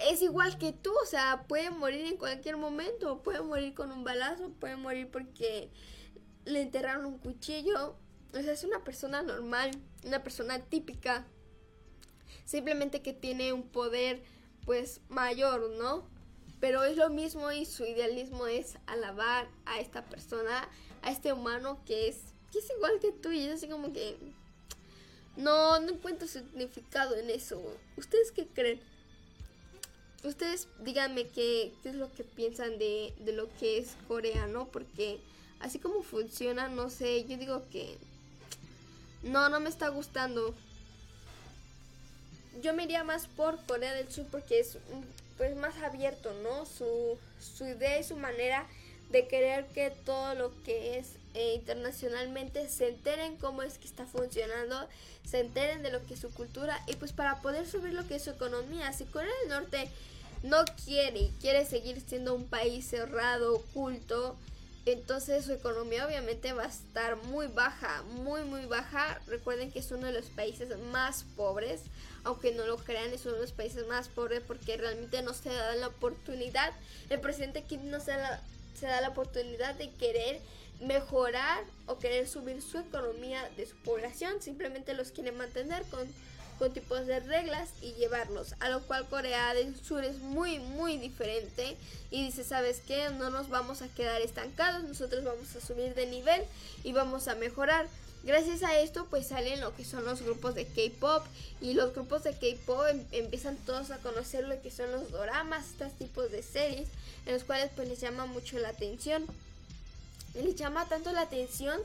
es 0.00 0.22
igual 0.22 0.58
que 0.58 0.72
tú, 0.72 0.90
o 1.02 1.06
sea, 1.06 1.44
puede 1.48 1.70
morir 1.70 2.06
en 2.06 2.16
cualquier 2.16 2.56
momento, 2.56 3.22
puede 3.22 3.42
morir 3.42 3.74
con 3.74 3.92
un 3.92 4.04
balazo, 4.04 4.50
puede 4.50 4.76
morir 4.76 5.10
porque 5.10 5.70
le 6.44 6.62
enterraron 6.62 7.04
un 7.06 7.18
cuchillo. 7.18 7.96
O 8.32 8.40
sea, 8.40 8.52
es 8.52 8.64
una 8.64 8.82
persona 8.82 9.22
normal, 9.22 9.70
una 10.04 10.22
persona 10.22 10.58
típica. 10.60 11.26
Simplemente 12.44 13.02
que 13.02 13.12
tiene 13.12 13.52
un 13.52 13.68
poder 13.68 14.22
pues 14.64 15.00
mayor, 15.08 15.70
¿no? 15.70 16.08
Pero 16.60 16.84
es 16.84 16.96
lo 16.96 17.10
mismo 17.10 17.50
y 17.52 17.66
su 17.66 17.84
idealismo 17.84 18.46
es 18.46 18.78
alabar 18.86 19.48
a 19.66 19.80
esta 19.80 20.06
persona, 20.06 20.68
a 21.02 21.10
este 21.10 21.32
humano 21.32 21.82
que 21.84 22.08
es, 22.08 22.34
que 22.52 22.60
es 22.60 22.70
igual 22.76 22.98
que 23.00 23.12
tú 23.12 23.32
y 23.32 23.44
es 23.44 23.54
así 23.54 23.68
como 23.68 23.92
que 23.92 24.16
no, 25.36 25.80
no 25.80 25.92
encuentro 25.92 26.28
significado 26.28 27.16
en 27.16 27.30
eso. 27.30 27.60
¿Ustedes 27.96 28.32
qué 28.32 28.46
creen? 28.46 28.80
Ustedes 30.28 30.68
díganme 30.80 31.26
qué, 31.28 31.72
es 31.84 31.94
lo 31.94 32.12
que 32.12 32.24
piensan 32.24 32.78
de, 32.78 33.12
de, 33.20 33.32
lo 33.32 33.48
que 33.58 33.78
es 33.78 33.96
Corea, 34.08 34.46
¿no? 34.46 34.68
Porque 34.68 35.18
así 35.60 35.78
como 35.78 36.02
funciona, 36.02 36.68
no 36.68 36.90
sé, 36.90 37.24
yo 37.24 37.36
digo 37.36 37.62
que 37.70 37.98
no, 39.22 39.48
no 39.48 39.60
me 39.60 39.68
está 39.68 39.88
gustando. 39.88 40.54
Yo 42.60 42.74
me 42.74 42.84
iría 42.84 43.02
más 43.04 43.26
por 43.28 43.64
Corea 43.66 43.94
del 43.94 44.10
Sur 44.10 44.26
porque 44.30 44.60
es 44.60 44.78
pues 45.38 45.56
más 45.56 45.76
abierto, 45.78 46.32
¿no? 46.42 46.66
Su, 46.66 47.18
su 47.40 47.64
idea 47.64 47.98
y 47.98 48.04
su 48.04 48.16
manera 48.16 48.66
de 49.10 49.26
querer 49.26 49.66
que 49.68 49.90
todo 49.90 50.34
lo 50.34 50.52
que 50.64 50.98
es 50.98 51.16
eh, 51.34 51.54
internacionalmente 51.54 52.68
se 52.68 52.88
enteren 52.88 53.36
cómo 53.36 53.62
es 53.62 53.78
que 53.78 53.86
está 53.86 54.06
funcionando, 54.06 54.88
se 55.24 55.40
enteren 55.40 55.82
de 55.82 55.90
lo 55.90 56.04
que 56.06 56.14
es 56.14 56.20
su 56.20 56.32
cultura 56.32 56.78
y 56.86 56.96
pues 56.96 57.12
para 57.12 57.40
poder 57.40 57.66
subir 57.66 57.92
lo 57.94 58.06
que 58.06 58.16
es 58.16 58.24
su 58.24 58.30
economía. 58.30 58.92
Si 58.92 59.04
Corea 59.04 59.32
del 59.40 59.50
Norte 59.50 59.88
no 60.42 60.64
quiere 60.84 61.20
y 61.20 61.34
quiere 61.40 61.64
seguir 61.64 62.00
siendo 62.00 62.34
un 62.34 62.46
país 62.46 62.86
cerrado, 62.86 63.54
oculto, 63.56 64.36
entonces 64.84 65.44
su 65.44 65.52
economía 65.52 66.06
obviamente 66.06 66.52
va 66.52 66.64
a 66.64 66.68
estar 66.68 67.16
muy 67.16 67.46
baja, 67.46 68.02
muy 68.02 68.42
muy 68.42 68.66
baja. 68.66 69.20
Recuerden 69.28 69.70
que 69.70 69.78
es 69.78 69.92
uno 69.92 70.08
de 70.08 70.12
los 70.12 70.26
países 70.26 70.76
más 70.90 71.24
pobres, 71.36 71.82
aunque 72.24 72.52
no 72.52 72.66
lo 72.66 72.76
crean, 72.78 73.12
es 73.12 73.24
uno 73.24 73.36
de 73.36 73.42
los 73.42 73.52
países 73.52 73.86
más 73.86 74.08
pobres 74.08 74.42
porque 74.44 74.76
realmente 74.76 75.22
no 75.22 75.34
se 75.34 75.50
da 75.50 75.76
la 75.76 75.88
oportunidad. 75.88 76.72
El 77.10 77.20
presidente 77.20 77.62
Kim 77.62 77.90
no 77.90 78.00
se 78.00 78.12
da 78.12 78.42
se 78.78 78.86
da 78.86 79.00
la 79.00 79.10
oportunidad 79.10 79.76
de 79.76 79.90
querer 79.90 80.40
mejorar 80.80 81.62
o 81.86 81.98
querer 82.00 82.26
subir 82.26 82.60
su 82.62 82.78
economía 82.78 83.48
de 83.56 83.66
su 83.66 83.76
población, 83.76 84.42
simplemente 84.42 84.94
los 84.94 85.12
quiere 85.12 85.30
mantener 85.30 85.84
con 85.84 86.08
con 86.62 86.72
tipos 86.72 87.08
de 87.08 87.18
reglas 87.18 87.70
y 87.82 87.92
llevarlos, 87.94 88.54
a 88.60 88.68
lo 88.68 88.82
cual 88.82 89.04
Corea 89.08 89.52
del 89.52 89.74
Sur 89.74 90.04
es 90.04 90.18
muy 90.18 90.60
muy 90.60 90.96
diferente 90.96 91.76
y 92.08 92.24
dice, 92.26 92.44
¿sabes 92.44 92.80
qué? 92.86 93.10
No 93.18 93.30
nos 93.30 93.48
vamos 93.48 93.82
a 93.82 93.88
quedar 93.88 94.20
estancados, 94.20 94.84
nosotros 94.84 95.24
vamos 95.24 95.56
a 95.56 95.60
subir 95.60 95.92
de 95.96 96.06
nivel 96.06 96.40
y 96.84 96.92
vamos 96.92 97.26
a 97.26 97.34
mejorar. 97.34 97.88
Gracias 98.22 98.62
a 98.62 98.78
esto 98.78 99.08
pues 99.10 99.26
salen 99.26 99.60
lo 99.60 99.74
que 99.74 99.84
son 99.84 100.04
los 100.04 100.22
grupos 100.22 100.54
de 100.54 100.64
K-pop 100.66 101.24
y 101.60 101.74
los 101.74 101.92
grupos 101.94 102.22
de 102.22 102.30
K-pop 102.30 102.86
em 102.92 103.04
empiezan 103.10 103.56
todos 103.66 103.90
a 103.90 103.98
conocer 103.98 104.46
lo 104.46 104.62
que 104.62 104.70
son 104.70 104.92
los 104.92 105.10
doramas, 105.10 105.66
estos 105.70 105.92
tipos 105.94 106.30
de 106.30 106.44
series 106.44 106.86
en 107.26 107.32
los 107.32 107.42
cuales 107.42 107.72
pues 107.74 107.88
les 107.88 107.98
llama 107.98 108.26
mucho 108.26 108.56
la 108.60 108.68
atención. 108.68 109.26
Les 110.34 110.54
llama 110.54 110.88
tanto 110.88 111.10
la 111.10 111.22
atención 111.22 111.80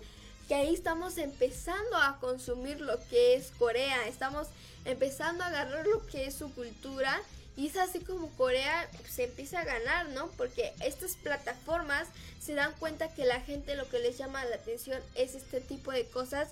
que 0.47 0.55
ahí 0.55 0.73
estamos 0.73 1.17
empezando 1.17 1.97
a 1.97 2.19
consumir 2.19 2.79
lo 2.81 2.97
que 3.09 3.35
es 3.35 3.51
Corea, 3.59 4.07
estamos 4.07 4.47
empezando 4.85 5.43
a 5.43 5.47
agarrar 5.47 5.85
lo 5.87 6.05
que 6.07 6.25
es 6.25 6.35
su 6.35 6.53
cultura 6.53 7.21
y 7.57 7.67
es 7.67 7.75
así 7.75 7.99
como 7.99 8.29
Corea 8.37 8.87
se 9.09 9.25
empieza 9.25 9.59
a 9.59 9.65
ganar, 9.65 10.09
¿no? 10.09 10.27
Porque 10.37 10.73
estas 10.79 11.15
plataformas 11.15 12.07
se 12.39 12.53
dan 12.53 12.71
cuenta 12.79 13.13
que 13.13 13.25
la 13.25 13.41
gente 13.41 13.75
lo 13.75 13.89
que 13.89 13.99
les 13.99 14.17
llama 14.17 14.45
la 14.45 14.55
atención 14.55 15.01
es 15.15 15.33
este 15.33 15.59
tipo 15.59 15.91
de 15.91 16.05
cosas. 16.05 16.49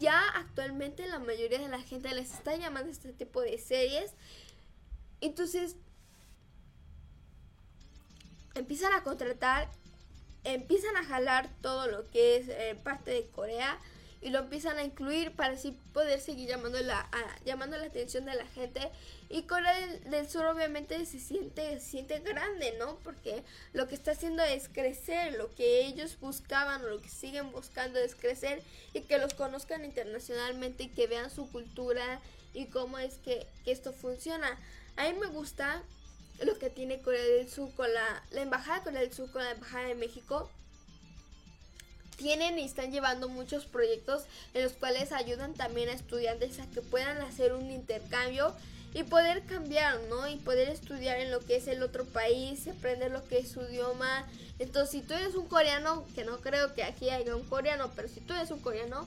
Ya 0.00 0.20
actualmente 0.34 1.06
la 1.06 1.20
mayoría 1.20 1.60
de 1.60 1.68
la 1.68 1.80
gente 1.80 2.12
les 2.12 2.34
está 2.34 2.56
llamando 2.56 2.90
este 2.90 3.12
tipo 3.12 3.40
de 3.40 3.56
series. 3.56 4.10
Entonces 5.20 5.76
empiezan 8.56 8.92
a 8.92 9.04
contratar 9.04 9.70
empiezan 10.44 10.96
a 10.96 11.04
jalar 11.04 11.48
todo 11.60 11.86
lo 11.86 12.08
que 12.10 12.36
es 12.36 12.48
eh, 12.48 12.76
parte 12.82 13.10
de 13.10 13.26
Corea 13.26 13.78
y 14.20 14.30
lo 14.30 14.40
empiezan 14.40 14.78
a 14.78 14.82
incluir 14.82 15.32
para 15.32 15.54
así 15.54 15.76
poder 15.92 16.20
seguir 16.20 16.48
llamando 16.48 16.80
la, 16.80 17.08
llamando 17.44 17.76
la 17.76 17.86
atención 17.86 18.24
de 18.24 18.34
la 18.34 18.46
gente. 18.46 18.90
Y 19.28 19.42
Corea 19.42 19.74
del, 20.04 20.28
Sur 20.28 20.46
obviamente 20.46 21.04
se 21.06 21.20
siente, 21.20 21.78
se 21.78 21.90
siente 21.90 22.18
grande, 22.20 22.74
¿no? 22.78 22.96
Porque 23.04 23.44
lo 23.72 23.86
que 23.86 23.94
está 23.94 24.12
haciendo 24.12 24.42
es 24.42 24.68
crecer, 24.68 25.34
lo 25.34 25.54
que 25.54 25.86
ellos 25.86 26.18
buscaban 26.18 26.82
o 26.84 26.88
lo 26.88 27.00
que 27.00 27.08
siguen 27.08 27.52
buscando 27.52 27.98
es 28.00 28.14
crecer 28.14 28.62
y 28.92 29.02
que 29.02 29.18
los 29.18 29.34
conozcan 29.34 29.84
internacionalmente 29.84 30.84
y 30.84 30.88
que 30.88 31.06
vean 31.06 31.30
su 31.30 31.48
cultura 31.50 32.20
y 32.54 32.66
cómo 32.66 32.98
es 32.98 33.14
que, 33.18 33.46
que 33.64 33.70
esto 33.70 33.92
funciona. 33.92 34.58
A 34.96 35.08
mí 35.08 35.16
me 35.18 35.26
gusta 35.28 35.82
lo 36.44 36.58
que 36.58 36.70
tiene 36.70 37.00
Corea 37.00 37.24
del 37.24 37.48
Sur 37.48 37.72
con 37.74 37.88
la, 37.92 38.22
embajada 38.32 38.78
de 38.78 38.84
Corea 38.84 39.00
del 39.00 39.12
Sur 39.12 39.30
con 39.30 39.42
la 39.42 39.52
embajada 39.52 39.88
de 39.88 39.94
México 39.94 40.50
tienen 42.16 42.58
y 42.58 42.64
están 42.64 42.90
llevando 42.90 43.28
muchos 43.28 43.66
proyectos 43.66 44.24
en 44.52 44.64
los 44.64 44.72
cuales 44.72 45.12
ayudan 45.12 45.54
también 45.54 45.88
a 45.88 45.92
estudiantes 45.92 46.58
a 46.58 46.68
que 46.68 46.82
puedan 46.82 47.18
hacer 47.18 47.52
un 47.54 47.70
intercambio 47.70 48.54
y 48.94 49.02
poder 49.04 49.44
cambiar, 49.44 50.00
¿no? 50.08 50.28
Y 50.28 50.36
poder 50.36 50.68
estudiar 50.68 51.18
en 51.18 51.30
lo 51.30 51.40
que 51.40 51.56
es 51.56 51.68
el 51.68 51.82
otro 51.82 52.04
país, 52.04 52.66
aprender 52.68 53.10
lo 53.10 53.24
que 53.24 53.38
es 53.38 53.50
su 53.50 53.60
idioma. 53.62 54.26
Entonces, 54.58 54.90
si 54.90 55.02
tú 55.02 55.14
eres 55.14 55.34
un 55.34 55.46
coreano, 55.46 56.04
que 56.14 56.24
no 56.24 56.38
creo 56.38 56.74
que 56.74 56.82
aquí 56.82 57.10
haya 57.10 57.36
un 57.36 57.44
coreano, 57.44 57.90
pero 57.94 58.08
si 58.08 58.20
tú 58.20 58.34
eres 58.34 58.50
un 58.50 58.60
coreano 58.60 59.06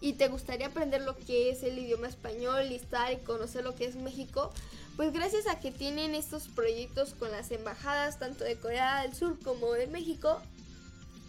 y 0.00 0.14
te 0.14 0.28
gustaría 0.28 0.66
aprender 0.66 1.02
lo 1.02 1.16
que 1.16 1.50
es 1.50 1.62
el 1.62 1.78
idioma 1.78 2.08
español 2.08 2.66
y 2.70 2.74
estar 2.74 3.12
y 3.12 3.16
conocer 3.18 3.64
lo 3.64 3.74
que 3.74 3.86
es 3.86 3.96
México, 3.96 4.52
pues 4.96 5.12
gracias 5.12 5.46
a 5.46 5.58
que 5.58 5.70
tienen 5.70 6.14
estos 6.14 6.48
proyectos 6.48 7.14
con 7.14 7.30
las 7.30 7.50
embajadas 7.50 8.18
tanto 8.18 8.44
de 8.44 8.56
Corea 8.56 9.02
del 9.02 9.14
Sur 9.14 9.38
como 9.42 9.72
de 9.72 9.86
México, 9.86 10.40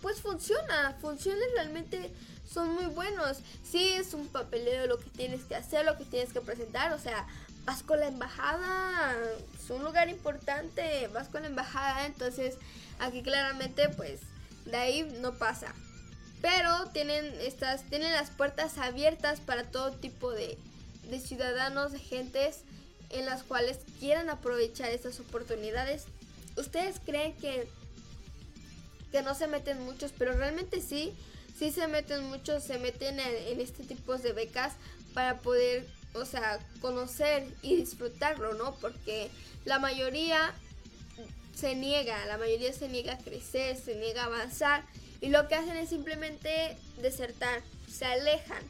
pues 0.02 0.20
funciona, 0.22 0.98
funciona 1.00 1.40
realmente 1.56 2.12
son 2.46 2.74
muy 2.74 2.88
buenos. 2.88 3.38
Sí 3.64 3.94
es 3.94 4.14
un 4.14 4.28
papeleo 4.28 4.86
lo 4.88 5.00
que 5.00 5.10
tienes 5.10 5.44
que 5.44 5.56
hacer, 5.56 5.86
lo 5.86 5.98
que 5.98 6.06
tienes 6.06 6.34
que 6.34 6.42
presentar, 6.42 6.92
o 6.92 7.00
sea, 7.00 7.26
vas 7.66 7.84
con 7.84 8.00
la 8.00 8.08
embajada, 8.08 9.16
es 9.62 9.70
un 9.70 9.84
lugar 9.84 10.10
importante, 10.10 11.08
vas 11.14 11.30
con 11.30 11.44
la 11.44 11.48
embajada, 11.48 12.06
entonces 12.06 12.58
aquí 13.00 13.22
claramente 13.22 13.90
pues 13.90 14.22
de 14.66 14.78
ahí 14.78 15.04
no 15.22 15.34
pasa. 15.34 15.74
Pero 16.42 16.90
tienen 16.92 17.26
estas 17.40 17.84
tienen 17.84 18.12
las 18.12 18.30
puertas 18.30 18.78
abiertas 18.78 19.40
para 19.40 19.64
todo 19.64 19.92
tipo 19.94 20.32
de, 20.32 20.58
de 21.10 21.20
ciudadanos, 21.20 21.94
de 21.94 22.00
gentes 22.00 22.62
en 23.10 23.26
las 23.26 23.44
cuales 23.44 23.80
quieran 24.00 24.30
aprovechar 24.30 24.90
estas 24.90 25.20
oportunidades. 25.20 26.06
¿Ustedes 26.58 27.00
creen 27.06 27.34
que 27.38 27.68
que 29.14 29.22
no 29.22 29.36
se 29.36 29.48
meten 29.48 29.80
muchos, 29.84 30.12
pero 30.18 30.34
realmente 30.34 30.82
sí, 30.82 31.14
sí 31.58 31.72
se 31.72 31.88
meten 31.88 32.24
muchos, 32.24 32.64
se 32.64 32.80
meten 32.80 33.20
en, 33.20 33.36
en 33.48 33.62
este 33.62 33.84
tipo 33.84 34.18
de 34.18 34.34
becas 34.34 34.74
para 35.14 35.38
poder 35.38 35.86
o 36.14 36.26
sea, 36.26 36.60
conocer 36.82 37.48
y 37.62 37.76
disfrutarlo, 37.76 38.54
¿no? 38.54 38.76
Porque 38.76 39.30
la 39.66 39.80
mayoría 39.80 40.54
se 41.56 41.76
niega, 41.76 42.26
la 42.26 42.38
mayoría 42.38 42.74
se 42.74 42.88
niega 42.88 43.14
a 43.14 43.18
crecer, 43.18 43.78
se 43.78 43.96
niega 43.96 44.24
a 44.24 44.26
avanzar 44.26 44.84
y 45.22 45.30
lo 45.30 45.48
que 45.48 45.56
hacen 45.56 45.78
es 45.78 45.90
simplemente 45.90 46.76
desertar, 47.02 47.62
se 47.90 48.06
alejan. 48.06 48.62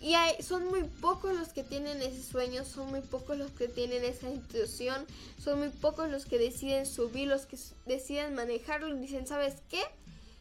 Y 0.00 0.14
son 0.42 0.64
muy 0.68 0.84
pocos 0.84 1.34
los 1.34 1.48
que 1.48 1.62
tienen 1.62 2.00
ese 2.00 2.22
sueño, 2.22 2.64
son 2.64 2.88
muy 2.88 3.02
pocos 3.02 3.36
los 3.36 3.50
que 3.50 3.68
tienen 3.68 4.02
esa 4.02 4.30
intuición, 4.30 5.04
son 5.38 5.58
muy 5.58 5.68
pocos 5.68 6.08
los 6.08 6.24
que 6.24 6.38
deciden 6.38 6.86
subir, 6.86 7.28
los 7.28 7.44
que 7.44 7.58
deciden 7.84 8.34
manejarlo 8.34 8.88
y 8.88 8.98
dicen, 8.98 9.26
¿sabes 9.26 9.56
qué? 9.68 9.82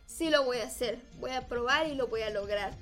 Sí 0.08 0.30
lo 0.30 0.45
voy 0.45 0.60
a 0.60 0.68
hacer, 0.68 1.00
voy 1.20 1.32
a 1.32 1.45
probar 1.47 1.89
y 1.89 1.95
lo 1.95 2.08
voy 2.08 2.22
a 2.22 2.30
lograr. 2.30 2.74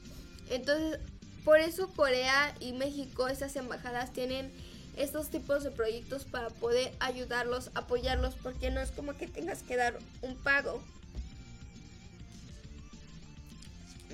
Entonces 0.51 0.99
por 1.47 1.61
eso 1.61 1.87
Corea 1.95 2.53
y 2.59 2.73
México, 2.73 3.29
esas 3.29 3.55
embajadas 3.55 4.11
tienen 4.11 4.51
estos 4.97 5.29
tipos 5.29 5.63
de 5.63 5.71
proyectos 5.71 6.25
para 6.25 6.49
poder 6.49 6.91
ayudarlos, 6.99 7.71
apoyarlos, 7.73 8.35
porque 8.43 8.69
no 8.69 8.81
es 8.81 8.91
como 8.91 9.15
que 9.15 9.29
tengas 9.29 9.63
que 9.63 9.77
dar 9.77 9.97
un 10.21 10.35
pago. 10.35 10.83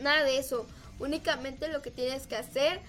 Nada 0.04 0.24
de 0.24 0.38
eso. 0.38 0.68
Únicamente 1.00 1.70
lo 1.70 1.82
que 1.82 1.90
tienes 1.90 2.28
que 2.28 2.36
hacer 2.36 2.80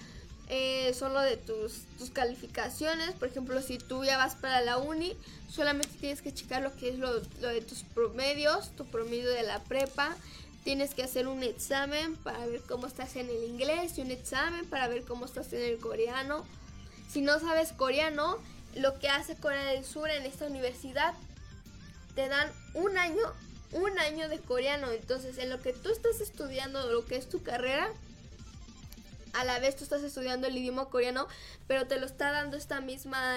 eh, 0.49 0.93
son 0.93 1.15
lo 1.15 1.21
de 1.21 1.37
tus, 1.37 1.87
tus 1.97 2.11
calificaciones. 2.11 3.13
Por 3.13 3.29
ejemplo, 3.29 3.59
si 3.63 3.79
tú 3.79 4.05
ya 4.05 4.15
vas 4.15 4.35
para 4.35 4.61
la 4.61 4.77
uni, 4.77 5.17
solamente 5.49 5.89
tienes 5.99 6.21
que 6.21 6.31
checar 6.31 6.61
lo 6.61 6.75
que 6.75 6.89
es 6.89 6.99
lo 6.99 7.19
de 7.19 7.61
tus 7.61 7.81
promedios, 7.81 8.69
tu 8.75 8.85
promedio 8.85 9.31
de 9.31 9.41
la 9.41 9.63
prepa 9.63 10.15
tienes 10.65 10.95
que 10.95 11.03
hacer 11.03 11.27
un 11.27 11.43
examen 11.43 12.15
para 12.17 12.43
ver 12.47 12.61
cómo 12.61 12.87
estás 12.87 13.15
en 13.15 13.29
el 13.29 13.43
inglés 13.43 13.97
y 13.97 14.01
un 14.01 14.09
examen 14.09 14.65
para 14.65 14.87
ver 14.87 15.03
cómo 15.03 15.25
estás 15.25 15.53
en 15.53 15.61
el 15.61 15.77
coreano. 15.77 16.43
Si 17.07 17.21
no 17.21 17.39
sabes 17.39 17.71
coreano, 17.71 18.39
lo 18.73 18.97
que 18.97 19.07
hace 19.07 19.35
Corea 19.37 19.63
del 19.65 19.85
Sur 19.85 20.09
en 20.09 20.25
esta 20.25 20.47
universidad, 20.47 21.13
te 22.15 22.27
dan 22.27 22.51
un 22.73 22.97
año, 22.97 23.21
un 23.73 23.97
año 23.99 24.27
de 24.27 24.39
coreano. 24.39 24.89
Entonces, 24.89 25.37
en 25.37 25.51
lo 25.51 25.61
que 25.61 25.71
tú 25.71 25.91
estás 25.91 26.19
estudiando, 26.19 26.91
lo 26.91 27.05
que 27.05 27.15
es 27.15 27.29
tu 27.29 27.43
carrera, 27.43 27.87
a 29.33 29.45
la 29.45 29.59
vez 29.59 29.75
tú 29.75 29.83
estás 29.83 30.01
estudiando 30.01 30.47
el 30.47 30.57
idioma 30.57 30.85
coreano, 30.85 31.27
pero 31.67 31.85
te 31.85 31.99
lo 31.99 32.07
está 32.07 32.31
dando 32.31 32.57
esta 32.57 32.81
misma, 32.81 33.35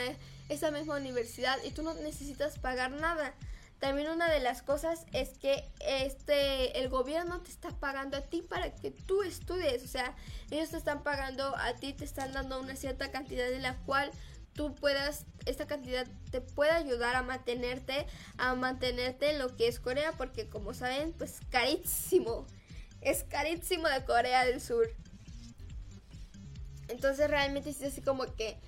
esta 0.48 0.70
misma 0.70 0.96
universidad 0.96 1.58
y 1.62 1.72
tú 1.72 1.82
no 1.82 1.92
necesitas 1.92 2.58
pagar 2.58 2.90
nada. 2.92 3.34
También 3.78 4.08
una 4.08 4.28
de 4.28 4.40
las 4.40 4.62
cosas 4.62 5.06
es 5.12 5.38
que 5.38 5.64
este 5.80 6.80
el 6.80 6.88
gobierno 6.88 7.40
te 7.42 7.50
está 7.50 7.70
pagando 7.70 8.16
a 8.16 8.22
ti 8.22 8.42
para 8.42 8.74
que 8.74 8.90
tú 8.90 9.22
estudies, 9.22 9.84
o 9.84 9.86
sea, 9.88 10.16
ellos 10.50 10.70
te 10.70 10.76
están 10.76 11.04
pagando 11.04 11.56
a 11.56 11.74
ti, 11.74 11.92
te 11.92 12.04
están 12.04 12.32
dando 12.32 12.60
una 12.60 12.74
cierta 12.74 13.12
cantidad 13.12 13.50
en 13.52 13.62
la 13.62 13.76
cual 13.84 14.10
tú 14.52 14.74
puedas 14.74 15.26
esta 15.46 15.68
cantidad 15.68 16.06
te 16.32 16.40
puede 16.40 16.72
ayudar 16.72 17.14
a 17.14 17.22
mantenerte, 17.22 18.06
a 18.36 18.56
mantenerte 18.56 19.30
en 19.30 19.38
lo 19.38 19.56
que 19.56 19.68
es 19.68 19.78
Corea 19.78 20.12
porque 20.12 20.48
como 20.48 20.74
saben, 20.74 21.12
pues 21.12 21.38
carísimo. 21.50 22.46
Es 23.00 23.22
carísimo 23.22 23.88
de 23.88 24.04
Corea 24.04 24.44
del 24.44 24.60
Sur. 24.60 24.90
Entonces 26.88 27.30
realmente 27.30 27.70
es 27.70 27.80
así 27.82 28.02
como 28.02 28.24
que 28.34 28.58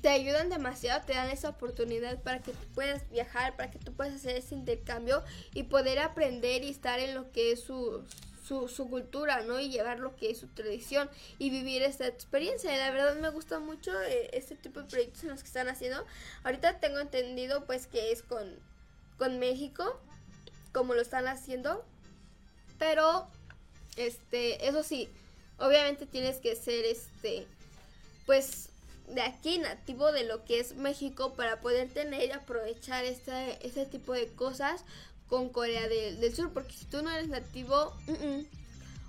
te 0.00 0.08
ayudan 0.08 0.48
demasiado, 0.48 1.04
te 1.04 1.14
dan 1.14 1.30
esa 1.30 1.48
oportunidad 1.48 2.20
para 2.22 2.40
que 2.40 2.52
tú 2.52 2.66
puedas 2.74 3.08
viajar, 3.10 3.56
para 3.56 3.70
que 3.70 3.78
tú 3.78 3.92
puedas 3.92 4.14
hacer 4.14 4.36
ese 4.36 4.54
intercambio 4.54 5.22
y 5.54 5.64
poder 5.64 5.98
aprender 5.98 6.62
y 6.62 6.70
estar 6.70 7.00
en 7.00 7.14
lo 7.14 7.30
que 7.32 7.52
es 7.52 7.60
su, 7.60 8.04
su, 8.48 8.88
cultura, 8.88 9.42
¿no? 9.42 9.60
Y 9.60 9.70
llevar 9.70 9.98
lo 9.98 10.16
que 10.16 10.30
es 10.30 10.38
su 10.38 10.46
tradición 10.48 11.10
y 11.38 11.50
vivir 11.50 11.82
esta 11.82 12.06
experiencia. 12.06 12.76
La 12.76 12.90
verdad 12.90 13.16
me 13.16 13.30
gusta 13.30 13.58
mucho 13.58 13.92
eh, 14.02 14.30
este 14.32 14.56
tipo 14.56 14.80
de 14.80 14.86
proyectos 14.86 15.24
en 15.24 15.30
los 15.30 15.40
que 15.40 15.48
están 15.48 15.68
haciendo. 15.68 16.04
Ahorita 16.44 16.80
tengo 16.80 16.98
entendido 16.98 17.64
pues 17.66 17.86
que 17.86 18.12
es 18.12 18.22
con, 18.22 18.56
con 19.18 19.38
México, 19.38 20.00
como 20.72 20.94
lo 20.94 21.02
están 21.02 21.26
haciendo. 21.26 21.84
Pero, 22.78 23.28
este, 23.96 24.68
eso 24.68 24.82
sí, 24.82 25.08
obviamente 25.58 26.06
tienes 26.06 26.36
que 26.36 26.54
ser, 26.54 26.84
este, 26.84 27.46
pues 28.24 28.70
de 29.10 29.22
aquí 29.22 29.58
nativo 29.58 30.12
de 30.12 30.24
lo 30.24 30.44
que 30.44 30.60
es 30.60 30.76
México 30.76 31.34
para 31.34 31.60
poder 31.60 31.88
tener 31.88 32.28
y 32.28 32.32
aprovechar 32.32 33.04
este, 33.04 33.66
este 33.66 33.86
tipo 33.86 34.12
de 34.12 34.28
cosas 34.28 34.84
con 35.28 35.48
Corea 35.48 35.88
del, 35.88 36.34
Sur 36.34 36.52
porque 36.52 36.72
si 36.72 36.84
tú 36.86 37.02
no 37.02 37.10
eres 37.10 37.28
nativo 37.28 37.94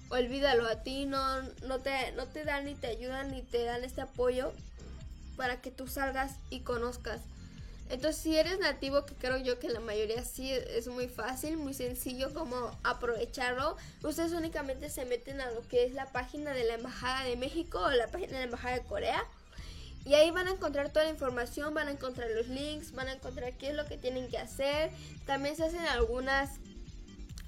olvídalo 0.09 0.67
a 0.67 0.83
ti 0.83 1.05
no, 1.05 1.41
no, 1.67 1.79
te, 1.79 2.11
no 2.13 2.27
te 2.27 2.43
dan 2.43 2.65
ni 2.65 2.75
te 2.75 2.87
ayudan 2.87 3.31
ni 3.31 3.41
te 3.41 3.63
dan 3.63 3.83
este 3.83 4.01
apoyo 4.01 4.51
para 5.37 5.61
que 5.61 5.71
tú 5.71 5.87
salgas 5.87 6.35
y 6.49 6.61
conozcas. 6.61 7.21
Entonces 7.89 8.21
si 8.21 8.37
eres 8.37 8.59
nativo 8.59 9.05
que 9.05 9.15
creo 9.15 9.37
yo 9.37 9.57
que 9.57 9.69
la 9.69 9.79
mayoría 9.79 10.23
sí 10.23 10.51
es 10.51 10.87
muy 10.87 11.07
fácil 11.07 11.57
muy 11.57 11.73
sencillo 11.73 12.31
como 12.35 12.77
aprovecharlo 12.83 13.75
ustedes 14.03 14.33
únicamente 14.33 14.89
se 14.89 15.05
meten 15.05 15.41
a 15.41 15.49
lo 15.49 15.67
que 15.67 15.85
es 15.85 15.93
la 15.93 16.05
página 16.05 16.53
de 16.53 16.65
la 16.65 16.75
embajada 16.75 17.23
de 17.23 17.35
México 17.35 17.79
o 17.79 17.89
la 17.89 18.07
página 18.07 18.33
de 18.33 18.39
la 18.39 18.43
embajada 18.43 18.75
de 18.75 18.83
Corea 18.83 19.25
y 20.09 20.15
ahí 20.15 20.31
van 20.31 20.47
a 20.47 20.51
encontrar 20.53 20.89
toda 20.89 21.05
la 21.05 21.11
información, 21.11 21.75
van 21.75 21.87
a 21.87 21.91
encontrar 21.91 22.31
los 22.31 22.47
links, 22.47 22.93
van 22.93 23.09
a 23.09 23.13
encontrar 23.13 23.53
qué 23.59 23.69
es 23.69 23.75
lo 23.75 23.85
que 23.85 23.95
tienen 23.95 24.27
que 24.27 24.39
hacer. 24.39 24.89
También 25.27 25.55
se 25.55 25.65
hacen 25.65 25.81
algunas 25.81 26.49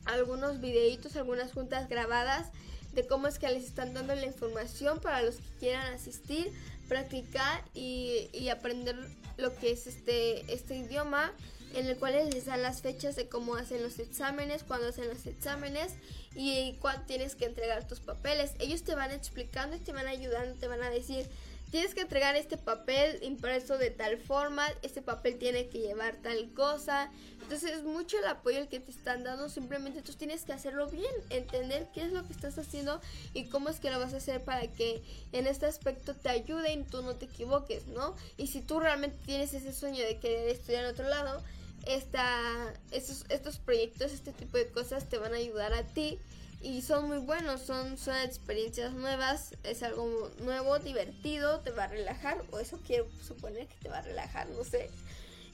algunos 0.06 0.62
videitos, 0.62 1.16
algunas 1.16 1.54
juntas 1.54 1.90
grabadas 1.90 2.50
de 2.94 3.08
cómo 3.08 3.26
es 3.26 3.40
que 3.40 3.50
les 3.50 3.64
están 3.64 3.96
dando 3.96 4.14
la 4.14 4.28
información 4.28 5.00
para 5.00 5.24
los 5.24 5.38
que 5.38 5.50
quieran 5.60 5.92
asistir, 5.92 6.54
practicar 6.88 7.64
y, 7.74 8.30
y 8.32 8.50
aprender 8.50 8.96
lo 9.38 9.56
que 9.56 9.72
es 9.72 9.88
este, 9.88 10.54
este 10.54 10.76
idioma 10.76 11.34
en 11.74 11.88
el 11.88 11.98
cual 11.98 12.14
les 12.30 12.46
dan 12.46 12.62
las 12.62 12.82
fechas 12.82 13.16
de 13.16 13.28
cómo 13.28 13.56
hacen 13.56 13.82
los 13.82 13.98
exámenes, 13.98 14.64
cuándo 14.64 14.88
hacen 14.88 15.08
los 15.08 15.26
exámenes 15.26 15.94
y 16.36 16.74
cuándo 16.80 17.08
tienes 17.08 17.34
que 17.36 17.46
entregar 17.46 17.88
tus 17.88 18.02
papeles. 18.02 18.52
Ellos 18.60 18.84
te 18.84 18.94
van 18.94 19.10
explicando 19.10 19.76
y 19.76 19.80
te 19.80 19.94
van 19.94 20.06
ayudando, 20.06 20.60
te 20.60 20.68
van 20.68 20.84
a 20.84 20.92
decir, 20.92 21.28
tienes 21.72 21.96
que 21.96 22.02
entregar 22.02 22.36
este 22.36 22.58
papel 22.58 23.18
impreso 23.24 23.78
de 23.78 23.90
tal 23.90 24.18
forma, 24.18 24.68
este 24.82 25.02
papel 25.02 25.40
tiene 25.40 25.70
que 25.70 25.80
llevar 25.80 26.18
tal 26.22 26.54
cosa. 26.54 27.10
Entonces 27.42 27.72
es 27.72 27.84
mucho 27.84 28.18
el 28.20 28.26
apoyo 28.26 28.60
el 28.60 28.68
que 28.68 28.80
te 28.80 28.92
están 28.92 29.24
dando, 29.24 29.50
simplemente 29.50 30.02
tú 30.02 30.14
tienes 30.14 30.44
que 30.44 30.54
hacerlo 30.54 30.88
bien, 30.88 31.12
entender 31.30 31.88
qué 31.94 32.04
es 32.04 32.12
lo 32.12 32.26
que 32.26 32.34
estás 32.34 32.58
haciendo 32.58 33.02
y 33.34 33.46
cómo 33.46 33.70
es 33.70 33.80
que 33.80 33.90
lo 33.90 34.00
vas 34.00 34.14
a 34.14 34.18
hacer 34.18 34.44
para 34.44 34.68
que 34.68 35.02
en 35.32 35.48
este 35.48 35.66
aspecto 35.66 36.14
te 36.14 36.30
ayude 36.30 36.74
y 36.74 36.84
tú 36.84 37.02
no 37.02 37.16
te 37.16 37.26
equivoques, 37.26 37.88
¿no? 37.88 38.16
Y 38.38 38.48
si 38.48 38.62
tú 38.62 38.80
realmente 38.80 39.18
tienes 39.26 39.54
ese 39.54 39.74
sueño 39.74 40.06
de 40.06 40.20
querer 40.20 40.50
estudiar 40.50 40.84
en 40.84 40.92
otro 40.92 41.08
lado, 41.08 41.42
esta, 41.86 42.74
estos, 42.92 43.26
estos 43.30 43.58
proyectos, 43.58 44.12
este 44.12 44.34
tipo 44.34 44.58
de 44.58 44.68
cosas 44.68 45.10
te 45.10 45.18
van 45.18 45.34
a 45.34 45.38
ayudar 45.38 45.74
a 45.74 45.84
ti 45.84 46.20
y 46.62 46.82
son 46.82 47.08
muy 47.08 47.18
buenos, 47.18 47.62
son, 47.62 47.98
son 47.98 48.16
experiencias 48.18 48.94
nuevas, 48.94 49.56
es 49.64 49.82
algo 49.84 50.32
nuevo, 50.40 50.78
divertido, 50.80 51.60
te 51.62 51.72
va 51.72 51.86
a 51.86 51.88
relajar, 51.88 52.44
o 52.52 52.60
eso 52.60 52.80
quiero 52.86 53.08
suponer 53.26 53.68
que 53.68 53.76
te 53.82 53.90
va 53.90 54.00
a 54.00 54.02
relajar, 54.04 54.48
no 54.50 54.64
sé. 54.64 54.90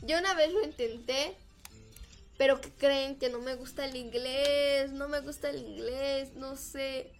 Yo 0.01 0.17
una 0.17 0.33
vez 0.33 0.51
lo 0.51 0.63
intenté, 0.63 1.35
pero 2.37 2.59
que 2.59 2.71
creen 2.71 3.17
que 3.17 3.29
no 3.29 3.39
me 3.39 3.55
gusta 3.55 3.85
el 3.85 3.95
inglés, 3.95 4.91
no 4.91 5.07
me 5.07 5.21
gusta 5.21 5.49
el 5.49 5.59
inglés, 5.59 6.33
no 6.35 6.55
sé. 6.55 7.11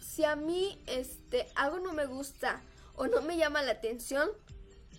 Si 0.00 0.24
a 0.24 0.36
mí 0.36 0.78
este 0.86 1.48
algo 1.54 1.78
no 1.78 1.92
me 1.92 2.04
gusta 2.04 2.60
o 2.94 3.06
no 3.06 3.22
me 3.22 3.36
llama 3.36 3.62
la 3.62 3.72
atención, 3.72 4.28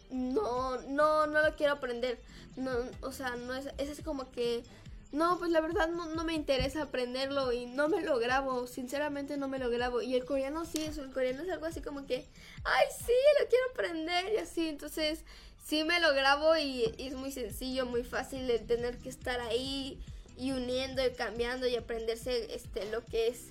no, 0.09 0.81
no, 0.81 1.27
no 1.27 1.41
lo 1.41 1.55
quiero 1.55 1.73
aprender. 1.73 2.19
No, 2.57 2.71
o 3.01 3.11
sea, 3.11 3.35
no 3.35 3.53
es, 3.53 3.67
es 3.77 4.01
como 4.01 4.29
que 4.31 4.63
no, 5.11 5.37
pues 5.39 5.51
la 5.51 5.59
verdad 5.59 5.89
no, 5.89 6.23
me 6.23 6.33
interesa 6.33 6.83
aprenderlo 6.83 7.51
y 7.51 7.65
no 7.65 7.89
me 7.89 8.01
lo 8.01 8.17
grabo, 8.17 8.65
sinceramente 8.65 9.35
no 9.37 9.47
me 9.47 9.59
lo 9.59 9.69
grabo. 9.69 10.01
Y 10.01 10.15
el 10.15 10.23
coreano 10.23 10.63
sí, 10.65 10.83
eso, 10.83 11.03
el 11.03 11.11
coreano 11.11 11.43
es 11.43 11.49
algo 11.49 11.65
así 11.65 11.81
como 11.81 12.05
que, 12.05 12.25
ay, 12.63 12.85
sí, 12.97 13.13
lo 13.39 13.47
quiero 13.49 13.65
aprender 13.71 14.33
y 14.33 14.37
así. 14.37 14.69
Entonces, 14.69 15.25
sí 15.65 15.83
me 15.83 15.99
lo 15.99 16.13
grabo 16.13 16.55
y, 16.55 16.93
y 16.97 17.07
es 17.07 17.13
muy 17.13 17.31
sencillo, 17.31 17.85
muy 17.85 18.03
fácil 18.03 18.47
de 18.47 18.59
tener 18.59 18.99
que 18.99 19.09
estar 19.09 19.41
ahí 19.41 19.99
y 20.37 20.51
uniendo 20.51 21.05
y 21.05 21.11
cambiando 21.11 21.67
y 21.67 21.75
aprenderse 21.75 22.55
este, 22.55 22.89
lo 22.89 23.03
que 23.05 23.27
es, 23.27 23.47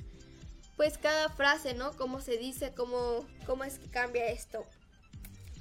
pues 0.76 0.96
cada 0.96 1.28
frase, 1.28 1.74
¿no? 1.74 1.92
Cómo 1.92 2.20
se 2.20 2.38
dice, 2.38 2.72
cómo, 2.74 3.26
cómo 3.46 3.64
es 3.64 3.78
que 3.78 3.90
cambia 3.90 4.26
esto. 4.28 4.64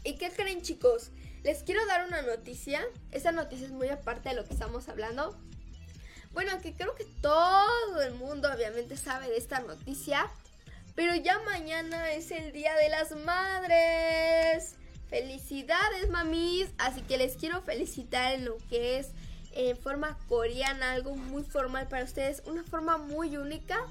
¿Y 0.03 0.15
qué 0.15 0.29
creen 0.31 0.61
chicos? 0.61 1.11
Les 1.43 1.63
quiero 1.63 1.85
dar 1.85 2.07
una 2.07 2.21
noticia. 2.21 2.81
Esa 3.11 3.31
noticia 3.31 3.65
es 3.65 3.71
muy 3.71 3.89
aparte 3.89 4.29
de 4.29 4.35
lo 4.35 4.45
que 4.45 4.53
estamos 4.53 4.87
hablando. 4.87 5.37
Bueno, 6.31 6.59
que 6.61 6.73
creo 6.73 6.95
que 6.95 7.05
todo 7.21 8.01
el 8.01 8.13
mundo 8.13 8.49
obviamente 8.53 8.97
sabe 8.97 9.29
de 9.29 9.37
esta 9.37 9.59
noticia. 9.59 10.29
Pero 10.95 11.15
ya 11.15 11.39
mañana 11.39 12.11
es 12.11 12.31
el 12.31 12.51
Día 12.51 12.75
de 12.75 12.89
las 12.89 13.15
Madres. 13.15 14.75
Felicidades, 15.09 16.09
mamis. 16.09 16.69
Así 16.77 17.01
que 17.01 17.17
les 17.17 17.35
quiero 17.35 17.61
felicitar 17.61 18.33
en 18.33 18.45
lo 18.45 18.57
que 18.69 18.99
es 18.99 19.11
en 19.53 19.77
forma 19.77 20.17
coreana, 20.27 20.91
algo 20.91 21.15
muy 21.15 21.43
formal 21.43 21.87
para 21.87 22.03
ustedes, 22.03 22.43
una 22.45 22.63
forma 22.63 22.97
muy 22.97 23.35
única 23.37 23.87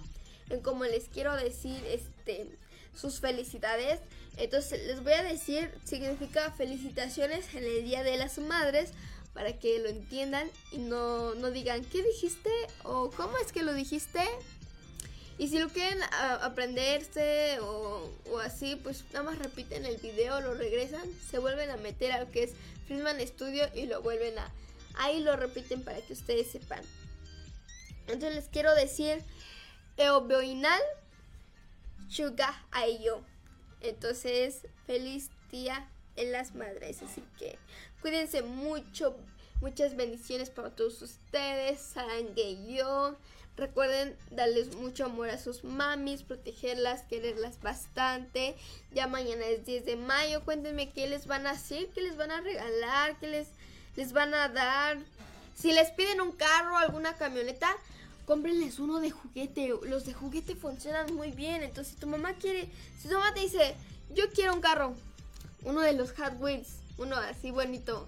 en 0.51 0.61
como 0.61 0.85
les 0.85 1.09
quiero 1.09 1.35
decir 1.37 1.85
este 1.87 2.47
sus 2.95 3.21
felicidades. 3.21 4.01
Entonces 4.37 4.87
les 4.87 5.03
voy 5.03 5.13
a 5.13 5.23
decir 5.23 5.71
significa 5.85 6.53
felicitaciones 6.53 7.55
en 7.55 7.65
el 7.65 7.85
Día 7.85 8.03
de 8.03 8.17
las 8.17 8.39
Madres 8.39 8.93
para 9.39 9.53
que 9.53 9.79
lo 9.79 9.89
entiendan 9.89 10.51
y 10.73 10.79
no, 10.79 11.33
no 11.37 11.53
digan 11.53 11.85
¿qué 11.85 12.03
dijiste? 12.03 12.51
o 12.83 13.09
¿cómo 13.13 13.39
es 13.39 13.53
que 13.53 13.63
lo 13.63 13.73
dijiste? 13.73 14.21
Y 15.39 15.47
si 15.47 15.61
lo 15.61 15.69
quieren 15.69 16.01
aprenderse 16.41 17.61
o, 17.61 18.11
así, 18.45 18.75
pues 18.75 19.05
nada 19.13 19.23
más 19.23 19.39
repiten 19.39 19.87
el 19.87 19.99
video, 19.99 20.41
lo 20.41 20.55
regresan, 20.55 21.09
se 21.31 21.39
vuelven 21.39 21.71
a 21.71 21.77
meter 21.77 22.11
a 22.11 22.19
lo 22.19 22.29
que 22.33 22.43
es 22.43 22.55
Friedman 22.89 23.25
Studio 23.25 23.69
y 23.77 23.87
lo 23.87 24.03
vuelven 24.03 24.37
a... 24.41 24.53
Ahí 24.97 25.21
lo 25.21 25.37
repiten 25.37 25.85
para 25.85 26.01
que 26.01 26.15
ustedes 26.15 26.51
sepan. 26.51 26.83
Entonces 28.09 28.35
les 28.35 28.49
quiero 28.49 28.75
decir 28.75 29.23
Eobeoinal 29.99 30.83
Chuga 32.09 32.67
Ayo. 32.73 33.23
Entonces, 33.83 34.67
feliz 34.85 35.31
día 35.53 35.89
en 36.17 36.33
las 36.33 36.57
madres. 36.57 37.03
Así 37.03 37.23
que 37.39 37.57
cuídense 38.01 38.43
mucho. 38.43 39.17
Muchas 39.61 39.97
bendiciones 39.97 40.51
para 40.51 40.71
todos 40.71 41.03
ustedes. 41.03 41.81
Saben 41.81 42.35
que 42.35 42.65
yo. 42.73 43.17
Recuerden 43.57 44.17
darles 44.31 44.77
mucho 44.77 45.07
amor 45.07 45.31
a 45.31 45.39
sus 45.39 45.65
mamis, 45.65 46.23
protegerlas, 46.23 47.03
quererlas 47.03 47.61
bastante. 47.61 48.55
Ya 48.93 49.09
mañana 49.09 49.45
es 49.47 49.67
10 49.67 49.85
de 49.85 49.97
mayo. 49.97 50.45
Cuéntenme 50.45 50.91
qué 50.91 51.09
les 51.09 51.27
van 51.27 51.49
a 51.49 51.51
hacer, 51.51 51.89
qué 51.89 52.01
les 52.01 52.17
van 52.17 52.31
a 52.31 52.41
regalar, 52.41 53.19
qué 53.19 53.27
les, 53.27 53.49
les 53.97 54.13
van 54.13 54.33
a 54.33 54.49
dar. 54.49 54.99
Si 55.57 55.73
les 55.73 55.91
piden 55.91 56.21
un 56.21 56.31
carro, 56.31 56.77
alguna 56.77 57.17
camioneta, 57.17 57.69
cómprenles 58.27 58.79
uno 58.79 59.01
de 59.01 59.11
juguete. 59.11 59.75
Los 59.83 60.05
de 60.05 60.15
juguete 60.15 60.55
funcionan 60.55 61.13
muy 61.17 61.33
bien. 61.33 61.65
Entonces, 61.65 61.95
si 61.95 62.01
tu 62.01 62.07
mamá 62.07 62.35
quiere, 62.35 62.69
si 63.01 63.09
tu 63.09 63.15
mamá 63.15 63.35
te 63.35 63.41
dice, 63.41 63.75
yo 64.15 64.31
quiero 64.31 64.55
un 64.55 64.61
carro, 64.61 64.95
uno 65.65 65.81
de 65.81 65.95
los 65.95 66.13
Hot 66.13 66.35
Wheels, 66.39 66.77
uno 66.97 67.17
así 67.17 67.51
bonito. 67.51 68.07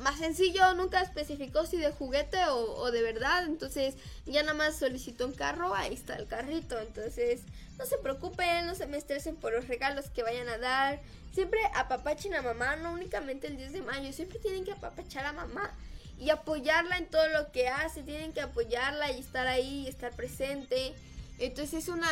Más 0.00 0.18
sencillo, 0.18 0.74
nunca 0.74 1.02
especificó 1.02 1.66
si 1.66 1.76
de 1.76 1.92
juguete 1.92 2.38
o, 2.48 2.90
de 2.90 3.02
verdad. 3.02 3.44
Entonces, 3.44 3.94
ya 4.26 4.42
nada 4.42 4.54
más 4.54 4.76
solicitó 4.76 5.26
un 5.26 5.32
carro, 5.32 5.74
ahí 5.74 5.94
está 5.94 6.16
el 6.16 6.26
carrito. 6.26 6.78
Entonces, 6.78 7.42
no 7.78 7.84
se 7.84 7.98
preocupen, 7.98 8.66
no 8.66 8.74
se 8.74 8.86
me 8.86 8.96
estresen 8.96 9.36
por 9.36 9.52
los 9.52 9.68
regalos 9.68 10.08
que 10.08 10.22
vayan 10.22 10.48
a 10.48 10.58
dar. 10.58 11.00
Siempre 11.34 11.60
apapachen 11.74 12.34
a 12.34 12.42
mamá, 12.42 12.76
no 12.76 12.92
únicamente 12.92 13.46
el 13.46 13.56
10 13.56 13.72
de 13.72 13.82
mayo, 13.82 14.12
siempre 14.12 14.38
tienen 14.38 14.64
que 14.64 14.72
apapachar 14.72 15.26
a 15.26 15.32
mamá 15.32 15.70
y 16.18 16.30
apoyarla 16.30 16.98
en 16.98 17.06
todo 17.06 17.26
lo 17.28 17.50
que 17.50 17.68
hace, 17.68 18.02
tienen 18.02 18.32
que 18.32 18.40
apoyarla 18.40 19.10
y 19.12 19.20
estar 19.20 19.46
ahí 19.46 19.84
y 19.84 19.88
estar 19.88 20.12
presente. 20.12 20.94
Entonces 21.38 21.84
es 21.84 21.88
una 21.88 22.08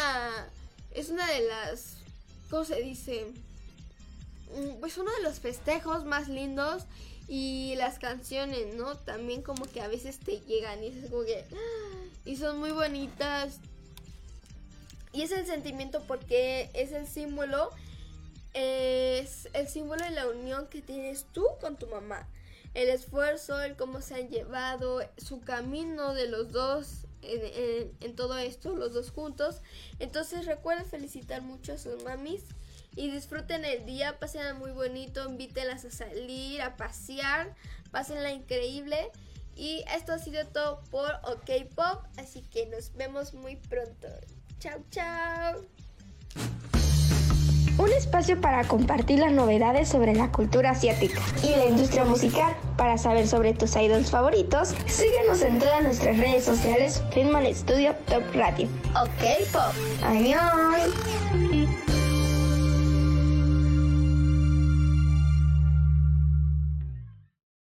es 0.92 1.10
una 1.10 1.26
de 1.26 1.40
las 1.40 1.96
¿cómo 2.48 2.64
se 2.64 2.80
dice? 2.80 3.26
Mm, 4.56 4.80
pues 4.80 4.96
uno 4.96 5.10
de 5.16 5.22
los 5.22 5.40
festejos 5.40 6.04
más 6.04 6.28
lindos 6.28 6.84
y 7.28 7.74
las 7.76 7.98
canciones, 7.98 8.74
¿no? 8.74 8.96
También 8.96 9.42
como 9.42 9.66
que 9.66 9.80
a 9.80 9.88
veces 9.88 10.18
te 10.18 10.40
llegan 10.40 10.82
y 10.82 10.88
es 10.88 11.10
como 11.10 11.24
que 11.24 11.44
y 12.24 12.36
son 12.36 12.58
muy 12.58 12.70
bonitas. 12.70 13.60
Y 15.12 15.22
es 15.22 15.32
el 15.32 15.46
sentimiento 15.46 16.02
porque 16.06 16.70
es 16.74 16.92
el 16.92 17.06
símbolo 17.06 17.70
es 18.54 19.48
el 19.52 19.68
símbolo 19.68 20.04
de 20.04 20.10
la 20.10 20.26
unión 20.26 20.66
que 20.68 20.80
tienes 20.80 21.26
tú 21.32 21.44
con 21.60 21.76
tu 21.76 21.86
mamá 21.86 22.26
el 22.74 22.90
esfuerzo, 22.90 23.60
el 23.60 23.76
cómo 23.76 24.00
se 24.00 24.14
han 24.14 24.28
llevado, 24.28 25.00
su 25.16 25.40
camino 25.40 26.14
de 26.14 26.28
los 26.28 26.52
dos 26.52 27.06
en, 27.22 28.14
todo 28.14 28.38
esto, 28.38 28.76
los 28.76 28.92
dos 28.92 29.10
juntos. 29.10 29.60
Entonces 29.98 30.46
recuerden 30.46 30.86
felicitar 30.86 31.42
mucho 31.42 31.72
a 31.72 31.78
sus 31.78 32.02
mamis 32.04 32.42
y 32.96 33.10
disfruten 33.10 33.64
el 33.64 33.84
día, 33.86 34.18
pasen 34.18 34.58
muy 34.58 34.72
bonito, 34.72 35.28
invítenlas 35.28 35.84
a 35.84 35.90
salir, 35.90 36.62
a 36.62 36.76
pasear, 36.76 37.54
pásenla 37.90 38.32
increíble. 38.32 39.10
Y 39.54 39.84
esto 39.94 40.12
ha 40.12 40.18
sido 40.18 40.46
todo 40.46 40.82
por 40.90 41.10
OK 41.24 41.66
Pop, 41.74 42.04
así 42.16 42.42
que 42.42 42.66
nos 42.66 42.94
vemos 42.94 43.34
muy 43.34 43.56
pronto. 43.56 44.08
Chao, 44.60 44.80
chao 44.90 45.66
un 47.78 47.92
espacio 47.92 48.40
para 48.40 48.64
compartir 48.64 49.20
las 49.20 49.32
novedades 49.32 49.88
sobre 49.88 50.14
la 50.14 50.30
cultura 50.30 50.70
asiática 50.70 51.20
y 51.42 51.50
la 51.50 51.66
industria 51.66 52.04
musical. 52.04 52.54
Para 52.76 52.98
saber 52.98 53.26
sobre 53.26 53.54
tus 53.54 53.74
idols 53.76 54.10
favoritos, 54.10 54.74
síguenos 54.86 55.42
en 55.42 55.58
todas 55.58 55.82
nuestras 55.82 56.18
redes 56.18 56.44
sociales, 56.44 57.02
Filman 57.12 57.46
Studio 57.54 57.94
Top 58.06 58.22
Radio. 58.34 58.68
Ok, 58.94 59.48
Pop. 59.52 59.72
Adiós. 60.02 61.87